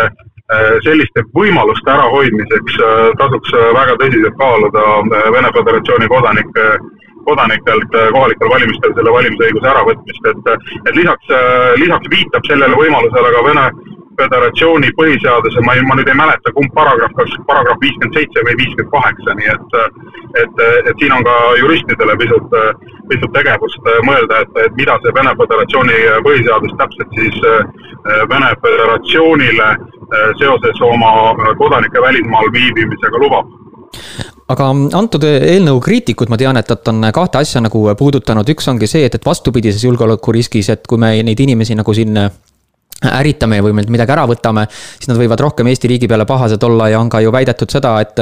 selliste 0.83 1.23
võimaluste 1.37 1.93
ärahoidmiseks 1.93 2.79
äh, 2.79 3.05
tasuks 3.21 3.53
väga 3.77 3.95
tõsiselt 4.01 4.35
kaaluda 4.41 4.83
Vene 5.35 5.53
Föderatsiooni 5.57 6.09
kodanike 6.11 6.65
kodanikelt 7.21 7.93
kohalikel 8.15 8.49
valimistel 8.49 8.93
selle 8.97 9.11
valimisõiguse 9.13 9.67
äravõtmist, 9.69 10.23
et, 10.31 10.47
et 10.89 10.95
lisaks, 10.97 11.27
lisaks 11.77 12.09
viitab 12.09 12.47
sellele 12.49 12.79
võimalusele 12.79 13.33
ka 13.35 13.43
Vene 13.45 13.65
Föderatsiooni 14.19 14.91
põhiseaduse, 14.97 15.61
ma 15.65 15.75
ei, 15.77 15.83
ma 15.87 15.95
nüüd 15.97 16.09
ei 16.11 16.17
mäleta, 16.17 16.53
kumb 16.55 16.73
paragrahv, 16.75 17.13
kas 17.17 17.31
paragrahv 17.47 17.79
viiskümmend 17.83 18.17
seitse 18.17 18.43
või 18.47 18.57
viiskümmend 18.59 18.91
kaheksa, 18.95 19.35
nii 19.39 19.51
et 19.53 19.77
et, 20.41 20.61
et 20.89 20.95
siin 20.99 21.13
on 21.15 21.23
ka 21.27 21.37
juristidele 21.59 22.15
pisut, 22.19 22.53
pisut 23.09 23.33
tegevust 23.35 23.89
mõelda, 24.07 24.43
et, 24.45 24.59
et 24.65 24.77
mida 24.79 24.97
see 25.03 25.15
Vene 25.15 25.33
Föderatsiooni 25.39 25.97
põhiseadus 26.27 26.75
täpselt 26.79 27.17
siis 27.19 27.39
Vene 28.31 28.51
Föderatsioonile 28.63 29.71
seoses 30.39 30.85
oma 30.87 31.11
kodanike 31.59 32.03
välismaal 32.03 32.51
viibimisega 32.55 33.23
lubab. 33.23 33.51
Aga 34.51 34.67
antud 34.99 35.23
eelnõu 35.23 35.79
kriitikud, 35.83 36.31
ma 36.31 36.39
tean, 36.39 36.57
et 36.59 36.67
nad 36.71 36.89
on 36.91 37.05
kahte 37.15 37.39
asja 37.39 37.61
nagu 37.63 37.83
puudutanud, 37.99 38.47
üks 38.51 38.67
ongi 38.67 38.87
see, 38.89 39.05
et, 39.07 39.15
et 39.15 39.27
vastupidises 39.27 39.83
julgeolekuriskis, 39.87 40.71
et 40.73 40.87
kui 40.87 40.99
me 40.99 41.13
neid 41.23 41.39
inimesi 41.39 41.77
nagu 41.79 41.95
siin 41.95 42.17
ärritame 43.09 43.57
ja 43.57 43.65
või 43.65 43.73
meilt 43.77 43.89
midagi 43.93 44.13
ära 44.13 44.25
võtame, 44.29 44.67
siis 44.71 45.09
nad 45.09 45.19
võivad 45.19 45.41
rohkem 45.41 45.67
Eesti 45.71 45.89
riigi 45.91 46.09
peale 46.11 46.27
pahased 46.29 46.63
olla 46.63 46.91
ja 46.91 46.99
on 47.01 47.09
ka 47.09 47.21
ju 47.23 47.31
väidetud 47.33 47.71
seda, 47.73 47.95
et 48.01 48.21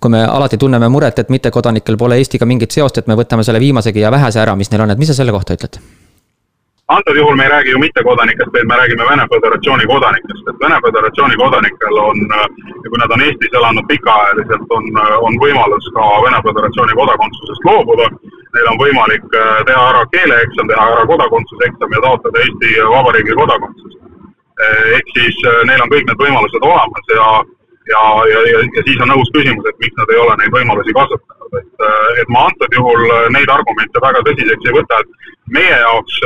kui 0.00 0.10
me 0.10 0.24
alati 0.24 0.58
tunneme 0.58 0.88
muret, 0.88 1.18
et 1.18 1.30
mittekodanikel 1.30 1.98
pole 2.00 2.18
Eestiga 2.18 2.46
mingit 2.46 2.74
seost, 2.74 2.98
et 2.98 3.06
me 3.06 3.18
võtame 3.18 3.46
selle 3.46 3.62
viimasegi 3.62 4.02
ja 4.02 4.10
vähese 4.10 4.42
ära, 4.42 4.56
mis 4.56 4.72
neil 4.72 4.86
on, 4.86 4.90
et 4.90 4.98
mis 4.98 5.12
sa 5.12 5.20
selle 5.20 5.34
kohta 5.36 5.58
ütled? 5.58 5.78
antud 6.86 7.16
juhul 7.18 7.34
me 7.34 7.42
ei 7.42 7.50
räägi 7.50 7.70
ju 7.70 7.78
mittekodanikest, 7.82 8.52
vaid 8.54 8.68
me 8.70 8.76
räägime 8.78 9.04
Vene 9.10 9.24
Föderatsiooni 9.32 9.86
kodanikest, 9.86 10.44
et 10.50 10.60
Vene 10.62 10.78
Föderatsiooni 10.84 11.36
kodanikel 11.40 11.98
on, 12.02 12.20
kui 12.90 13.00
nad 13.02 13.14
on 13.14 13.24
Eestis 13.26 13.56
elanud 13.58 13.88
pikaajaliselt, 13.90 14.70
on, 14.76 14.86
on 15.26 15.40
võimalus 15.42 15.90
ka 15.98 16.06
Vene 16.26 16.38
Föderatsiooni 16.46 16.94
kodakondsusest 17.00 17.66
loobuda. 17.70 18.06
Neil 18.54 18.70
on 18.70 18.78
võimalik 18.84 19.26
teha 19.66 19.82
ära 19.90 20.06
keeleeksam, 20.14 20.70
teha 20.70 20.86
ära 20.94 21.04
kodakondsuseksam 21.10 21.98
ja 21.98 22.04
taotleda 22.06 22.44
Eesti 22.44 22.74
Vabariigi 22.94 23.34
kodakondsust 23.42 23.96
Eh, 23.96 24.15
ehk 24.64 25.12
siis 25.18 25.36
eh, 25.44 25.62
neil 25.68 25.82
on 25.84 25.92
kõik 25.92 26.06
need 26.08 26.20
võimalused 26.20 26.64
olemas 26.64 27.10
ja, 27.12 27.28
ja, 27.92 28.04
ja, 28.30 28.44
ja, 28.50 28.62
ja 28.64 28.84
siis 28.86 29.00
on 29.04 29.12
õhus 29.16 29.32
küsimus, 29.34 29.68
et 29.68 29.82
miks 29.84 29.98
nad 30.00 30.12
ei 30.12 30.20
ole 30.22 30.36
neid 30.40 30.54
võimalusi 30.54 30.94
kasutanud, 30.96 31.58
et, 31.60 31.84
eh, 31.88 32.20
et 32.22 32.32
ma 32.32 32.46
antud 32.48 32.78
juhul 32.78 33.04
neid 33.36 33.52
argumente 33.52 34.04
väga 34.04 34.24
tõsiseks 34.28 34.70
ei 34.70 34.78
võta, 34.78 35.02
et 35.02 35.34
meie 35.58 35.76
jaoks 35.82 36.20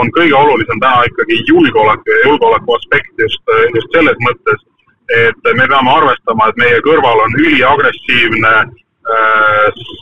on 0.00 0.10
kõige 0.16 0.34
olulisem 0.34 0.80
täna 0.82 1.06
ikkagi 1.06 1.38
julgeolek 1.46 2.06
ja 2.08 2.20
julgeoleku 2.26 2.76
aspekt 2.78 3.24
just, 3.24 3.54
just 3.76 3.94
selles 3.94 4.18
mõttes, 4.26 4.62
et 5.12 5.50
me 5.58 5.66
peame 5.68 5.92
arvestama, 5.92 6.48
et 6.48 6.60
meie 6.62 6.78
kõrval 6.86 7.20
on 7.26 7.36
üliagressiivne 7.36 8.54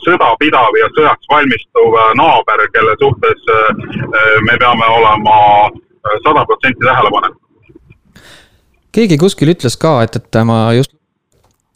sõda 0.05 0.29
pidav 0.39 0.77
ja 0.79 0.87
sõjaks 0.95 1.27
valmistuv 1.27 1.97
naaber, 2.15 2.63
kelle 2.71 2.95
suhtes 3.01 3.51
me 4.47 4.55
peame 4.61 4.91
olema 4.95 5.37
sada 6.23 6.45
protsenti 6.45 6.85
tähelepanelikud 6.85 7.40
keegi 8.95 9.17
kuskil 9.19 9.53
ütles 9.53 9.77
ka, 9.79 9.99
et, 10.05 10.17
et 10.19 10.39
ma 10.47 10.59
just 10.75 10.93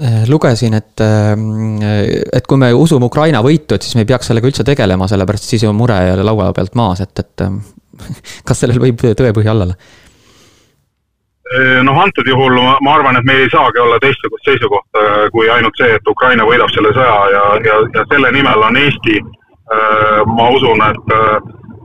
äh, 0.01 0.23
lugesin, 0.30 0.75
et, 0.78 1.04
äh, 1.04 1.36
et 2.36 2.47
kui 2.47 2.60
me 2.62 2.71
usume 2.75 3.10
Ukraina 3.10 3.43
võitu, 3.45 3.75
et 3.75 3.86
siis 3.86 3.95
me 3.97 4.06
ei 4.06 4.10
peaks 4.12 4.32
sellega 4.32 4.49
üldse 4.49 4.65
tegelema, 4.67 5.10
sellepärast 5.12 5.51
siis 5.51 5.65
on 5.67 5.78
mure 5.78 5.99
laua 6.23 6.51
pealt 6.56 6.75
maas, 6.75 7.04
et, 7.06 7.13
et 7.23 7.45
äh, 7.45 7.54
kas 8.47 8.63
sellel 8.63 8.82
võib 8.84 9.06
tõepõhi 9.06 9.51
all 9.51 9.67
olla? 9.67 9.78
noh, 11.86 11.97
antud 12.01 12.25
juhul 12.25 12.56
ma, 12.58 12.71
ma 12.82 12.95
arvan, 12.97 13.19
et 13.19 13.25
meil 13.28 13.43
ei 13.43 13.49
saagi 13.54 13.78
olla 13.78 13.99
teistsugust 14.01 14.47
seisukohta 14.49 15.28
kui 15.32 15.45
ainult 15.54 15.78
see, 15.78 15.91
et 15.93 16.10
Ukraina 16.10 16.43
võidab 16.43 16.71
selle 16.73 16.89
sõja 16.95 17.19
ja, 17.32 17.43
ja, 17.67 17.75
ja 17.93 18.06
selle 18.10 18.32
nimel 18.34 18.63
on 18.65 18.80
Eesti, 18.82 19.19
ma 20.25 20.47
usun, 20.58 20.82
et 20.88 21.13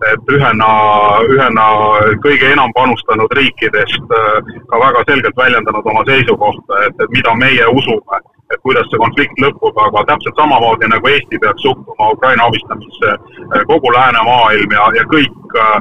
et 0.08 0.32
ühena, 0.32 0.72
ühena 1.28 1.66
kõige 2.24 2.50
enam 2.54 2.72
panustanud 2.76 3.32
riikidest 3.36 4.14
äh, 4.16 4.50
ka 4.70 4.80
väga 4.80 5.04
selgelt 5.08 5.36
väljendanud 5.36 5.86
oma 5.92 6.04
seisukohta, 6.08 6.84
et, 6.86 6.94
et 7.04 7.16
mida 7.16 7.34
meie 7.36 7.66
usume, 7.68 8.20
et 8.50 8.62
kuidas 8.64 8.88
see 8.90 9.00
konflikt 9.02 9.42
lõpeb, 9.44 9.80
aga 9.84 10.04
täpselt 10.08 10.40
samamoodi 10.40 10.88
nagu 10.90 11.12
Eesti 11.12 11.40
peaks 11.42 11.66
suhtuma 11.66 12.10
Ukraina 12.16 12.48
abistamisse 12.48 13.12
äh, 13.12 13.66
kogu 13.68 13.92
läänemaailm 13.96 14.76
ja, 14.78 14.86
ja 14.96 15.04
kõik 15.12 15.58
äh, 15.60 15.76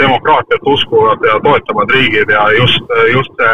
demokraatiat 0.00 0.70
uskuvad 0.74 1.28
ja 1.28 1.36
toetavad 1.44 1.92
riigid 1.96 2.32
ja 2.32 2.46
just, 2.56 2.96
just 3.12 3.36
see, 3.36 3.52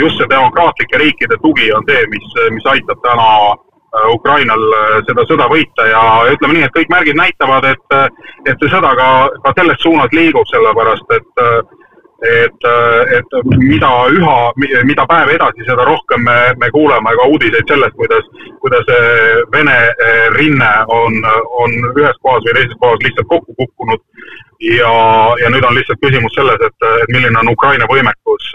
just 0.00 0.16
see 0.16 0.30
demokraatlike 0.30 0.98
riikide 1.04 1.36
tugi 1.44 1.68
on 1.76 1.84
see, 1.88 2.06
mis, 2.14 2.32
mis 2.56 2.72
aitab 2.72 3.04
täna 3.04 3.28
Ukrainal 3.92 4.62
äh, 4.72 4.96
seda 5.08 5.26
sõda 5.28 5.48
võita 5.52 5.86
ja 5.88 6.02
ütleme 6.32 6.56
nii, 6.56 6.64
et 6.64 6.74
kõik 6.76 6.88
märgid 6.92 7.18
näitavad, 7.18 7.66
et, 7.68 7.96
et 8.48 8.56
see 8.56 8.72
sõda 8.72 8.94
ka, 8.96 9.08
ka 9.44 9.52
selles 9.58 9.80
suunas 9.84 10.12
liigub, 10.16 10.48
sellepärast 10.52 11.16
et 11.18 11.46
et, 12.22 12.66
et 13.18 13.32
mida 13.58 13.88
üha, 14.14 14.34
mida 14.86 15.04
päev 15.10 15.32
edasi, 15.34 15.64
seda 15.66 15.82
rohkem 15.88 16.22
me, 16.22 16.36
me 16.60 16.68
kuuleme 16.70 17.16
ka 17.18 17.26
uudiseid 17.26 17.66
sellest, 17.66 17.96
kuidas, 17.98 18.28
kuidas 18.62 18.86
Vene 19.50 19.74
äh, 19.90 20.28
rinne 20.38 20.70
on, 20.86 21.18
on 21.64 21.74
ühes 21.90 22.14
kohas 22.22 22.46
või 22.46 22.54
teises 22.60 22.78
kohas 22.78 23.02
lihtsalt 23.02 23.28
kokku 23.28 23.56
kukkunud. 23.58 24.06
ja, 24.62 24.94
ja 25.42 25.50
nüüd 25.50 25.66
on 25.66 25.74
lihtsalt 25.74 25.98
küsimus 26.00 26.38
selles, 26.38 26.62
et, 26.62 26.90
et 27.02 27.10
milline 27.10 27.42
on 27.42 27.50
Ukraina 27.50 27.90
võimekus 27.90 28.52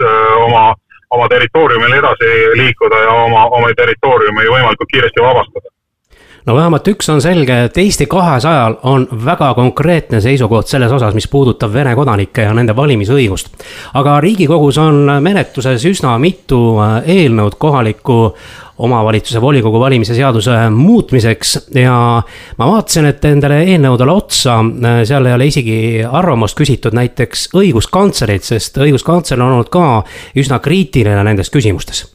oma 0.48 0.72
oma 1.10 1.28
territooriumil 1.28 1.98
edasi 1.98 2.30
liikuda 2.60 3.02
ja 3.04 3.16
oma, 3.24 3.46
oma 3.58 3.72
territooriumi 3.76 4.48
võimalikult 4.52 4.90
kiiresti 4.92 5.24
vabastada 5.24 5.72
no 6.48 6.54
vähemalt 6.56 6.88
üks 6.88 7.08
on 7.12 7.20
selge, 7.22 7.56
et 7.66 7.76
Eesti 7.78 8.06
kahesajal 8.08 8.78
on 8.88 9.04
väga 9.24 9.50
konkreetne 9.54 10.20
seisukoht 10.24 10.70
selles 10.70 10.92
osas, 10.92 11.14
mis 11.16 11.28
puudutab 11.28 11.72
Vene 11.74 11.92
kodanikke 11.96 12.46
ja 12.46 12.54
nende 12.56 12.76
valimisõigust. 12.76 13.50
aga 14.00 14.16
Riigikogus 14.24 14.78
on 14.80 15.12
menetluses 15.22 15.84
üsna 15.90 16.16
mitu 16.18 16.78
äh, 16.80 17.02
eelnõud 17.18 17.58
kohaliku 17.60 18.18
omavalitsuse 18.78 19.40
volikogu 19.42 19.80
valimise 19.80 20.14
seaduse 20.14 20.54
muutmiseks 20.70 21.56
ja 21.74 22.22
ma 22.58 22.70
vaatasin, 22.70 23.10
et 23.10 23.24
nendele 23.26 23.60
eelnõudele 23.66 24.14
otsa, 24.14 24.60
äh, 24.62 25.02
seal 25.08 25.28
ei 25.28 25.36
ole 25.36 25.50
isegi 25.52 25.78
arvamust 26.04 26.56
küsitud 26.56 26.96
näiteks 26.96 27.50
õiguskantslerilt, 27.58 28.48
sest 28.48 28.80
õiguskantsler 28.80 29.42
on 29.42 29.58
olnud 29.58 29.68
ka 29.74 29.84
üsna 30.38 30.62
kriitiline 30.64 31.28
nendes 31.28 31.52
küsimustes 31.52 32.06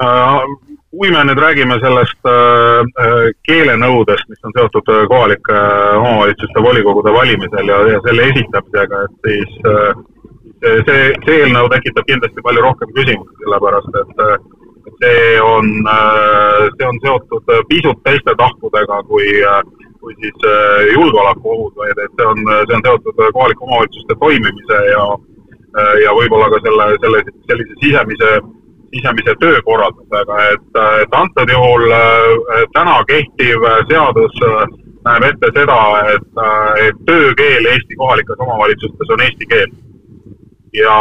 äh, 0.00 0.69
kui 0.90 1.10
me 1.14 1.22
nüüd 1.22 1.38
räägime 1.38 1.76
sellest 1.82 2.26
äh, 2.26 3.26
keelenõudest, 3.46 4.26
mis 4.30 4.46
on 4.46 4.54
seotud 4.56 4.88
kohalike 5.12 5.58
omavalitsuste 6.00 6.62
volikogude 6.64 7.12
valimisel 7.14 7.70
ja, 7.70 7.78
ja 7.94 8.00
selle 8.06 8.26
esitamisega, 8.32 9.04
et 9.06 9.28
siis 9.28 9.52
see, 10.60 11.02
see 11.24 11.36
eelnõu 11.36 11.70
tekitab 11.72 12.08
kindlasti 12.10 12.44
palju 12.46 12.64
rohkem 12.66 12.90
küsimusi, 12.98 13.36
sellepärast 13.44 14.00
et 14.02 14.24
see 15.00 15.40
on, 15.40 15.70
see 16.76 16.88
on 16.88 17.00
seotud 17.04 17.54
pisut 17.70 18.02
teiste 18.04 18.34
tahkudega 18.42 19.00
kui, 19.08 19.30
kui 20.02 20.16
siis 20.20 20.46
julgeolekuohud, 20.92 21.74
vaid 21.80 22.02
et 22.04 22.18
see 22.18 22.28
on, 22.34 22.42
see 22.66 22.76
on 22.76 22.86
seotud 22.88 23.26
kohalike 23.36 23.68
omavalitsuste 23.68 24.18
toimimise 24.20 24.80
ja, 24.90 25.04
ja 26.04 26.16
võib-olla 26.18 26.50
ka 26.52 26.60
selle, 26.66 26.88
selle, 27.04 27.22
sellise 27.48 27.78
sisemise, 27.84 28.34
sisemise 28.94 29.34
töökorraldusega, 29.40 30.38
et, 30.54 30.78
et 31.02 31.12
antud 31.14 31.50
juhul 31.52 31.84
täna 32.74 32.96
kehtiv 33.08 33.66
seadus 33.90 34.40
näeb 35.06 35.28
ette 35.30 35.52
seda, 35.56 35.78
et, 36.14 36.42
et 36.86 36.98
töökeel 37.06 37.68
Eesti 37.70 37.96
kohalikes 38.00 38.42
omavalitsustes 38.46 39.14
on 39.14 39.22
eesti 39.24 39.46
keel 39.52 39.70
ja, 40.72 40.96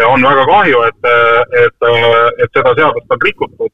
ja 0.00 0.08
on 0.08 0.22
väga 0.22 0.46
kahju, 0.46 0.82
et, 0.88 1.12
et, 1.64 1.88
et 2.44 2.58
seda 2.58 2.74
seadust 2.78 3.16
on 3.16 3.24
rikutud. 3.24 3.72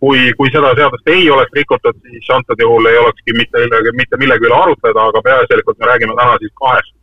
kui, 0.00 0.30
kui 0.38 0.48
seda 0.48 0.70
seadust 0.78 1.08
ei 1.12 1.26
oleks 1.30 1.52
rikutud, 1.52 1.96
siis 2.08 2.30
antud 2.32 2.60
juhul 2.60 2.86
ei 2.88 2.96
olekski 2.96 3.34
mitte, 3.36 3.66
mitte 3.98 4.16
millegi 4.16 4.48
üle 4.48 4.56
arutleda, 4.56 5.02
aga 5.10 5.20
peaasjalikult 5.26 5.78
me 5.78 5.90
räägime 5.90 6.16
täna 6.16 6.38
siis 6.40 6.54
kahest, 6.62 6.94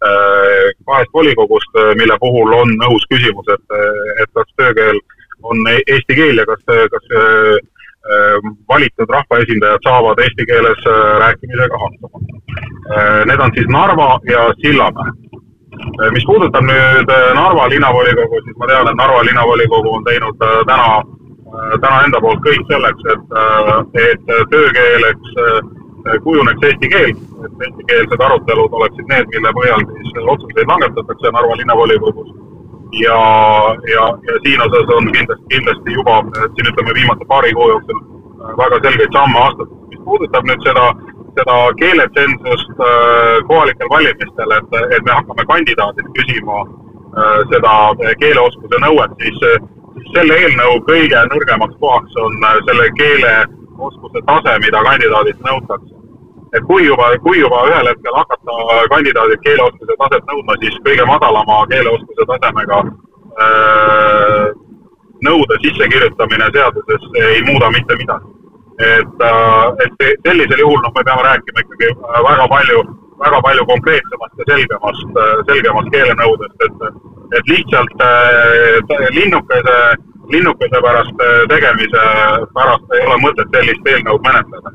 kahest 0.00 1.10
volikogust, 1.14 1.78
mille 1.98 2.16
puhul 2.22 2.52
on 2.54 2.70
õhus 2.86 3.06
küsimus, 3.10 3.48
et, 3.50 3.78
et 4.22 4.30
kas 4.34 4.52
töökeel 4.60 5.00
on 5.42 5.64
eesti 5.74 6.14
keel 6.14 6.38
ja 6.38 6.46
kas, 6.46 6.62
kas 6.92 7.08
valitud 8.70 9.10
rahvaesindajad 9.10 9.82
saavad 9.88 10.22
eesti 10.22 10.46
keeles 10.46 10.86
rääkimisega 11.24 11.82
hakkama. 11.82 12.22
Need 13.26 13.42
on 13.42 13.56
siis 13.56 13.66
Narva 13.74 14.12
ja 14.30 14.46
Sillamäe 14.62 15.16
Äh, 15.78 16.10
mis 16.14 16.24
puudutab 16.26 16.64
nüüd 16.66 17.10
äh, 17.12 17.28
Narva 17.34 17.68
linnavolikogu, 17.70 18.40
siis 18.44 18.56
ma 18.58 18.68
tean, 18.70 18.88
et 18.90 18.98
Narva 18.98 19.22
linnavolikogu 19.26 19.94
on 19.98 20.06
teinud 20.06 20.44
äh, 20.46 20.60
täna, 20.70 20.88
täna 21.84 22.00
enda 22.06 22.20
poolt 22.24 22.42
kõik 22.44 22.64
selleks, 22.70 23.04
et, 23.14 23.36
et 24.02 24.32
töökeeleks 24.52 25.38
kujuneks 26.24 26.66
eesti 26.68 26.88
keel, 26.94 27.10
et 27.44 27.64
eestikeelsed 27.66 28.20
arutelud 28.26 28.76
oleksid 28.80 29.10
need, 29.12 29.26
mille 29.34 29.52
põhjal 29.58 29.84
siis 29.90 30.30
otsuseid 30.34 30.70
langetatakse 30.72 31.34
Narva 31.36 31.58
linnavolikogus. 31.60 32.30
ja, 33.04 33.20
ja, 33.94 34.04
ja 34.28 34.34
siin 34.44 34.62
osas 34.66 34.94
on 34.96 35.12
kindlasti, 35.12 35.44
kindlasti 35.54 35.92
juba 35.98 36.22
siin 36.54 36.70
ütleme 36.70 36.94
viimase 36.98 37.24
paari 37.28 37.52
kuu 37.52 37.68
jooksul 37.68 38.00
väga 38.62 38.80
selgeid 38.84 39.12
samme 39.12 39.38
astutud. 39.48 39.76
mis 39.90 40.00
puudutab 40.04 40.44
nüüd 40.48 40.62
seda 40.68 40.86
äh, 40.88 41.18
seda 41.38 41.56
keeletsensust 41.80 42.80
äh, 42.90 43.46
kohalikel 43.48 43.88
valimistel, 43.94 44.54
et, 44.58 44.76
et 44.96 45.02
me 45.06 45.12
hakkame 45.18 45.44
kandidaadilt 45.52 46.10
küsima 46.18 46.60
äh, 46.62 47.38
seda 47.52 47.74
keeleoskuse 48.22 48.80
nõuet, 48.84 49.14
siis, 49.22 49.68
selle 50.14 50.36
eelnõu 50.42 50.78
kõige 50.88 51.20
nõrgemaks 51.32 51.78
kohaks 51.82 52.18
on 52.24 52.36
äh, 52.50 52.58
selle 52.70 52.90
keeleoskuse 53.78 54.22
tase, 54.26 54.58
mida 54.64 54.82
kandidaadilt 54.82 55.40
nõutakse. 55.48 55.94
et 56.56 56.62
kui 56.64 56.84
juba, 56.86 57.10
kui 57.24 57.38
juba 57.38 57.58
ühel 57.68 57.88
hetkel 57.90 58.14
hakata 58.16 58.52
kandidaadilt 58.94 59.42
keeleoskuse 59.44 59.96
taset 60.00 60.24
nõudma, 60.30 60.56
siis 60.62 60.80
kõige 60.86 61.04
madalama 61.06 61.66
keeleoskuse 61.72 62.24
tasemega 62.30 62.82
nõude 65.28 65.54
sissekirjutamine 65.62 66.50
seadusesse 66.56 67.24
ei 67.34 67.42
muuda 67.50 67.70
mitte 67.70 67.96
midagi 68.00 68.38
et, 68.78 69.14
äh, 69.20 69.66
et 69.84 70.20
sellisel 70.26 70.60
juhul 70.62 70.80
noh, 70.82 70.92
me 70.94 71.04
peame 71.04 71.22
rääkima 71.26 71.62
ikkagi 71.64 71.88
äh, 71.90 72.20
väga 72.28 72.46
palju, 72.52 72.82
väga 73.24 73.40
palju 73.46 73.64
konkreetsemast 73.70 74.42
ja 74.42 74.46
selgemast, 74.50 75.16
äh, 75.22 75.32
selgemast 75.50 75.90
keelenõudest, 75.94 76.66
et, 76.66 76.84
et 77.38 77.50
lihtsalt 77.52 78.04
linnukese, 79.16 79.78
linnukese 80.32 80.80
pärast 80.84 81.24
tegemise 81.48 82.04
pärast 82.54 82.94
ei 82.96 83.04
ole 83.06 83.18
mõtet 83.24 83.54
sellist 83.56 83.90
eelnõud 83.92 84.24
menetleda. 84.26 84.72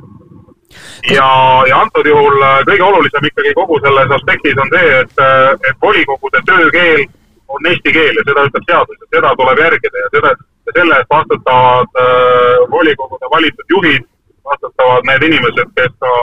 ja, 1.15 1.27
ja 1.69 1.81
antud 1.81 2.07
juhul 2.09 2.39
kõige 2.69 2.83
olulisem 2.83 3.27
ikkagi 3.29 3.53
kogu 3.59 3.79
selles 3.83 4.15
aspektis 4.17 4.57
on 4.63 4.71
see, 4.73 5.01
et, 5.01 5.21
et 5.69 5.77
volikogude 5.81 6.41
töökeel 6.47 7.05
on 7.47 7.69
eesti 7.69 7.93
keel 7.93 8.17
ja 8.17 8.23
seda 8.29 8.45
ütleb 8.49 8.65
seadus 8.69 8.97
ja 9.01 9.09
seda 9.15 9.33
tuleb 9.39 9.61
järgida 9.65 10.05
ja 10.05 10.09
seda, 10.15 10.31
selle 10.77 10.97
eest 10.99 11.11
vastutavad 11.15 11.99
äh, 12.03 12.63
volikogude 12.75 13.29
valitud 13.35 13.75
juhid, 13.75 14.07
vastutavad 14.49 15.05
need 15.09 15.27
inimesed, 15.29 15.69
kes 15.77 15.93
ka, 16.03 16.13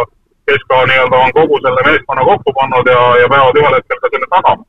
kes 0.51 0.67
ka 0.73 0.83
nii-öelda 0.91 1.23
on 1.27 1.33
kogu 1.39 1.61
selle 1.67 1.87
meeskonna 1.89 2.27
kokku 2.31 2.57
pannud 2.59 2.93
ja, 2.95 3.01
ja 3.23 3.31
peavad 3.33 3.61
ühel 3.63 3.79
hetkel 3.79 4.03
ka 4.03 4.13
selle 4.15 4.29
tagama. 4.35 4.65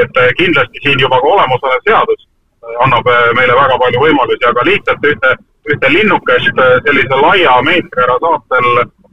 et 0.00 0.22
äh, 0.22 0.32
kindlasti 0.40 0.84
siin 0.84 1.00
juba 1.04 1.20
ka 1.20 1.32
olemasolev 1.34 1.84
seadus 1.88 2.20
äh, 2.22 2.37
annab 2.84 3.06
äh, 3.06 3.32
meile 3.36 3.56
väga 3.56 3.78
palju 3.80 4.02
võimalusi, 4.02 4.44
aga 4.48 4.64
lihtsalt 4.68 5.06
ühte, 5.10 5.32
ühte 5.72 5.90
linnukest 5.92 6.60
äh, 6.62 6.76
sellise 6.86 7.20
laia 7.22 7.56
meetriära 7.66 8.18
saatel 8.24 8.68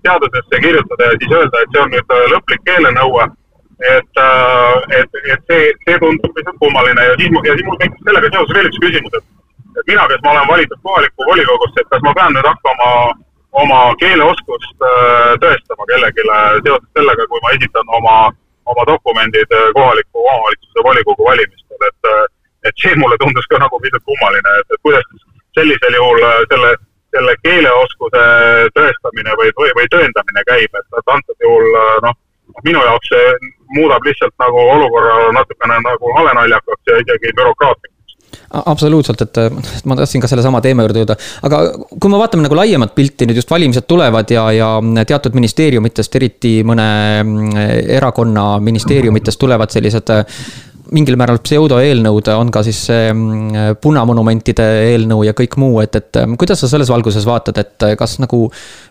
seadusesse 0.06 0.62
kirjutada 0.66 1.10
ja 1.10 1.18
siis 1.22 1.34
öelda, 1.40 1.62
et 1.62 1.74
see 1.74 1.84
on 1.84 1.92
nüüd 1.94 2.16
äh, 2.18 2.28
lõplik 2.34 2.64
keelenõue. 2.70 3.32
Et, 3.84 4.20
et, 4.96 5.18
et 5.34 5.42
see, 5.52 5.64
see 5.84 5.96
tundub 6.00 6.38
lihtsalt 6.40 6.56
kummaline 6.62 7.08
ja 7.10 7.16
siis, 7.20 7.34
ja 7.44 7.56
siis 7.58 7.66
mul 7.68 7.80
tekkis 7.82 8.06
sellega 8.08 8.30
seoses 8.32 8.56
veel 8.56 8.70
üks 8.70 8.78
küsimus, 8.80 9.18
et, 9.20 9.26
et 9.82 9.90
mina, 9.90 10.06
kes 10.08 10.22
ma 10.24 10.32
olen 10.32 10.48
valitud 10.48 10.80
kohalikku 10.88 11.28
volikogusse, 11.28 11.84
et 11.84 11.90
kas 11.92 12.06
ma 12.06 12.14
pean 12.16 12.32
nüüd 12.38 12.48
hakkama 12.48 12.88
oma 13.64 13.82
keeleoskust 14.00 14.88
tõestama 15.44 15.90
kellelegi 15.92 16.24
seoses 16.30 16.88
sellega, 16.96 17.28
kui 17.28 17.44
ma 17.44 17.52
esitan 17.58 17.92
oma, 18.00 18.16
oma 18.72 18.88
dokumendid 18.88 19.52
kohaliku 19.76 20.24
omavalitsuse 20.24 20.88
volikogu 20.88 21.28
valimistel, 21.28 21.88
et, 21.92 22.12
et 22.66 22.82
see 22.82 22.98
mulle 23.00 23.18
tundus 23.22 23.48
ka 23.52 23.62
nagu 23.62 23.80
pisut 23.84 24.04
kummaline, 24.10 24.60
et, 24.60 24.76
et 24.76 24.84
kuidas 24.84 25.08
sellisel 25.56 25.98
juhul 26.00 26.22
selle, 26.52 26.76
selle 27.16 27.36
keeleoskuse 27.46 28.24
tõestamine 28.76 29.40
või, 29.40 29.52
või, 29.60 29.72
või 29.80 29.90
tõendamine 29.94 30.46
käib, 30.50 30.80
et, 30.82 30.88
et 31.00 31.16
antud 31.18 31.48
juhul 31.48 31.68
noh 32.06 32.22
minu 32.64 32.84
jaoks 32.86 33.10
see 33.12 33.34
muudab 33.76 34.06
lihtsalt 34.06 34.36
nagu 34.42 34.62
olukorra 34.76 35.34
natukene 35.36 35.82
nagu 35.84 36.14
halenaljakaks 36.20 36.92
ja 36.92 37.02
isegi 37.02 37.34
bürokraatlikuks. 37.38 37.94
Absoluutselt, 38.56 39.22
et 39.24 39.86
ma 39.88 39.96
tahtsin 39.98 40.22
ka 40.24 40.30
sellesama 40.30 40.62
teema 40.64 40.84
juurde 40.86 41.02
jõuda, 41.02 41.16
aga 41.48 41.62
kui 41.90 42.12
me 42.12 42.20
vaatame 42.20 42.46
nagu 42.46 42.58
laiemat 42.58 42.94
pilti, 42.96 43.28
nüüd 43.28 43.40
just 43.40 43.52
valimised 43.52 43.88
tulevad 43.90 44.32
ja, 44.32 44.46
ja 44.56 44.70
teatud 45.08 45.38
ministeeriumitest, 45.38 46.16
eriti 46.20 46.54
mõne 46.68 46.88
erakonna 47.98 48.48
ministeeriumitest 48.64 49.42
tulevad 49.42 49.74
sellised 49.74 50.14
mingil 50.94 51.18
määral 51.20 51.40
pseudoeelnõud 51.44 52.30
on 52.36 52.52
ka 52.54 52.62
siis 52.66 52.80
see 52.90 53.08
mm, 53.12 53.78
punamonumentide 53.82 54.66
eelnõu 54.92 55.24
ja 55.28 55.34
kõik 55.38 55.58
muu, 55.62 55.80
et, 55.84 55.96
et 55.98 56.20
mm, 56.22 56.36
kuidas 56.42 56.62
sa 56.62 56.70
selles 56.72 56.92
valguses 56.92 57.26
vaatad, 57.28 57.58
et 57.62 57.88
kas 58.00 58.18
nagu 58.22 58.46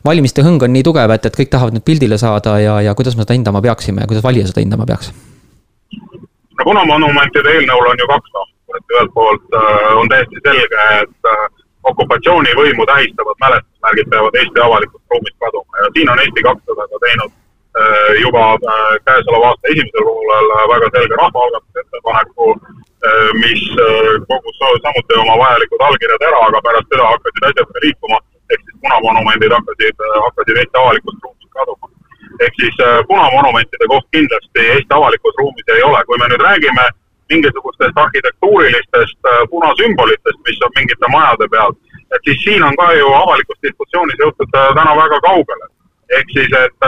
valimiste 0.06 0.44
hõng 0.46 0.62
on 0.66 0.74
nii 0.74 0.86
tugev, 0.86 1.14
et, 1.14 1.28
et 1.28 1.38
kõik 1.38 1.52
tahavad 1.52 1.76
nüüd 1.76 1.86
pildile 1.86 2.18
saada 2.20 2.56
ja, 2.62 2.80
ja 2.88 2.96
kuidas 2.98 3.18
me 3.18 3.26
seda 3.26 3.36
hindama 3.38 3.62
peaksime 3.64 4.04
ja 4.04 4.10
kuidas 4.10 4.26
valija 4.26 4.48
seda 4.50 4.64
hindama 4.64 4.88
peaks? 4.88 5.12
no 6.54 6.66
punamonumentide 6.70 7.54
eelnõul 7.58 7.92
on 7.92 8.02
ju 8.02 8.10
kaks 8.10 8.34
tahku, 8.34 8.80
et 8.80 8.96
ühelt 8.96 9.14
poolt 9.14 9.60
äh, 9.60 9.86
on 10.00 10.10
täiesti 10.10 10.42
selge, 10.48 10.90
et 11.04 11.30
äh, 11.30 11.46
okupatsioonivõimu 11.92 12.86
tähistavad 12.90 13.40
mälestusmärgid 13.46 14.12
peavad 14.12 14.42
Eesti 14.42 14.66
avalikust 14.66 15.14
ruumist 15.14 15.40
kaduma 15.46 15.82
ja 15.84 15.94
siin 15.96 16.12
on 16.14 16.22
Eesti 16.26 16.46
kakssada 16.46 16.86
ka 16.90 17.02
teinud 17.06 17.40
Äh, 17.74 18.20
juba 18.22 18.54
äh, 18.54 18.94
käesoleva 19.04 19.48
aasta 19.48 19.66
esimesel 19.72 20.04
poolel 20.06 20.50
äh, 20.56 20.66
väga 20.72 20.88
selge 20.94 21.16
rahvaalgatuse 21.20 21.73
ettepaneku, 22.04 22.46
mis 23.42 23.62
kogus 24.28 24.56
samuti 24.82 25.14
oma 25.22 25.36
vajalikud 25.42 25.80
allkirjad 25.80 26.22
ära, 26.28 26.40
aga 26.48 26.60
pärast 26.66 26.88
seda 26.92 27.04
hakkasid 27.12 27.44
asjad 27.48 27.68
ka 27.72 27.78
liikuma, 27.84 28.18
ehk 28.52 28.60
siis 28.64 28.78
punamonumendid 28.82 29.52
hakkasid, 29.56 29.96
hakkasid 30.26 30.56
Eesti 30.60 30.78
avalikust 30.82 31.20
ruumist 31.24 31.52
kaduma. 31.56 31.86
ehk 32.44 32.54
siis 32.60 32.76
punamonumentide 33.08 33.86
koht 33.92 34.06
kindlasti 34.16 34.60
Eesti 34.74 34.92
avalikus 34.98 35.34
ruumis 35.40 35.68
ei 35.76 35.82
ole, 35.82 36.00
kui 36.06 36.18
me 36.18 36.28
nüüd 36.28 36.42
räägime 36.48 36.84
mingisugustest 37.32 37.96
arhitektuurilistest 38.04 39.20
punasümbolitest, 39.50 40.40
mis 40.46 40.64
on 40.64 40.72
mingite 40.78 41.06
majade 41.16 41.48
peal, 41.52 41.72
et 42.14 42.22
siis 42.26 42.40
siin 42.44 42.62
on 42.68 42.76
ka 42.80 42.92
ju 42.92 43.12
avalikus 43.22 43.58
diskussioonis 43.66 44.20
jõutud 44.24 44.50
täna 44.52 44.92
väga 45.02 45.20
kaugele. 45.28 45.66
ehk 46.16 46.28
siis, 46.36 46.52
et, 46.64 46.78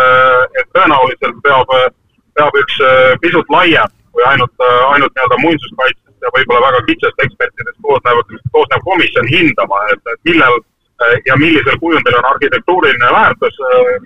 et 0.61 0.69
tõenäoliselt 0.77 1.39
peab, 1.45 1.73
peab 2.37 2.57
üks 2.63 2.81
pisut 3.23 3.49
laiem 3.53 3.93
kui 4.17 4.25
ainult, 4.25 4.65
ainult 4.93 5.13
nii-öelda 5.13 5.37
muinsuskaitsest 5.43 6.25
ja 6.25 6.33
võib-olla 6.37 6.71
väga 6.71 6.81
kitsast 6.87 7.19
ekspertidest 7.25 7.77
koosnev, 7.85 8.23
koosnev 8.55 8.85
komisjon 8.89 9.29
hindama, 9.29 9.83
et, 9.93 10.01
et 10.13 10.21
millel 10.31 10.57
ja 11.29 11.37
millisel 11.37 11.77
kujundil 11.83 12.17
on 12.19 12.29
arhitektuuriline 12.31 13.11
väärtus 13.13 13.59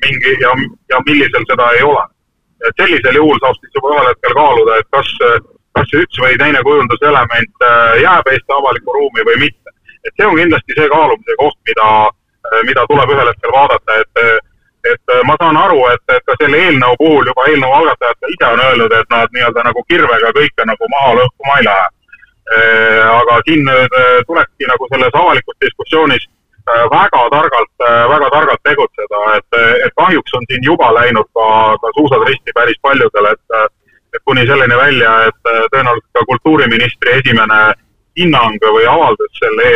mingi 0.03 0.33
ja, 0.41 0.51
ja 0.91 0.99
millisel 1.07 1.47
seda 1.53 1.69
ei 1.77 1.85
ole. 1.87 2.03
et 2.67 2.83
sellisel 2.83 3.17
juhul 3.17 3.39
saab 3.43 3.57
siis 3.61 3.77
juba 3.79 3.93
ühel 3.95 4.09
hetkel 4.11 4.35
kaaluda, 4.37 4.81
et 4.81 4.89
kas, 4.97 5.13
kas 5.79 5.95
üks 6.03 6.19
või 6.25 6.35
teine 6.43 6.61
kujunduselement 6.67 7.65
jääb 8.03 8.33
Eesti 8.35 8.57
avalikku 8.57 8.97
ruumi 8.97 9.27
või 9.29 9.39
mitte. 9.45 9.77
et 10.05 10.13
see 10.17 10.27
on 10.27 10.37
kindlasti 10.43 10.77
see 10.77 10.91
kaalumise 10.91 11.39
koht, 11.39 11.59
mida, 11.71 11.89
mida 12.67 12.85
tuleb 12.91 13.15
ühel 13.15 13.31
hetkel 13.33 13.55
vaadata, 13.55 14.03
et 14.03 14.25
et 14.89 15.15
ma 15.29 15.37
saan 15.41 15.57
aru, 15.57 15.81
et, 15.93 16.03
et 16.17 16.25
ka 16.27 16.37
selle 16.41 16.59
eelnõu 16.67 16.97
puhul 16.99 17.31
juba 17.31 17.47
eelnõu 17.51 17.73
algatajad 17.79 18.21
ka 18.21 18.33
ise 18.35 18.51
on 18.51 18.63
öelnud, 18.67 18.93
et 18.99 19.09
nad 19.15 19.33
nii-öelda 19.37 19.65
nagu 19.69 19.85
kirvega 19.89 20.33
kõike 20.37 20.67
nagu 20.67 20.91
maha 20.97 21.17
lõhkuma 21.21 21.57
ei 21.59 21.67
lähe. 21.69 21.89
aga 23.15 23.35
siin 23.47 23.61
nüüd 23.67 23.93
tulekski 24.27 24.67
nagu 24.67 24.87
selles 24.93 25.15
avalikus 25.15 25.57
diskussioonis 25.65 26.25
väga 26.93 27.21
targalt, 27.35 27.85
väga 28.13 28.31
targalt 28.31 28.63
tegutseda, 28.67 29.21
et, 29.37 29.59
et 29.87 29.93
kahjuks 29.97 30.35
on 30.35 30.49
siin 30.51 30.65
juba 30.65 30.89
läinud 30.95 31.29
ka, 31.35 31.47
ka 31.83 31.93
suusad 31.99 32.27
risti 32.27 32.55
päris 32.55 32.81
paljudel, 32.83 33.31
et 33.35 33.61
et 34.15 34.23
kuni 34.25 34.43
selleni 34.47 34.77
välja, 34.77 35.11
et 35.29 35.51
tõenäoliselt 35.71 36.19
ka 36.19 36.25
kultuuriministri 36.27 37.13
esimene 37.21 37.61
hinnang 38.19 38.65
või 38.75 38.87
avaldus 38.91 39.39
selle 39.39 39.67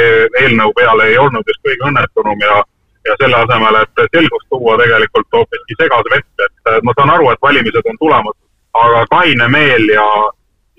eelnõu 0.41 0.73
peale 0.75 1.11
ei 1.11 1.19
olnud 1.19 1.47
just 1.51 1.63
kõige 1.67 1.87
õnnestunum 1.91 2.43
ja 2.43 2.63
ja 3.09 3.17
selle 3.21 3.37
asemel, 3.37 3.77
et 3.83 4.03
selgust 4.17 4.49
tuua, 4.49 4.79
tegelikult 4.81 5.37
hoopiski 5.37 5.77
segas 5.83 6.09
vett, 6.13 6.45
et 6.47 6.83
ma 6.87 6.95
saan 6.97 7.13
aru, 7.17 7.31
et 7.31 7.43
valimised 7.43 7.91
on 7.93 8.01
tulemas, 8.01 8.37
aga 8.85 9.05
kaine 9.13 9.49
meel 9.53 9.89
ja, 9.93 10.07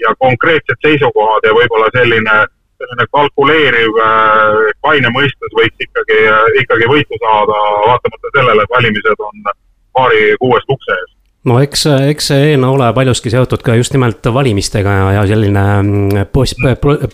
ja 0.03 0.13
konkreetsed 0.19 0.79
seisukohad 0.87 1.47
ja 1.47 1.53
võib-olla 1.57 1.89
selline, 1.97 2.37
selline 2.81 3.07
kalkuleeriv 3.17 3.99
kaine 4.87 5.11
mõistus 5.17 5.59
võiks 5.59 5.87
ikkagi, 5.87 6.21
ikkagi 6.63 6.89
võitu 6.91 7.21
saada, 7.25 7.59
vaatamata 7.89 8.33
sellele, 8.37 8.65
et 8.65 8.75
valimised 8.77 9.27
on 9.29 9.51
paari 9.95 10.31
kuuest 10.41 10.73
ukse 10.77 10.97
ees 10.99 11.14
no 11.45 11.59
eks, 11.61 11.85
eks 12.09 12.29
see 12.31 12.49
eelnõu 12.51 12.75
ole 12.77 12.87
paljuski 12.97 13.31
seotud 13.33 13.61
ka 13.65 13.75
just 13.77 13.93
nimelt 13.95 14.25
valimistega 14.33 14.95
ja, 14.97 15.07
ja 15.19 15.23
selline 15.29 15.63
mm, 15.81 16.27
pos, 16.33 16.55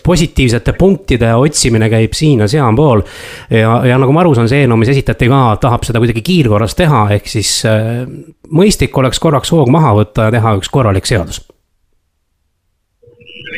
positiivsete 0.04 0.74
punktide 0.78 1.34
otsimine 1.36 1.90
käib 1.92 2.16
siin 2.16 2.44
ja 2.44 2.48
sealpool. 2.48 3.04
ja, 3.50 3.78
ja 3.88 4.00
nagu 4.00 4.14
ma 4.14 4.24
aru 4.24 4.34
saan, 4.38 4.50
see 4.50 4.64
eelnõu, 4.64 4.80
mis 4.82 4.92
esitati 4.94 5.28
ka, 5.32 5.44
tahab 5.62 5.86
seda 5.88 6.02
kuidagi 6.02 6.24
kiirkorras 6.24 6.76
teha, 6.78 7.06
ehk 7.18 7.28
siis 7.30 7.54
äh, 7.68 8.04
mõistlik 8.50 8.96
oleks 8.98 9.20
korraks 9.22 9.52
hoog 9.52 9.72
maha 9.72 9.96
võtta 10.00 10.28
ja 10.28 10.36
teha 10.38 10.56
üks 10.60 10.72
korralik 10.72 11.08
seadus 11.08 11.42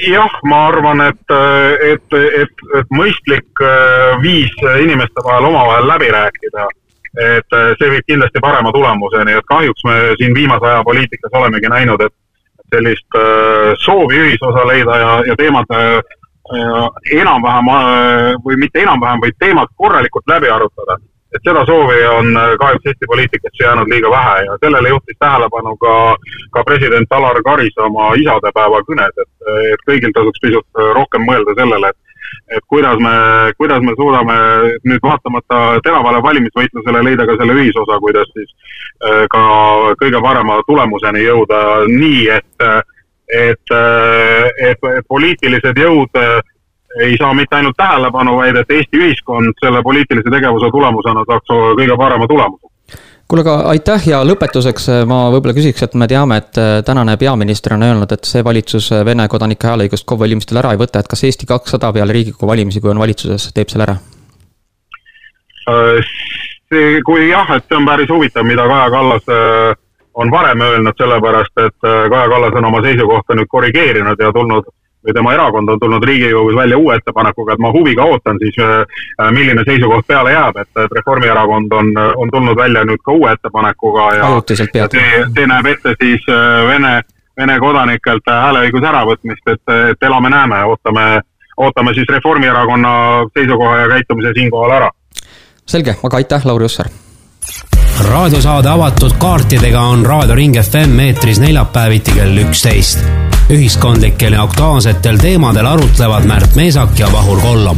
jah, 0.03 0.41
ma 0.51 0.64
arvan, 0.72 1.05
et, 1.07 1.35
et, 1.87 2.16
et, 2.43 2.64
et 2.81 2.95
mõistlik 2.95 3.62
äh, 3.62 4.16
viis 4.25 4.55
inimeste 4.83 5.22
vahel 5.22 5.53
omavahel 5.53 5.87
läbi 5.95 6.11
rääkida 6.11 6.66
et 7.21 7.53
äh, 7.53 7.73
see 7.79 7.91
viib 7.93 8.07
kindlasti 8.09 8.43
parema 8.43 8.73
tulemuseni, 8.75 9.39
et 9.39 9.47
kahjuks 9.47 9.87
me 9.87 9.97
siin 10.19 10.35
viimase 10.35 10.67
aja 10.67 10.83
poliitikas 10.85 11.39
olemegi 11.39 11.71
näinud, 11.71 12.03
et 12.03 12.15
sellist 12.75 13.19
äh, 13.19 13.73
soovi 13.85 14.19
ühisosa 14.27 14.67
leida 14.67 14.99
ja, 14.99 15.17
ja 15.31 15.37
teemad 15.39 15.75
äh, 15.75 15.99
enam-vähem 17.15 17.71
või 18.45 18.59
mitte 18.61 18.83
enam-vähem, 18.83 19.23
vaid 19.23 19.37
teemad 19.41 19.71
korralikult 19.81 20.27
läbi 20.29 20.51
arutada. 20.53 20.99
et 21.35 21.43
seda 21.49 21.65
soovi 21.67 21.97
on 22.07 22.37
kahjuks 22.61 22.87
Eesti 22.87 23.07
poliitikasse 23.11 23.65
jäänud 23.65 23.89
liiga 23.91 24.11
vähe 24.11 24.45
ja 24.45 24.59
sellele 24.65 24.89
juhtis 24.89 25.17
tähelepanu 25.19 25.77
ka, 25.77 25.95
ka 26.51 26.65
president 26.65 27.12
Alar 27.12 27.41
Karis 27.43 27.79
oma 27.79 28.12
isadepäeva 28.15 28.83
kõnes, 28.91 29.17
et, 29.23 29.33
et 29.73 29.83
kõigil 29.89 30.12
tasuks 30.15 30.43
pisut 30.45 30.85
rohkem 30.99 31.25
mõelda 31.27 31.57
sellele, 31.59 31.91
et 31.91 32.04
et 32.57 32.64
kuidas 32.68 32.99
me, 33.03 33.14
kuidas 33.59 33.82
me 33.82 33.95
suudame 33.99 34.37
nüüd 34.85 35.03
vaatamata 35.03 35.61
teravale 35.85 36.22
valimisvõitlusele 36.22 37.05
leida 37.09 37.26
ka 37.28 37.37
selle 37.41 37.57
ühisosa, 37.61 38.01
kuidas 38.03 38.30
siis 38.37 38.51
äh, 39.05 39.24
ka 39.32 39.45
kõige 40.03 40.22
parema 40.24 40.61
tulemuseni 40.66 41.24
jõuda 41.24 41.61
nii, 41.91 42.26
et, 42.39 42.66
et, 43.45 43.76
et, 44.70 44.91
et 44.99 45.09
poliitilised 45.09 45.80
jõud 45.85 46.20
äh, 46.20 46.37
ei 47.05 47.16
saa 47.18 47.35
mitte 47.35 47.57
ainult 47.59 47.76
tähelepanu, 47.76 48.37
vaid 48.39 48.57
et 48.61 48.70
Eesti 48.70 49.01
ühiskond 49.01 49.57
selle 49.62 49.82
poliitilise 49.82 50.30
tegevuse 50.30 50.70
tulemusena 50.70 51.24
saaks 51.26 51.51
kõige 51.51 51.97
parema 51.99 52.28
tulemuse 52.30 52.64
kuule, 53.35 53.43
aga 53.43 53.68
aitäh 53.72 54.09
ja 54.09 54.20
lõpetuseks 54.26 54.89
äh, 54.93 55.01
ma 55.09 55.24
võib-olla 55.32 55.55
küsiks, 55.57 55.82
et 55.82 55.95
me 55.99 56.07
teame, 56.11 56.39
et 56.39 56.59
äh, 56.61 56.76
tänane 56.87 57.16
peaminister 57.18 57.74
on 57.74 57.82
öelnud, 57.82 58.12
et 58.14 58.28
see 58.28 58.45
valitsus 58.47 58.93
äh, 58.95 59.03
Vene 59.07 59.26
kodanike 59.28 59.66
hääleõigust 59.66 60.07
KOV 60.07 60.22
valimistel 60.24 60.61
ära 60.61 60.74
ei 60.74 60.78
võta, 60.78 61.03
et 61.03 61.11
kas 61.11 61.24
Eesti 61.26 61.49
kakssada 61.51 61.91
peale 61.93 62.14
Riigikogu 62.14 62.47
valimisi, 62.47 62.82
kui 62.82 62.93
on 62.93 63.03
valitsuses, 63.03 63.49
teeb 63.57 63.72
selle 63.72 63.89
ära? 63.89 63.97
see, 65.64 67.01
kui 67.07 67.30
jah, 67.30 67.49
et 67.57 67.64
see 67.66 67.78
on 67.78 67.87
päris 67.89 68.11
huvitav, 68.12 68.45
mida 68.47 68.66
Kaja 68.68 68.91
Kallas 68.93 69.30
on 70.20 70.30
varem 70.30 70.61
öelnud, 70.61 70.95
sellepärast 71.01 71.62
et 71.64 71.78
Kaja 71.82 72.26
Kallas 72.28 72.59
on 72.61 72.68
oma 72.68 72.82
seisukohta 72.85 73.35
nüüd 73.39 73.49
korrigeerinud 73.51 74.20
ja 74.20 74.30
tulnud 74.37 74.68
või 75.05 75.15
tema 75.15 75.35
erakond 75.35 75.69
on 75.69 75.81
tulnud 75.81 76.05
Riigikogus 76.05 76.57
välja 76.57 76.79
uue 76.79 76.97
ettepanekuga, 76.97 77.53
et 77.53 77.59
ma 77.59 77.73
huviga 77.73 78.05
ootan 78.05 78.39
siis, 78.43 78.57
äh, 78.59 79.31
milline 79.31 79.63
seisukoht 79.67 80.07
peale 80.07 80.33
jääb, 80.33 80.57
et, 80.57 80.83
Reformierakond 80.97 81.73
on, 81.73 81.93
on 82.17 82.31
tulnud 82.31 82.57
välja 82.57 82.85
nüüd 82.85 83.03
ka 83.05 83.13
uue 83.13 83.33
ettepanekuga 83.33 84.09
ja, 84.15 84.31
ja 84.75 84.89
see, 84.89 85.25
see 85.37 85.47
näeb 85.51 85.71
ette 85.75 85.95
siis 86.01 86.27
äh, 86.29 86.65
Vene, 86.69 86.97
Vene 87.37 87.59
kodanikelt 87.61 88.31
hääleõiguse 88.31 88.91
äravõtmist, 88.91 89.49
et, 89.53 89.75
et 89.93 90.09
elame-näeme, 90.09 90.65
ootame, 90.71 91.07
ootame 91.57 91.95
siis 91.95 92.09
Reformierakonna 92.09 92.93
seisukoha 93.39 93.79
ja 93.85 93.89
käitumise 93.97 94.33
siinkohal 94.39 94.77
ära. 94.81 94.91
selge, 95.67 95.97
aga 96.03 96.17
aitäh, 96.17 96.47
Lauri 96.47 96.71
Hussar! 96.71 96.93
raadiosaade 98.09 98.69
avatud 98.69 99.15
kaartidega 99.19 99.81
on 99.81 100.07
Raadio 100.07 100.35
Ring 100.35 100.57
FM 100.63 100.99
eetris 100.99 101.41
neljapäeviti 101.41 102.17
kell 102.17 102.43
üksteist 102.47 103.34
ühiskondlikel 103.51 104.32
ja 104.32 104.42
aktuaalsetel 104.42 105.18
teemadel 105.20 105.66
arutlevad 105.66 106.24
Märt 106.24 106.55
Meesak 106.57 106.99
ja 106.99 107.07
Vahur 107.12 107.40
Kollam. 107.40 107.76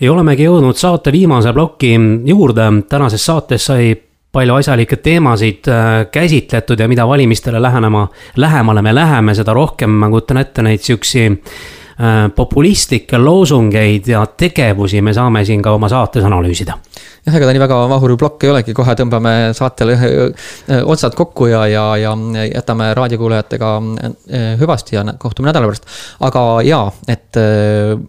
ja 0.00 0.12
olemegi 0.12 0.44
jõudnud 0.46 0.78
saate 0.78 1.12
viimase 1.12 1.52
ploki 1.52 1.96
juurde, 2.24 2.68
tänases 2.88 3.26
saates 3.26 3.66
sai 3.66 3.96
palju 4.32 4.54
asjalikke 4.54 4.96
teemasid 4.96 5.66
äh, 5.68 6.06
käsitletud 6.12 6.80
ja 6.80 6.88
mida 6.88 7.08
valimistele 7.08 7.62
lähenema, 7.62 8.08
lähemale 8.36 8.82
me 8.82 8.94
läheme, 8.94 9.34
seda 9.34 9.52
rohkem 9.52 9.90
ma 9.90 10.10
kujutan 10.10 10.44
ette 10.44 10.62
neid 10.62 10.80
siuksi 10.80 11.26
populistlikke 12.34 13.18
loosungeid 13.18 14.06
ja 14.06 14.20
tegevusi 14.26 15.00
me 15.02 15.10
saame 15.16 15.44
siin 15.44 15.62
ka 15.62 15.72
oma 15.74 15.88
saates 15.90 16.22
analüüsida 16.24 16.76
jah, 17.28 17.36
ega 17.36 17.48
ta 17.48 17.54
nii 17.54 17.62
väga 17.62 17.78
mahur 17.90 18.14
plokk 18.20 18.44
ei 18.46 18.52
olegi, 18.52 18.74
kohe 18.76 18.94
tõmbame 18.98 19.32
saatele 19.56 19.96
otsad 20.88 21.16
kokku 21.18 21.48
ja, 21.50 21.64
ja, 21.70 21.84
ja 22.00 22.14
jätame 22.46 22.90
raadiokuulajatega 22.96 23.72
hüvasti 24.60 24.96
ja 24.96 25.04
kohtume 25.18 25.50
nädala 25.50 25.68
pärast. 25.68 25.88
aga 26.28 26.44
jaa, 26.66 26.86
et 27.08 27.40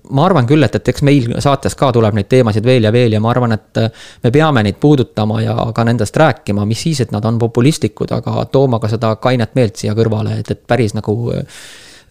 ma 0.09 0.25
arvan 0.25 0.47
küll, 0.49 0.63
et, 0.65 0.79
et 0.79 0.93
eks 0.93 1.05
meil 1.07 1.35
saates 1.43 1.75
ka 1.79 1.91
tuleb 1.95 2.17
neid 2.17 2.29
teemasid 2.31 2.65
veel 2.65 2.87
ja 2.87 2.93
veel 2.95 3.17
ja 3.17 3.23
ma 3.23 3.33
arvan, 3.33 3.57
et 3.57 3.83
me 4.23 4.33
peame 4.33 4.63
neid 4.65 4.79
puudutama 4.81 5.41
ja 5.43 5.57
ka 5.75 5.85
nendest 5.87 6.17
rääkima, 6.17 6.65
mis 6.69 6.87
siis, 6.87 7.03
et 7.05 7.13
nad 7.15 7.25
on 7.25 7.39
populistlikud, 7.41 8.11
aga 8.15 8.45
tooma 8.51 8.79
ka 8.79 8.91
seda 8.91 9.15
kainet 9.21 9.55
meelt 9.59 9.79
siia 9.79 9.95
kõrvale, 9.97 10.39
et, 10.39 10.51
et 10.55 10.65
päris 10.67 10.95
nagu 10.97 11.31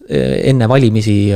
enne 0.09 0.66
valimisi 0.68 1.32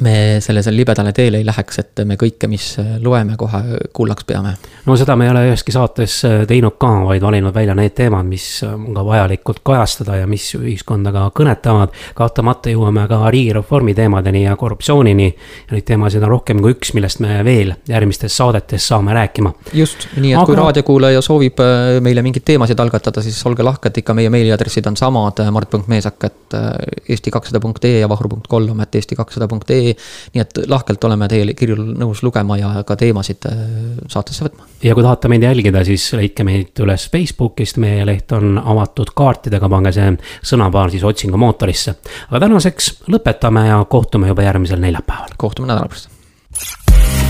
me 0.00 0.40
sellele 0.40 0.76
libedale 0.76 1.12
teele 1.12 1.38
ei 1.38 1.46
läheks, 1.46 1.78
et 1.78 2.02
me 2.04 2.16
kõike, 2.18 2.48
mis 2.50 2.74
loeme, 3.02 3.36
kohe 3.38 3.60
kullaks 3.94 4.24
peame. 4.26 4.54
no 4.86 4.96
seda 4.98 5.14
me 5.16 5.28
ei 5.28 5.30
ole 5.30 5.44
üheski 5.48 5.72
saates 5.74 6.16
äh, 6.26 6.42
teinud 6.50 6.74
ka, 6.82 6.90
vaid 7.06 7.22
valinud 7.22 7.54
välja 7.54 7.76
need 7.78 7.94
teemad, 7.94 8.26
mis 8.26 8.46
on 8.66 8.88
ka 8.94 9.04
vajalikud 9.06 9.60
kajastada 9.62 10.18
ja 10.18 10.26
mis 10.26 10.48
ühiskonda 10.58 11.12
ka 11.14 11.28
kõnetavad. 11.38 11.94
kahtlemata 12.14 12.72
jõuame 12.74 13.06
ka 13.08 13.20
riigireformi 13.30 13.94
teemadeni 13.94 14.44
ja 14.44 14.56
korruptsioonini. 14.56 15.28
ja 15.68 15.76
neid 15.76 15.86
teemasid 15.86 16.22
on 16.22 16.34
rohkem 16.34 16.62
kui 16.62 16.74
üks, 16.74 16.94
millest 16.94 17.22
me 17.22 17.38
veel 17.44 17.74
järgmistes 17.88 18.36
saadetes 18.36 18.88
saame 18.88 19.14
rääkima. 19.14 19.54
just, 19.72 20.08
nii 20.16 20.32
et 20.32 20.38
Aga... 20.38 20.46
kui 20.46 20.58
raadiokuulaja 20.58 21.22
soovib 21.22 21.62
äh, 21.62 22.00
meile 22.02 22.26
mingeid 22.26 22.46
teemasid 22.50 22.80
algatada, 22.82 23.22
siis 23.22 23.38
olge 23.46 23.62
lahked, 23.62 24.02
ikka 24.02 24.14
meie 24.14 24.30
meiliaadressid 24.34 24.90
on 24.90 24.98
samad, 24.98 25.44
mart.meesak, 25.54 26.18
et 26.24 26.58
äh, 26.58 26.70
eesti 27.08 27.30
kakssada 27.30 27.62
punkt 27.62 27.84
ee 27.84 28.00
ja 28.00 28.10
vahur 28.10 28.28
punkt 28.28 28.50
kolm, 28.50 28.80
et 28.82 28.94
eesti 28.98 29.14
kakssada 29.14 29.48
punkt 29.48 29.70
ee 29.90 29.96
nii 30.34 30.42
et 30.42 30.62
lahkelt 30.70 31.04
oleme 31.04 31.28
teie 31.28 31.54
kirju 31.56 31.76
nõus 31.92 32.22
lugema 32.26 32.58
ja 32.60 32.72
ka 32.86 32.96
teemasid 33.00 33.48
äh, 33.50 33.60
saatesse 34.08 34.46
võtma. 34.46 34.68
ja 34.82 34.94
kui 34.94 35.06
tahate 35.06 35.30
meid 35.32 35.46
jälgida, 35.46 35.84
siis 35.84 36.06
leidke 36.18 36.46
meid 36.46 36.84
üles 36.84 37.08
Facebookist, 37.12 37.80
meie 37.82 38.06
leht 38.06 38.32
on 38.32 38.58
avatud 38.58 39.14
kaartidega, 39.16 39.68
pange 39.68 39.92
see 39.96 40.10
sõnapaar 40.42 40.92
siis 40.94 41.04
otsingumootorisse. 41.04 41.96
aga 42.30 42.46
tänaseks 42.46 42.92
lõpetame 43.12 43.68
ja 43.68 43.84
kohtume 43.88 44.32
juba 44.32 44.48
järgmisel 44.48 44.82
neljapäeval. 44.82 45.38
kohtume 45.38 45.70
nädala 45.70 45.88
pärast 45.88 46.12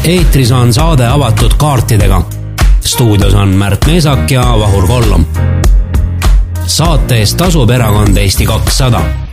eetris 0.05 0.53
on 0.53 0.73
saade 0.73 1.07
avatud 1.07 1.55
kaartidega. 1.57 2.23
stuudios 2.81 3.35
on 3.35 3.49
Märt 3.49 3.87
Meesak 3.87 4.31
ja 4.31 4.43
Vahur 4.59 4.87
Kollom. 4.87 5.25
saate 6.67 7.19
eest 7.19 7.37
tasub 7.37 7.71
erakond 7.71 8.17
Eesti 8.17 8.47
kakssada 8.47 9.24